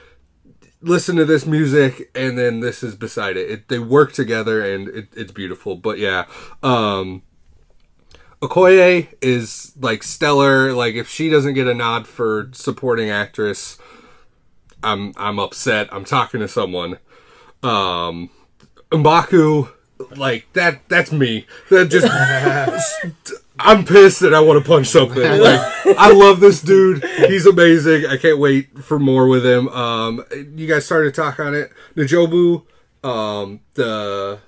[0.80, 3.50] listen to this music and then this is beside it.
[3.50, 5.74] it they work together and it, it's beautiful.
[5.74, 6.26] But yeah,
[6.62, 7.22] um
[8.40, 10.72] Okoye is like stellar.
[10.72, 13.78] Like if she doesn't get a nod for supporting actress,
[14.82, 15.88] I'm I'm upset.
[15.90, 16.98] I'm talking to someone.
[17.64, 18.30] Um
[18.90, 19.70] Mbaku,
[20.16, 21.46] like that that's me.
[21.70, 22.06] That just
[23.58, 25.22] I'm pissed that I want to punch something.
[25.40, 25.60] Like
[25.98, 27.04] I love this dude.
[27.04, 28.06] He's amazing.
[28.06, 29.68] I can't wait for more with him.
[29.68, 30.24] Um
[30.54, 31.72] you guys started to talk on it.
[31.96, 32.62] N'Jobu,
[33.02, 34.38] um the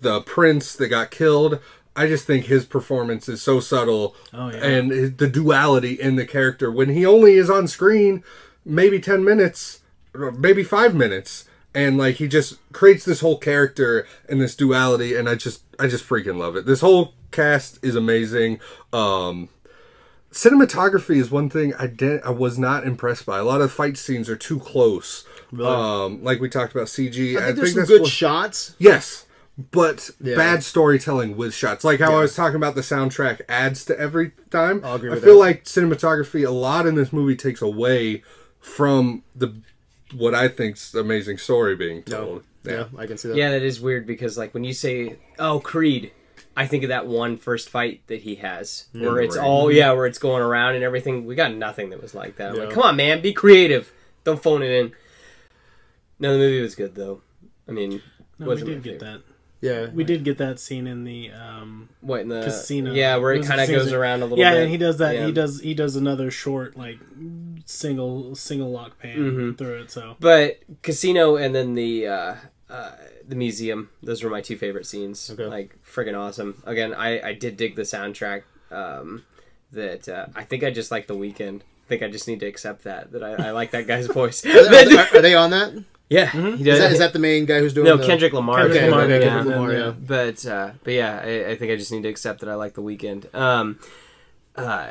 [0.00, 1.58] the prince that got killed.
[1.96, 4.64] I just think his performance is so subtle, Oh, yeah.
[4.64, 8.22] and his- the duality in the character when he only is on screen,
[8.64, 9.80] maybe ten minutes,
[10.14, 11.44] maybe five minutes,
[11.74, 15.86] and like he just creates this whole character and this duality, and I just I
[15.86, 16.66] just freaking love it.
[16.66, 18.58] This whole cast is amazing.
[18.92, 19.48] Um,
[20.32, 23.38] cinematography is one thing I did I was not impressed by.
[23.38, 25.26] A lot of fight scenes are too close.
[25.62, 27.36] Um, like we talked about CG.
[27.36, 28.74] I think there's some good what- shots.
[28.78, 29.26] Yes,
[29.72, 30.36] but Yeah.
[30.36, 31.84] bad storytelling with shots.
[31.84, 34.82] Like how I was talking about the soundtrack adds to every time.
[34.84, 35.34] I feel that.
[35.34, 38.22] like cinematography a lot in this movie takes away
[38.60, 39.54] from the
[40.14, 42.44] what I think's amazing story being told.
[42.64, 43.36] Yeah, I can see that.
[43.36, 46.12] Yeah, that is weird because like when you say, "Oh, Creed,"
[46.56, 50.06] I think of that one first fight that he has, where it's all yeah, where
[50.06, 51.24] it's going around and everything.
[51.24, 52.52] We got nothing that was like that.
[52.52, 53.92] I'm like, come on, man, be creative.
[54.24, 54.92] Don't phone it in.
[56.18, 57.22] No, the movie was good though.
[57.66, 58.02] I mean,
[58.38, 59.22] No, we wasn't did my get that.
[59.62, 62.92] Yeah, We did get that scene in the um, What in the casino.
[62.92, 64.42] Yeah, where it was kind of goes around a little bit.
[64.42, 64.62] yeah, bit.
[64.62, 65.14] and he does that.
[65.14, 65.26] Yeah.
[65.26, 66.98] He does he does another short like
[67.70, 69.58] single single lock pan Mhm.
[69.58, 69.90] through it.
[69.90, 72.34] So But Casino and then the uh,
[72.68, 72.92] uh,
[73.26, 73.90] the museum.
[74.02, 75.30] Those were my two favorite scenes.
[75.30, 75.46] Okay.
[75.46, 76.62] Like friggin' awesome.
[76.66, 78.42] Again, I I did dig the soundtrack.
[78.70, 79.24] Um,
[79.72, 81.60] that uh, I think I just like the Weeknd.
[81.62, 84.44] I think I just need to accept that that I, I like that guy's voice.
[84.44, 85.72] Are, they- are- are they on that?
[86.08, 86.74] yeah, he does.
[86.74, 87.86] Is that, is that the main guy who's doing?
[87.86, 88.04] no the...
[88.04, 88.58] Kendrick Lamar?
[88.62, 89.28] Kendrick Okay, Lamar, okay, yeah.
[89.28, 89.90] Kendrick Lamar, yeah.
[89.90, 92.74] But uh, but yeah, I, I think I just need to accept that I like
[92.74, 93.32] the Weeknd.
[93.34, 93.78] Um,
[94.56, 94.90] uh,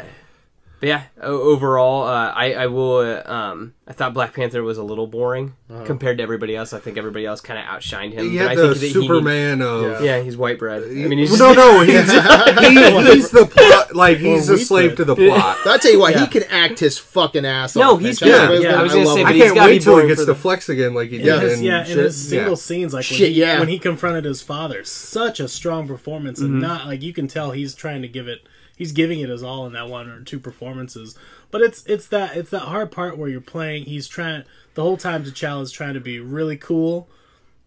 [0.79, 2.97] but yeah, overall, uh, I I will.
[2.97, 5.83] Uh, um, I thought Black Panther was a little boring Uh-huh.
[5.83, 6.73] compared to everybody else.
[6.73, 8.29] I think everybody else kind of outshined him.
[8.29, 10.03] He but I had the think that he need- Superman of.
[10.03, 10.83] yeah, he's white bread.
[10.83, 13.95] I mean, Well, he's no, no, he's, he, he's the plot.
[13.95, 14.97] Like he's Or a slave bread.
[14.97, 15.57] to the plot.
[15.63, 16.21] But I tell you what, Yeah.
[16.21, 17.99] he can act his fucking ass No, off.
[18.01, 18.29] he's man.
[18.29, 18.37] good.
[18.37, 19.25] Chadwick Yeah, Boseman, I was gonna love say, him.
[19.27, 21.25] but I can't wait till he gets to the- flex again, like he did.
[21.25, 21.35] Yeah.
[21.35, 23.59] in his, yeah, in his single scenes, like when, Shit, he, yeah.
[23.59, 27.51] when he confronted his father, such a strong performance, and not like you can tell
[27.51, 28.41] he's trying to give it.
[28.79, 31.13] He's giving it his all in that one or two performances,
[31.51, 33.83] but it's it's that it's that hard part where you're playing.
[33.83, 35.25] He's trying the whole time.
[35.25, 37.09] T'Challa's trying to be really cool,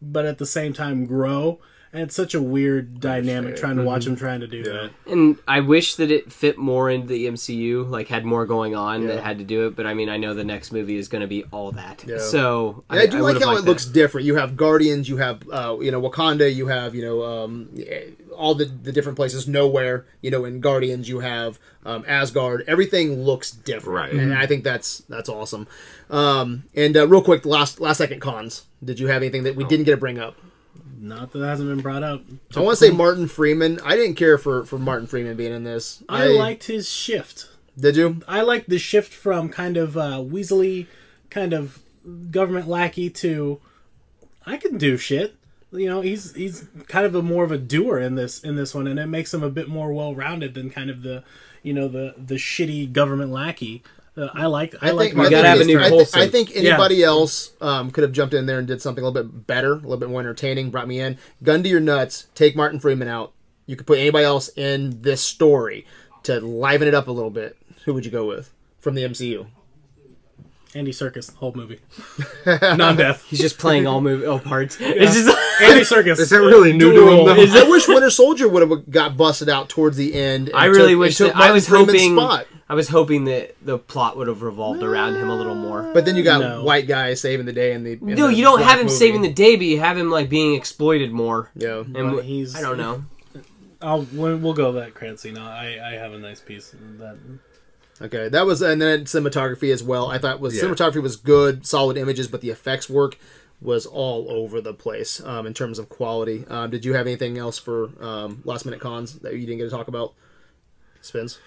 [0.01, 1.61] but at the same time grow,
[1.93, 4.91] and it's such a weird dynamic trying to watch him trying to do that.
[5.07, 9.03] and I wish that it fit more into the MCU, like had more going on
[9.03, 9.09] Yeah.
[9.17, 9.77] that had to do it.
[9.77, 12.03] But I mean, I know the next movie is going to be all that.
[12.07, 12.19] Yeah.
[12.19, 14.27] So Yeah, I do like how it liked looks different.
[14.27, 17.69] You have Guardians, you have uh, you know Wakanda, you have you know um,
[18.37, 19.47] all the the different places.
[19.47, 22.65] Nowhere, you know, in Guardians you have um, Asgard.
[22.67, 24.13] Everything looks different, Right.
[24.15, 25.67] And I think that's that's awesome.
[26.11, 28.65] Um, and uh, real quick, last last second cons.
[28.83, 30.37] Did you have anything that we didn't get to bring up?
[31.03, 32.23] Not that that hasn't been brought up.
[32.55, 33.81] I want to say Martin Freeman.
[33.85, 36.03] I didn't care for for Martin Freeman being in this.
[36.09, 37.49] I liked his shift.
[37.77, 38.23] Did you?
[38.29, 40.87] I liked the shift from kind of uh, weaselly,
[41.29, 41.83] kind of
[42.31, 43.61] government lackey to
[44.47, 45.35] I can do shit.
[45.73, 48.75] You know, he's he's kind of a more of a doer in this in this
[48.75, 51.25] one, and it makes him a bit more well rounded than kind of the
[51.63, 53.83] you know the the shitty government lackey.
[54.15, 55.89] Uh, I like I, like think, we I gotta have a it's- new I, thi-
[55.97, 56.21] Coulson.
[56.21, 59.23] I think anybody else um, could have jumped in there and did something a little
[59.23, 61.17] bit better, a little bit more entertaining, brought me in.
[61.43, 63.33] Gun to your nuts, take Martin Freeman out.
[63.67, 65.87] You could put anybody else in this story
[66.25, 67.57] to liven it up a little bit.
[67.87, 69.47] Who would you go with from the MCU?
[70.75, 71.81] Andy Serkis whole movie,
[72.47, 73.25] non-death.
[73.29, 74.79] He's just playing all movie all parts.
[74.81, 75.29] It's just
[75.63, 76.19] Andy Serkis.
[76.19, 77.29] Is that really new to Dual.
[77.29, 77.51] him?
[77.53, 77.61] Though?
[77.67, 80.51] I wish Winter Soldier would have got busted out towards the end.
[80.55, 82.47] I really took- wish that I was hoping spot.
[82.69, 85.91] I was hoping that the plot would have revolved around him a little more.
[85.93, 86.65] But then you got No.
[86.65, 87.93] white guy saving the day in the.
[87.93, 88.97] in No, the you don't have him movie.
[88.97, 91.51] saving the day, but you have him like being exploited more.
[91.55, 91.81] Yeah.
[91.81, 93.05] And But wh- he's- I don't know.
[93.83, 95.37] I'll, we'll we'll go that credit scene.
[95.37, 97.19] I I have a nice piece that.
[98.01, 100.09] Okay, that was and then cinematography as well.
[100.09, 100.65] I thought was Yeah.
[100.65, 103.17] cinematography was good, solid images, but the effects work
[103.61, 106.45] was all over the place um, in terms of quality.
[106.49, 109.65] Um, did you have anything else for um, last minute cons that you didn't get
[109.65, 110.15] to talk about?
[111.01, 111.39] Spins,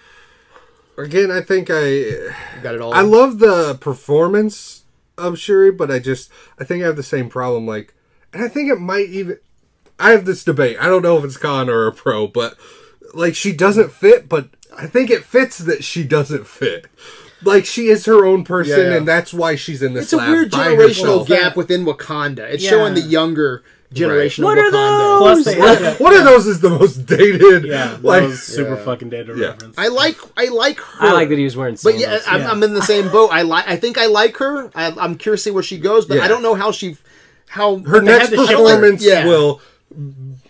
[0.98, 2.32] Again, I think I you
[2.62, 2.94] got it all.
[2.94, 4.84] I love the performance
[5.18, 7.66] of Shuri, but I just I think I have the same problem.
[7.66, 7.94] Like,
[8.32, 9.38] and I think it might even.
[9.98, 10.76] I have this debate.
[10.80, 12.56] I don't know if it's con or a pro, but
[13.14, 14.48] like she doesn't fit, but
[14.78, 16.86] I think it fits that she doesn't fit.
[17.42, 18.96] Like she is her own person, Yeah, yeah.
[18.96, 20.04] and that's why she's in this.
[20.04, 22.40] it's a weird generational gap within Wakanda.
[22.50, 22.70] It's Yeah.
[22.70, 23.62] showing the younger
[23.92, 25.18] generation What of are Wakanda.
[25.18, 27.64] Plus they had that, One of those is the most dated.
[27.66, 28.84] yeah, like that super Yeah.
[28.84, 29.48] fucking dated Yeah.
[29.48, 29.74] reference.
[29.78, 31.06] I like I like her.
[31.06, 32.50] I like that he was wearing But yeah, I'm, Yeah.
[32.50, 33.28] I'm in the same boat.
[33.32, 33.68] I like.
[33.68, 34.70] I think I like her.
[34.74, 36.24] I, I'm curious to see where she goes, but Yeah.
[36.24, 36.96] I don't know how she,
[37.48, 39.26] how her next to performance Yeah.
[39.26, 39.60] will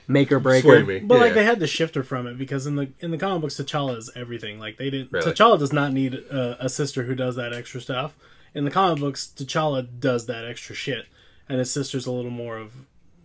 [0.08, 0.84] Make or break sway her.
[0.86, 0.98] me.
[1.00, 3.42] But like they had to shift her from it because in the in the comic
[3.42, 4.58] books, T'Challa is everything.
[4.58, 5.12] Like they didn't.
[5.12, 5.30] Really?
[5.32, 8.16] T'Challa does not need a, a sister who does that extra stuff.
[8.54, 11.06] In the comic books, T'Challa does that extra shit,
[11.48, 12.72] and his sister's a little more of,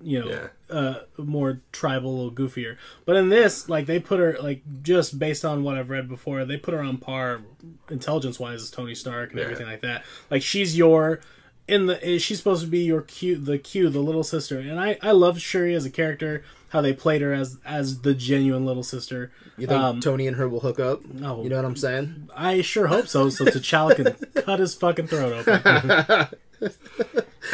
[0.02, 0.48] you know, Yeah.
[0.76, 2.76] uh, more tribal, a little goofier.
[3.06, 6.44] But in this, like they put her like just based on what I've read before,
[6.46, 7.42] they put her on par
[7.90, 9.46] intelligence wise as Tony Stark and Yeah.
[9.46, 10.04] everything like that.
[10.30, 11.22] Like she's your
[11.72, 14.98] in the she's supposed to be your Q the Q the little sister and I
[15.02, 18.84] I love Shuri as a character how they played her as as the genuine little
[18.84, 21.06] sister you think Um, Tony and her will hook up.
[21.06, 21.42] no.
[21.44, 22.30] You know what I'm saying?
[22.36, 26.28] I sure hope so so T'Challa can cut his fucking throat open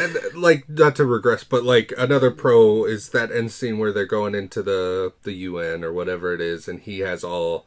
[0.00, 4.04] And, like not to regress, but like another pro is that end scene where they're
[4.06, 7.64] going into the the UN or whatever it is, and he has all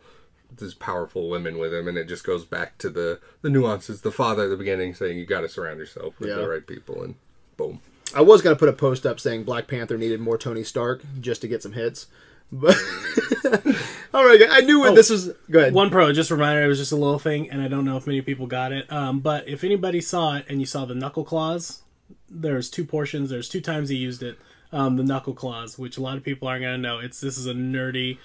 [0.61, 4.01] these powerful women with him, and it just goes back to the the nuances.
[4.01, 6.35] The father at the beginning saying you got to surround yourself with Yeah.
[6.35, 7.15] the right people, and
[7.57, 7.81] boom.
[8.15, 11.41] I was gonna put a post up saying Black Panther needed more Tony Stark just
[11.41, 12.07] to get some hits,
[12.51, 12.75] but
[14.13, 15.29] all right, I knew when Oh, this was.
[15.49, 15.73] Go ahead.
[15.73, 17.97] One pro, just a reminder, it was just a little thing, and I don't know
[17.97, 18.91] if many people got it.
[18.91, 21.81] Um, but if anybody saw it and you saw the knuckle claws,
[22.29, 23.29] there's two portions.
[23.29, 24.37] There's two times he used it.
[24.73, 26.99] Um, the knuckle claws, which a lot of people aren't gonna know.
[26.99, 28.17] It's this is a nerdy,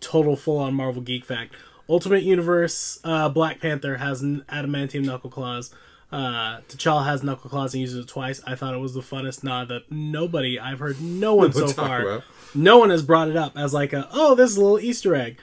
[0.00, 1.54] total full on Marvel geek fact.
[1.88, 5.72] Ultimate Universe, uh, Black Panther has adamantium knuckle claws.
[6.12, 8.40] Uh, T'Challa has knuckle claws and uses it twice.
[8.46, 11.72] I thought it was the funnest nod that nobody, I've heard no one so We'll
[11.72, 12.24] talk far, about.
[12.54, 15.14] no one has brought it up as like a, oh, this is a little Easter
[15.16, 15.38] egg.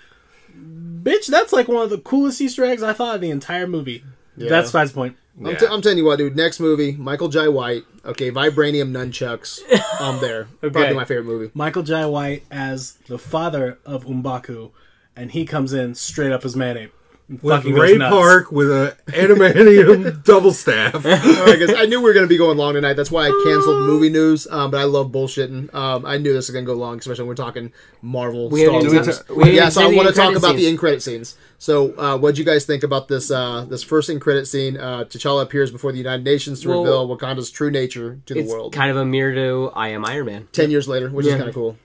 [0.58, 4.04] Bitch, that's like one of the coolest Easter eggs I thought of the entire movie.
[4.38, 5.18] That's Spide's point.
[5.44, 6.36] I'm, t- I'm telling you what, dude.
[6.36, 7.84] Next movie, Michael Jai White.
[8.06, 9.60] Okay, vibranium nunchucks.
[10.00, 10.46] I'm there.
[10.62, 11.52] Probably my favorite movie.
[11.54, 14.72] Michael Jai White as the father of M'Baku,
[15.16, 16.94] and he comes in straight up as Manape.
[17.30, 18.14] With Fucking Ray goes nuts.
[18.16, 20.96] Park with a adamantium double staff.
[20.96, 21.74] All right, guys.
[21.76, 22.94] I knew we were going to be going long tonight.
[22.94, 24.48] That's why I canceled movie news.
[24.50, 25.74] Um, but I love bullshitting.
[25.74, 27.72] Um, I knew this was going to go long, especially when we're talking
[28.02, 28.50] Marvel.
[28.50, 29.24] We Star didn't Wars.
[29.30, 30.70] we didn't yeah, so I want to talk credit about the scenes.
[30.70, 31.38] end credit scenes.
[31.58, 33.32] So, uh, what do you guys think about this?
[33.32, 34.78] Uh, this first end credit scene.
[34.78, 38.40] Uh, T'Challa appears before the United Nations to Well, reveal Wakanda's true nature to the
[38.42, 38.74] It's world.
[38.74, 40.48] kind of a mirror to I Am Iron Man.
[40.52, 41.78] Ten years later, which is kind of cool.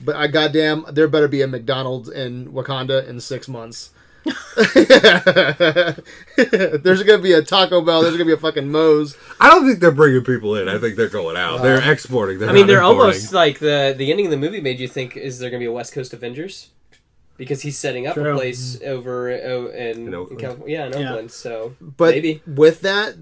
[0.00, 3.90] But I goddamn, there better be a McDonald's in Wakanda in six months.
[6.36, 8.02] there's gonna be a Taco Bell.
[8.02, 9.16] There's gonna be a fucking Moe's.
[9.40, 10.68] I don't think they're bringing people in.
[10.68, 11.62] I think they're going out.
[11.62, 12.38] They're exporting.
[12.38, 13.00] They're I mean, they're importing.
[13.00, 15.64] almost like the the ending of the movie made you think: is there going to
[15.64, 16.70] be a West Coast Avengers?
[17.36, 18.32] Because he's setting up True.
[18.32, 20.40] a place over uh, in, In Oakland.
[20.40, 20.78] California.
[20.78, 21.10] Yeah, in Yeah.
[21.10, 21.32] Oakland.
[21.32, 23.16] So But maybe with that,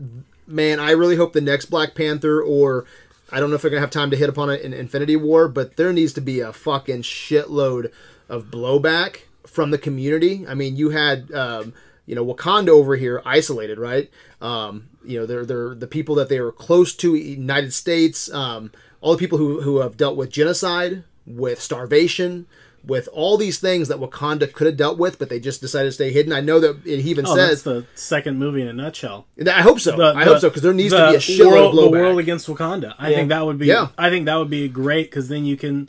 [0.47, 2.85] man, I really hope the next Black Panther or
[3.31, 5.49] I don't know if they're gonna have time to hit upon it in Infinity War,
[5.49, 7.91] but there needs to be a fucking shitload
[8.29, 10.45] of blowback from the community.
[10.49, 11.73] I mean, you had um,
[12.07, 14.11] you know Wakanda over here isolated, right?
[14.41, 18.73] Um, you know, they're they're the people that they were close to, United States, um,
[19.01, 22.47] all the people who who have dealt with genocide, with starvation.
[22.85, 25.93] With all these things that Wakanda could have dealt with, but they just decided to
[25.93, 26.33] stay hidden.
[26.33, 29.25] I know that he even Oh, that's says, the second movie in a nutshell.
[29.47, 29.97] I hope so.
[29.97, 31.91] The- I the- hope so because there needs to be a shitload world, of the
[31.93, 32.23] world blowback.
[32.23, 32.97] against Wakanda.
[32.99, 33.17] I Yeah.
[33.19, 33.67] think that would be.
[33.67, 33.91] Yeah.
[33.97, 35.89] I think that would be great because then you can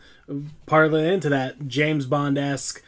[0.67, 2.84] parlay into that James Bond esque,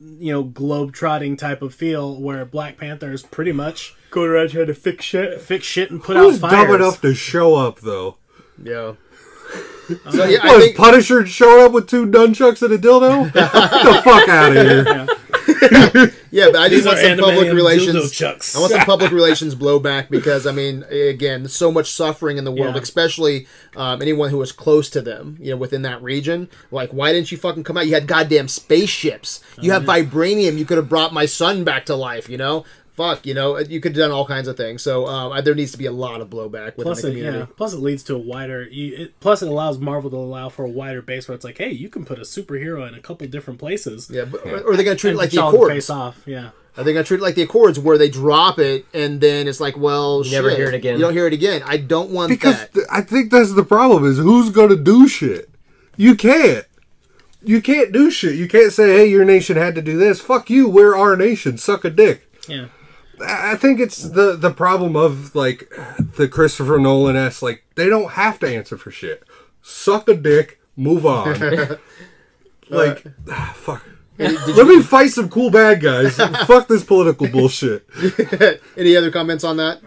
[0.00, 4.50] you know, globe trotting type of feel where Black Panther is pretty much going around
[4.50, 6.66] trying to fix shit, fix shit, and put Who's out fires.
[6.66, 8.16] dumb enough to show up though?
[8.62, 8.94] Yeah.
[10.04, 13.32] Uh, so yeah, I What, think Punisher show up with two nunchucks and a dildo?
[13.32, 14.84] Get the fuck out of here!
[14.84, 15.06] yeah,
[15.46, 18.22] but I just want some public relations.
[18.22, 22.52] I want some public relations blowback because I mean, again, so much suffering in the
[22.52, 22.80] world, Yeah.
[22.82, 23.46] especially
[23.76, 26.48] um, anyone who was close to them, you know, within that region.
[26.70, 27.86] Like, why didn't you fucking come out?
[27.86, 29.42] You had goddamn spaceships.
[29.60, 30.58] You have vibranium.
[30.58, 32.28] You could have brought my son back to life.
[32.28, 32.64] You know,
[32.96, 33.26] fuck.
[33.26, 34.82] You know, you could have done all kinds of things.
[34.82, 37.10] So um, I- there needs to be a lot of blowback within Plus, the it,
[37.12, 37.38] community.
[37.38, 37.46] yeah.
[37.56, 38.64] Plus, it leads to a wider.
[38.64, 41.58] You, it, plus, it allows Marvel to allow for a wider base where it's like,
[41.58, 44.10] hey, you can put a superhero in a couple different places.
[44.12, 45.74] Yeah, but, or are they going to treat it like the T'Challa Accords?
[45.74, 46.22] face off.
[46.26, 46.50] Yeah.
[46.78, 49.48] Are they going to treat it like the Accords, where they drop it and then
[49.48, 50.94] it's like, well, You never shit, hear it again.
[50.96, 51.62] You don't hear it again.
[51.64, 52.74] I don't want Because that.
[52.74, 55.48] th- I think that's the problem: is who's gonna do shit?
[55.96, 56.66] You can't.
[57.42, 58.34] You can't do shit.
[58.34, 60.68] You can't say, "Hey, your nation had to do this." Fuck you.
[60.68, 61.56] We're our nation.
[61.56, 62.28] Suck a dick.
[62.46, 62.66] Yeah.
[63.20, 65.72] I I think it's the the problem of like
[66.16, 69.24] the Christopher Nolan s like they don't have to answer for shit.
[69.62, 71.38] Suck a dick, move on.
[72.70, 73.84] like ah, fuck.
[74.18, 76.16] Let me fight some cool bad guys.
[76.46, 77.86] fuck this political bullshit.
[78.76, 79.80] Any other comments on that?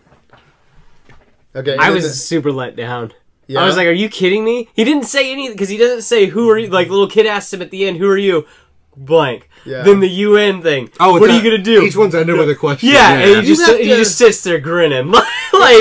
[1.56, 3.14] Okay, I was then- super let down.
[3.48, 3.62] Yeah?
[3.62, 6.28] I was like, "Are you kidding me?" He didn't say anything because he doesn't say
[6.28, 6.68] who are you.
[6.68, 8.46] Like the little kid asked him at the end, "Who are you?"
[9.02, 9.48] Blank.
[9.66, 9.84] Yeah.
[9.84, 10.90] Then the UN thing.
[11.00, 11.84] Oh, what it's are you gonna do?
[11.84, 12.90] Each one's ended with a question.
[12.90, 15.10] yeah, and he You just have he just sits there grinning.
[15.12, 15.26] like,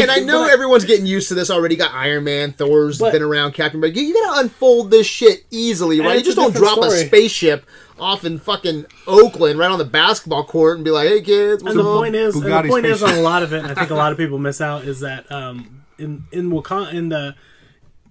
[0.03, 1.75] and I know everyone's getting used to this already.
[1.75, 4.01] Got Iron Man, Thor's But- been around, Captain America.
[4.01, 6.19] You gotta unfold this shit easily, right?
[6.19, 7.67] You just don't different drop a spaceship
[7.99, 11.75] off in fucking Oakland, right on the basketball court, and be like, "Hey kids, what's
[11.75, 13.59] And the up?" point is, and the Bugatti point is on a lot of it.
[13.65, 16.93] and I think a lot of people miss out is that um, in in Wakanda
[16.95, 17.35] in the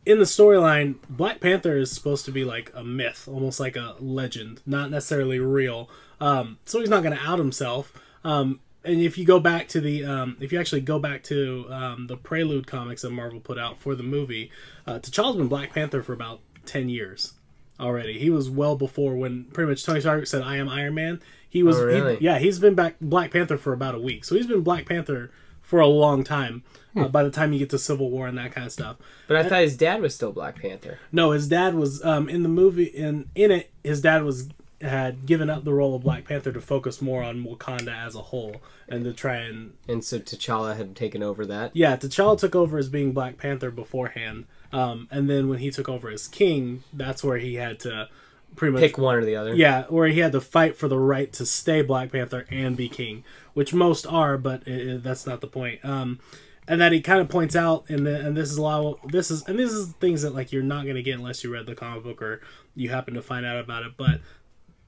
[0.08, 3.96] in the storyline, Black Panther is supposed to be like a myth, almost like a
[4.00, 5.90] legend, not necessarily real.
[6.22, 7.94] Um, so he's not going to out himself.
[8.24, 11.68] Um, and if you go back to the, um, if you actually go back to
[11.70, 14.50] um, the Prelude comics that Marvel put out for the movie,
[14.88, 17.34] uh, T'Challa's been Black Panther for about ten years
[17.80, 18.18] already.
[18.18, 21.64] He was well before when pretty much Tony Stark said, "I am Iron Man." He
[21.64, 22.16] was, Oh, really?
[22.18, 24.86] he- yeah, he's been back Black Panther for about a week, so he's been Black
[24.86, 25.32] Panther
[25.62, 26.64] for a long time.
[26.98, 28.98] Uh, by the time you get to Civil War and that kind of stuff,
[29.28, 31.00] But I thought his dad was still Black Panther.
[31.12, 33.70] no, his dad was um, in the movie in in it.
[33.84, 34.50] His dad was
[34.80, 38.22] had given up the role of Black Panther to focus more on Wakanda as a
[38.22, 38.58] whole
[38.88, 41.72] and to try and And so T'Challa had taken over that.
[41.76, 45.90] yeah, T'Challa took over as being Black Panther beforehand, um, and then when he took
[45.90, 48.08] over as king, that's where he had to
[48.56, 49.56] pretty much Pick one or the other.
[49.56, 52.88] yeah, where he had to fight for the right to stay Black Panther and be
[52.88, 53.24] king,
[53.56, 55.84] which most are, but it, it- that's not the point.
[55.84, 56.20] Um,
[56.68, 59.00] and that he kind of points out, and the, and this is a lot.
[59.04, 61.54] Of, this is and this is things that like you're not gonna get unless you
[61.54, 62.42] read the comic book or
[62.76, 63.94] you happen to find out about it.
[63.96, 64.22] But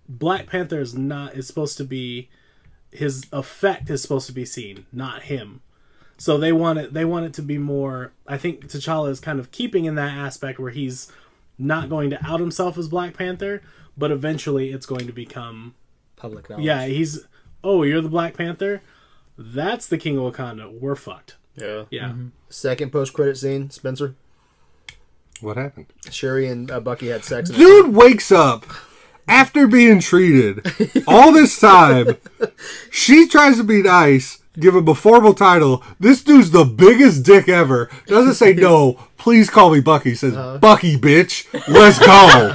[0.07, 2.30] Black Panther is not is supposed to be
[2.91, 5.61] his effect is supposed to be seen, not him.
[6.18, 6.93] So they want it.
[6.93, 8.11] They want it to be more.
[8.27, 11.10] I think T'Challa is kind of keeping in that aspect where he's
[11.57, 13.61] not going to out himself as Black Panther,
[13.97, 15.76] but eventually it's going to become.
[16.18, 16.65] Public knowledge.
[16.65, 17.26] Yeah, he's.
[17.64, 18.81] Oh, you're the Black Panther.
[19.38, 20.77] That's the King of Wakanda.
[20.77, 21.38] We're fucked.
[21.60, 21.84] Yeah.
[21.90, 22.14] Yeah.
[22.49, 24.15] Second post credit scene, Spencer.
[25.41, 25.88] What happened?
[26.11, 27.49] Shuri and uh, Bucky had sex.
[27.49, 28.65] in a- Dude wakes up
[29.27, 30.65] after being treated
[31.07, 32.18] all this time.
[32.91, 35.84] She tries to be nice, give him a formal title.
[35.99, 37.90] This dude's the biggest dick ever.
[38.07, 38.99] Doesn't say no.
[39.18, 40.15] Please call me Bucky.
[40.15, 41.45] Says Bucky, bitch.
[41.68, 42.53] Let's go.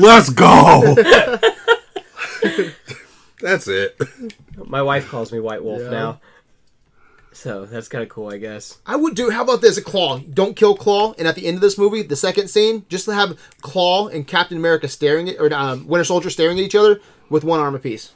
[0.00, 0.94] Let's go.
[3.40, 4.00] That's it.
[4.66, 5.90] My wife calls me White Wolf Yeah.
[5.90, 6.20] now.
[7.34, 8.78] So that's kind of cool, I guess.
[8.86, 9.28] I would do.
[9.28, 9.76] How about this?
[9.76, 10.18] A Claw.
[10.18, 11.14] Don't kill Claw.
[11.18, 14.26] And at the end of this movie, the second scene, just to have Claw and
[14.26, 17.74] Captain America staring at, or um, Winter Soldier staring at each other with one arm
[17.74, 18.12] apiece.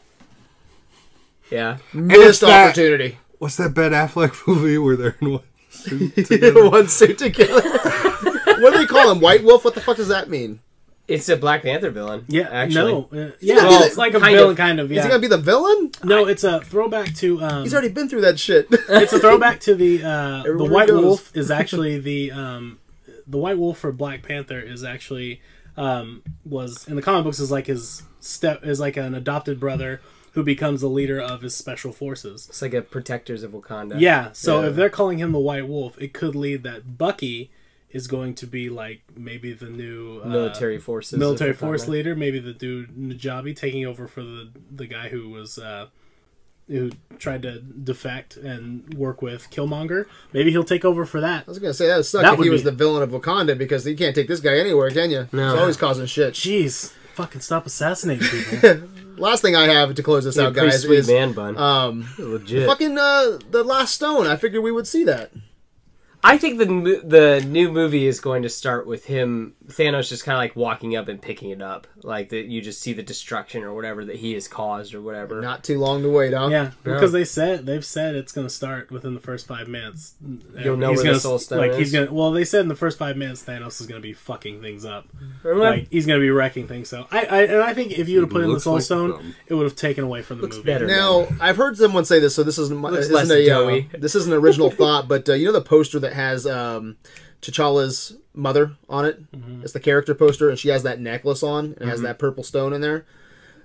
[1.50, 1.78] Yeah.
[1.92, 3.18] Missed that- opportunity.
[3.38, 6.12] What's that Ben Affleck movie where they're in one suit?
[6.70, 7.60] one suit together.
[8.60, 9.20] what do they call him?
[9.20, 9.64] White Wolf?
[9.64, 10.60] What the fuck does that mean?
[11.08, 12.26] It's a Black Panther villain.
[12.28, 12.48] Yeah.
[12.50, 12.92] actually.
[12.92, 13.08] No.
[13.10, 13.66] uh, yeah.
[13.66, 14.92] be it's like a kind villain, of- kind of.
[14.92, 15.02] Is Yeah.
[15.04, 15.90] he gonna be the villain?
[16.04, 17.42] no, it's a throwback to.
[17.42, 18.66] Um, He's already been through that shit.
[18.70, 21.02] it's a throwback to the uh, the White goes.
[21.02, 22.78] Wolf is actually the um,
[23.26, 25.40] the White Wolf for Black Panther is actually
[25.78, 30.00] um, was in the comic books is like his step is like an adopted brother
[30.32, 32.46] who becomes the leader of his special forces.
[32.50, 33.98] It's like a Protectors of Wakanda.
[33.98, 34.68] Yeah, so Yeah.
[34.68, 37.50] if they're calling him the White Wolf, it could lead that Bucky
[37.90, 41.18] is going to be like maybe the new uh, Military forces.
[41.18, 41.58] military Wakanda.
[41.58, 45.86] force leader, maybe the dude Najabi taking over for the the guy who was uh,
[46.68, 50.04] who tried to defect and work with Killmonger.
[50.34, 51.44] Maybe he'll take over for that.
[51.46, 53.02] I was gonna say that would suck That if would he was be- the villain
[53.02, 55.26] of Wakanda because you can't take this guy anywhere, can you?
[55.32, 55.52] No.
[55.52, 56.34] He's always causing shit.
[56.34, 58.82] Jeez, fucking stop assassinating people.
[59.16, 61.32] Last thing I have to close this He's a out, pretty guys, sweet is man
[61.32, 61.56] bun.
[61.56, 62.68] um, Legit.
[62.68, 64.26] fucking uh, the Last Stone.
[64.28, 65.32] I figured we would see that.
[66.24, 66.66] I think the
[67.04, 70.96] the new movie is going to start with him Thanos just kind of like walking
[70.96, 74.16] up and picking it up, like that you just see the destruction or whatever that
[74.16, 75.40] he has caused or whatever.
[75.40, 76.48] Not too long to wait, huh?
[76.50, 80.14] yeah, because they said they've said it's going to start within the first five minutes.
[80.58, 81.76] You'll know He's where gonna, the Soul Stone like is.
[81.78, 82.12] he's gonna.
[82.12, 84.84] Well, they said in the first five minutes Thanos is going to be fucking things
[84.86, 85.06] up.
[85.42, 85.76] Remember?
[85.76, 86.88] Like he's going to be wrecking things.
[86.88, 88.74] So I, I and I think if you would have put in the looks Soul
[88.74, 89.34] like Stone, them.
[89.46, 90.66] it would have taken away from the Looks movie.
[90.66, 90.86] better.
[90.86, 94.14] Now I've heard someone say this, so this isn't my, Looks isn't a uh, this
[94.14, 96.96] isn't an original thought, but uh, you know the poster that has um,
[97.42, 99.30] T'Challa's mother on it.
[99.32, 99.62] Mm-hmm.
[99.62, 102.42] It's the character poster, and she has that necklace on, and it has that purple
[102.44, 103.06] stone in there.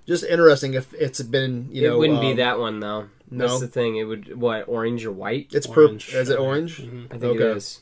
[0.06, 3.08] Just interesting if it's been you know it wouldn't be um, that one though.
[3.32, 3.48] no.
[3.48, 3.96] That's the thing.
[3.96, 5.48] It would what orange or white?
[5.54, 5.96] It's purple.
[5.96, 6.80] Is it orange?
[6.82, 7.52] I think okay.
[7.52, 7.82] it is.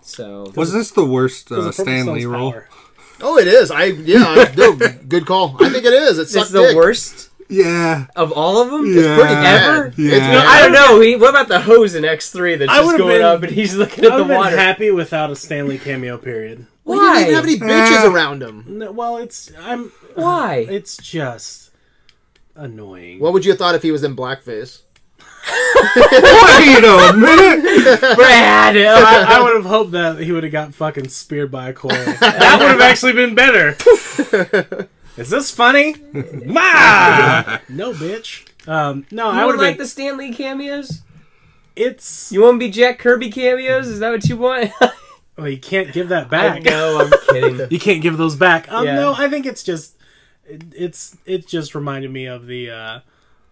[0.00, 2.52] So Was this the worst Because uh, of Stan Lee role?
[2.52, 2.68] power.
[3.20, 3.70] Oh, it is.
[3.70, 4.24] I yeah.
[4.26, 5.56] I, no, good call.
[5.64, 6.18] I think it is.
[6.18, 6.76] It it's sucked the dick.
[6.76, 8.06] worst Yeah.
[8.16, 8.86] of all of them.
[8.86, 9.14] Yeah.
[9.16, 9.70] Pretty bad.
[9.70, 9.86] Ever?
[9.88, 10.18] It's Yeah.
[10.18, 10.46] bad.
[10.46, 11.00] I don't know.
[11.00, 13.42] He, what about the hose in X three that's I just would've going been- up
[13.42, 14.56] and he's looking at would the have been water?
[14.56, 16.16] happy without a Stan Lee cameo.
[16.18, 16.66] Period.
[16.84, 17.34] Well, he didn't Why?
[17.36, 18.64] have any bitches around him.
[18.66, 19.90] No, well, it's I'm.
[20.14, 20.66] Why?
[20.70, 21.70] It's just
[22.56, 23.20] annoying.
[23.20, 24.80] What would you have thought if he was in blackface?
[25.96, 28.00] Wait a minute.
[28.16, 28.76] Brad.
[28.76, 31.90] I, I would have hoped that he would have got fucking speared by a coil.
[32.20, 33.76] that would have actually been better.
[35.16, 35.94] Is this funny?
[36.12, 37.58] Ma!
[37.68, 38.46] No, bitch.
[38.68, 39.84] Um, no, I I would would like been.
[39.84, 41.02] the Stan Lee cameos.
[41.76, 42.32] It's.
[42.32, 43.86] You want to be Jack Kirby cameos?
[43.88, 44.70] Is that what you want?
[45.36, 46.62] Well, you can't give that back.
[46.62, 47.66] No, I'm kidding.
[47.70, 48.70] You can't give those back.
[48.72, 48.94] Um, Yeah.
[48.96, 49.96] No, I think it's just.
[50.46, 53.00] It, it's it just reminded me of the uh,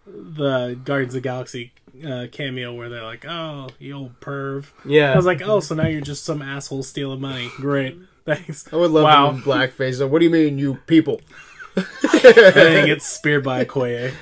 [0.07, 1.73] the Guardians of the Galaxy
[2.07, 5.13] uh, cameo where they're like, "Oh, you old perv." Yeah.
[5.13, 8.71] I was like, "Oh, so now you're just some asshole stealing money." Great, thanks.
[8.73, 9.31] I would love Wow.
[9.31, 9.99] him blackface.
[9.99, 11.21] So what do you mean, you people?
[11.77, 11.85] And
[12.55, 14.13] then he gets speared by Okoye.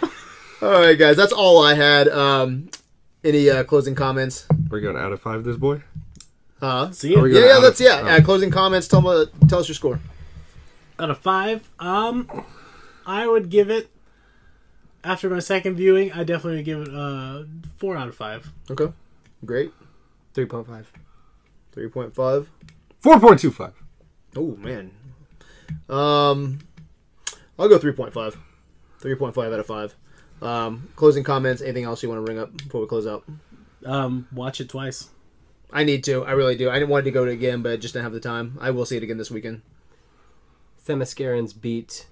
[0.62, 2.08] All right, guys, that's all I had.
[2.08, 2.68] Um,
[3.24, 4.46] any uh, closing comments?
[4.68, 5.82] We're going out of five this boy?
[6.60, 6.90] Huh?
[6.92, 7.40] See Are ya.
[7.40, 7.52] Yeah, yeah.
[7.56, 7.92] out Let's of- yeah.
[8.02, 8.86] Uh, closing comments.
[8.88, 9.98] Tell me, tell us your score.
[10.98, 12.28] out of five, um,
[13.06, 13.90] I would give it.
[15.02, 17.44] After my second viewing, I definitely would give it uh
[17.78, 18.52] four out of five.
[18.70, 18.92] Okay,
[19.46, 19.72] great.
[20.34, 20.92] Three point five.
[21.72, 22.48] Three point five.
[23.02, 23.72] 4.25.
[24.36, 24.90] Oh man.
[25.88, 26.58] Um.
[27.60, 28.12] I'll go 3.5.
[29.02, 29.94] 3.5 out of 5.
[30.42, 33.24] Um, closing comments, anything else you want to bring up before we close out?
[33.84, 35.10] Um, watch it twice.
[35.72, 36.24] I need to.
[36.24, 36.70] I really do.
[36.70, 38.56] I didn't want to go to it again, but I just didn't have the time.
[38.60, 39.62] I will see it again this weekend.
[40.86, 42.06] Themysciran's beat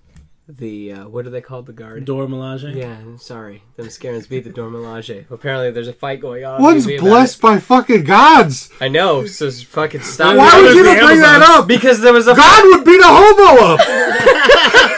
[0.46, 1.66] the uh, what are they called?
[1.66, 2.04] The guard.
[2.04, 2.74] Dora Milaje.
[2.74, 3.62] yeah, I'm sorry.
[3.76, 5.30] Themysciran's beat the Dora Milaje.
[5.30, 6.56] Apparently, there's a fight going on.
[6.56, 8.70] on One's blessed by fucking gods.
[8.80, 9.26] I know.
[9.26, 10.36] So s- fucking stop.
[10.36, 11.66] Why would you the even bring that up?
[11.66, 14.94] Because there was a God would beat a homo up.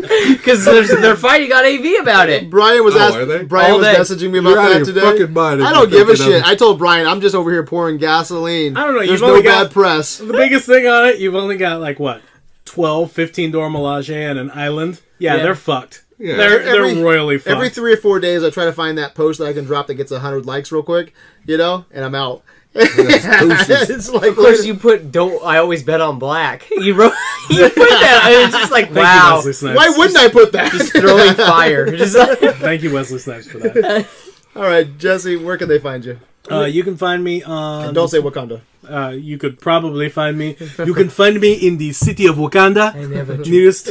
[0.36, 2.48] because they're fighting on AV about it.
[2.50, 3.94] Brian was Oh, ask- Brian All was day.
[3.94, 5.00] messaging me You're about that today.
[5.00, 6.42] fucking mind I don't give a shit.
[6.42, 6.48] up.
[6.48, 8.76] I told Brian I'm just over here pouring gasoline.
[8.76, 10.18] I don't know, There's you've no only bad got- press.
[10.32, 12.22] The biggest thing on it, you've only got like what,
[12.64, 15.00] 12, 15 Dora Milaje and an island.
[15.18, 15.42] Yeah, Yeah.
[15.42, 16.04] they're fucked.
[16.18, 16.36] Yeah.
[16.36, 17.48] They're Every- they're royally fucked.
[17.56, 19.88] Every three or four days, I try to find that post that I can drop
[19.88, 21.12] that gets hundred likes real quick,
[21.46, 22.42] you know, and I'm out.
[22.74, 25.44] it's like Of course, you put don't.
[25.44, 26.68] I always bet on black.
[26.70, 27.12] You wrote.
[27.50, 28.22] You put that.
[28.24, 29.42] And it's just like Thank you, wow.
[29.44, 30.70] Wesley why wouldn't I put that?
[30.70, 31.90] Just throwing fire.
[31.96, 34.08] Just like, Thank you, Wesley Snipes, for that.
[34.54, 36.20] All right, Jesse, where can they find you?
[36.50, 37.92] Uh, you can find me on.
[37.94, 38.60] Don't say Wakanda.
[38.88, 40.56] Uh, you could probably find me.
[40.78, 42.94] You can find me in the city of Wakanda.
[43.08, 43.90] never Nearest.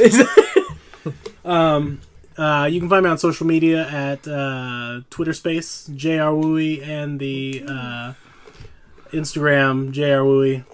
[1.44, 2.00] um,
[2.36, 7.20] uh, you can find me on social media at uh, Twitter Space Jr Wooey and
[7.20, 8.12] the uh,
[9.12, 10.64] Instagram Jr Wooey.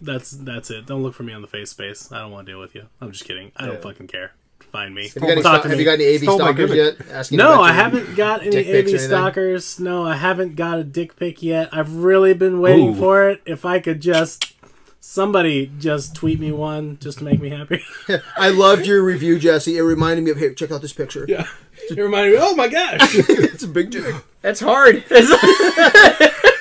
[0.00, 0.86] That's that's it.
[0.86, 2.10] Don't look for me on the face space.
[2.10, 2.86] I don't want to deal with you.
[3.00, 3.52] I'm just kidding.
[3.56, 3.80] I don't Yeah.
[3.80, 4.32] fucking care.
[4.72, 5.08] Find me.
[5.08, 5.84] Have you got any, Talk sto- to have me.
[5.84, 6.96] you got any AV Stole stalkers yet?
[7.10, 9.78] Asking No, I haven't got any dick AV stalkers.
[9.78, 11.68] No, I haven't got a dick pic yet.
[11.72, 12.98] I've really been waiting Ooh.
[12.98, 13.42] for it.
[13.44, 14.54] If I could just
[14.98, 17.82] somebody just tweet me one just to make me happy.
[18.38, 19.76] I loved your review, Jesse.
[19.76, 20.54] It reminded me of here.
[20.54, 21.26] Check out this picture.
[21.28, 21.46] yeah.
[21.90, 22.98] It reminded me, oh my gosh.
[23.14, 24.14] it's a big dick.
[24.40, 25.04] That's hard.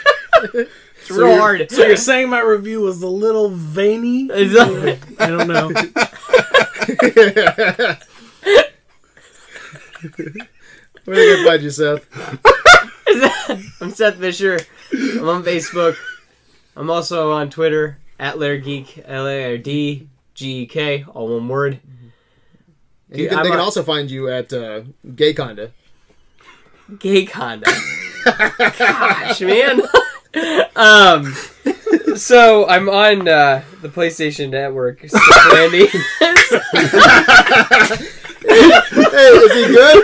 [0.43, 0.71] It's,
[1.09, 1.71] it's real hard.
[1.71, 4.27] So you're saying my review was a little veiny?
[4.31, 4.55] It's
[5.19, 5.71] I don't know.
[11.05, 12.05] Where they can find you, Seth?
[13.81, 14.59] I'm Seth Fisher.
[14.93, 15.95] I'm on Facebook.
[16.75, 19.03] I'm also on Twitter at Lair Geek.
[19.05, 21.03] L A R D G E K.
[21.13, 21.79] All one word.
[23.09, 24.81] And you can, I'm they can a- also find you at uh,
[25.15, 25.71] Gay Conda.
[26.99, 27.63] Gay conda.
[28.77, 29.81] Gosh, man.
[30.75, 31.33] Um.
[32.15, 34.99] So I'm on uh, the PlayStation Network.
[35.07, 35.87] Slick Randy.
[38.43, 40.03] Hey, is he good?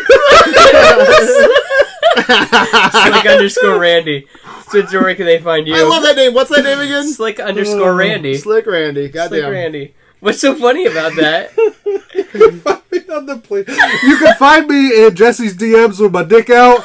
[2.92, 4.28] Slick underscore Randy.
[4.68, 5.76] Spencer, where can they find you?
[5.76, 6.34] I love that name.
[6.34, 7.12] What's that name again?
[7.12, 8.38] Slick underscore Randy.
[8.38, 9.10] Slick Randy.
[9.10, 9.40] Goddamn.
[9.40, 9.94] Slick Randy.
[10.20, 11.52] What's so funny about that?
[13.10, 13.66] on the plane.
[13.68, 16.80] You can find me in Jesse's DMs with my dick out.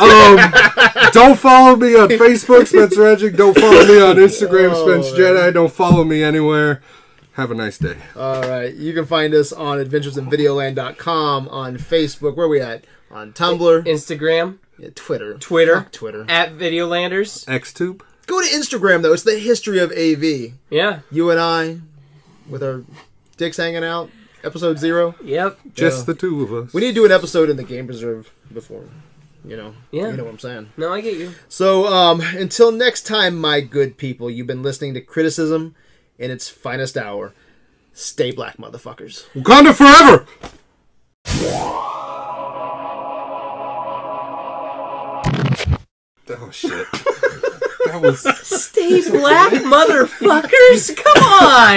[0.00, 3.36] Um, don't follow me on Facebook, Spencer Edging.
[3.36, 5.52] Don't follow me on Instagram, Oh, Spence Jedi.
[5.52, 6.82] Don't follow me anywhere.
[7.32, 7.96] Have a nice day.
[8.16, 8.74] All right.
[8.74, 12.36] You can find us on adventuresinvideoland.com, on Facebook.
[12.36, 12.84] Where we at?
[13.10, 15.38] On Tumblr, Instagram yeah, Twitter.
[15.38, 15.76] Twitter.
[15.82, 16.26] Fuck Twitter.
[16.28, 17.46] at Videolanders.
[17.46, 18.02] Xtube.
[18.26, 19.14] Go to Instagram, though.
[19.14, 20.52] It's the history of AV.
[20.68, 21.00] Yeah.
[21.10, 21.78] You and I,
[22.48, 22.82] with our
[23.36, 24.10] dicks hanging out.
[24.44, 25.14] Episode zero.
[25.24, 25.58] Yep.
[25.74, 26.04] Just Yeah.
[26.04, 26.72] the two of us.
[26.72, 28.84] We need to do an episode in the Game Preserve before.
[29.44, 29.74] You know.
[29.90, 30.10] Yeah.
[30.10, 30.70] You know what I'm saying.
[30.76, 31.32] No, I get you.
[31.48, 35.74] So, um, until next time, my good people, you've been listening to criticism
[36.18, 37.32] in its finest hour.
[37.92, 39.24] Stay black, motherfuckers.
[39.34, 40.26] Wakanda forever!
[46.30, 46.70] Oh shit.
[46.92, 50.94] that was Stay black, motherfuckers.
[50.96, 51.76] Come on.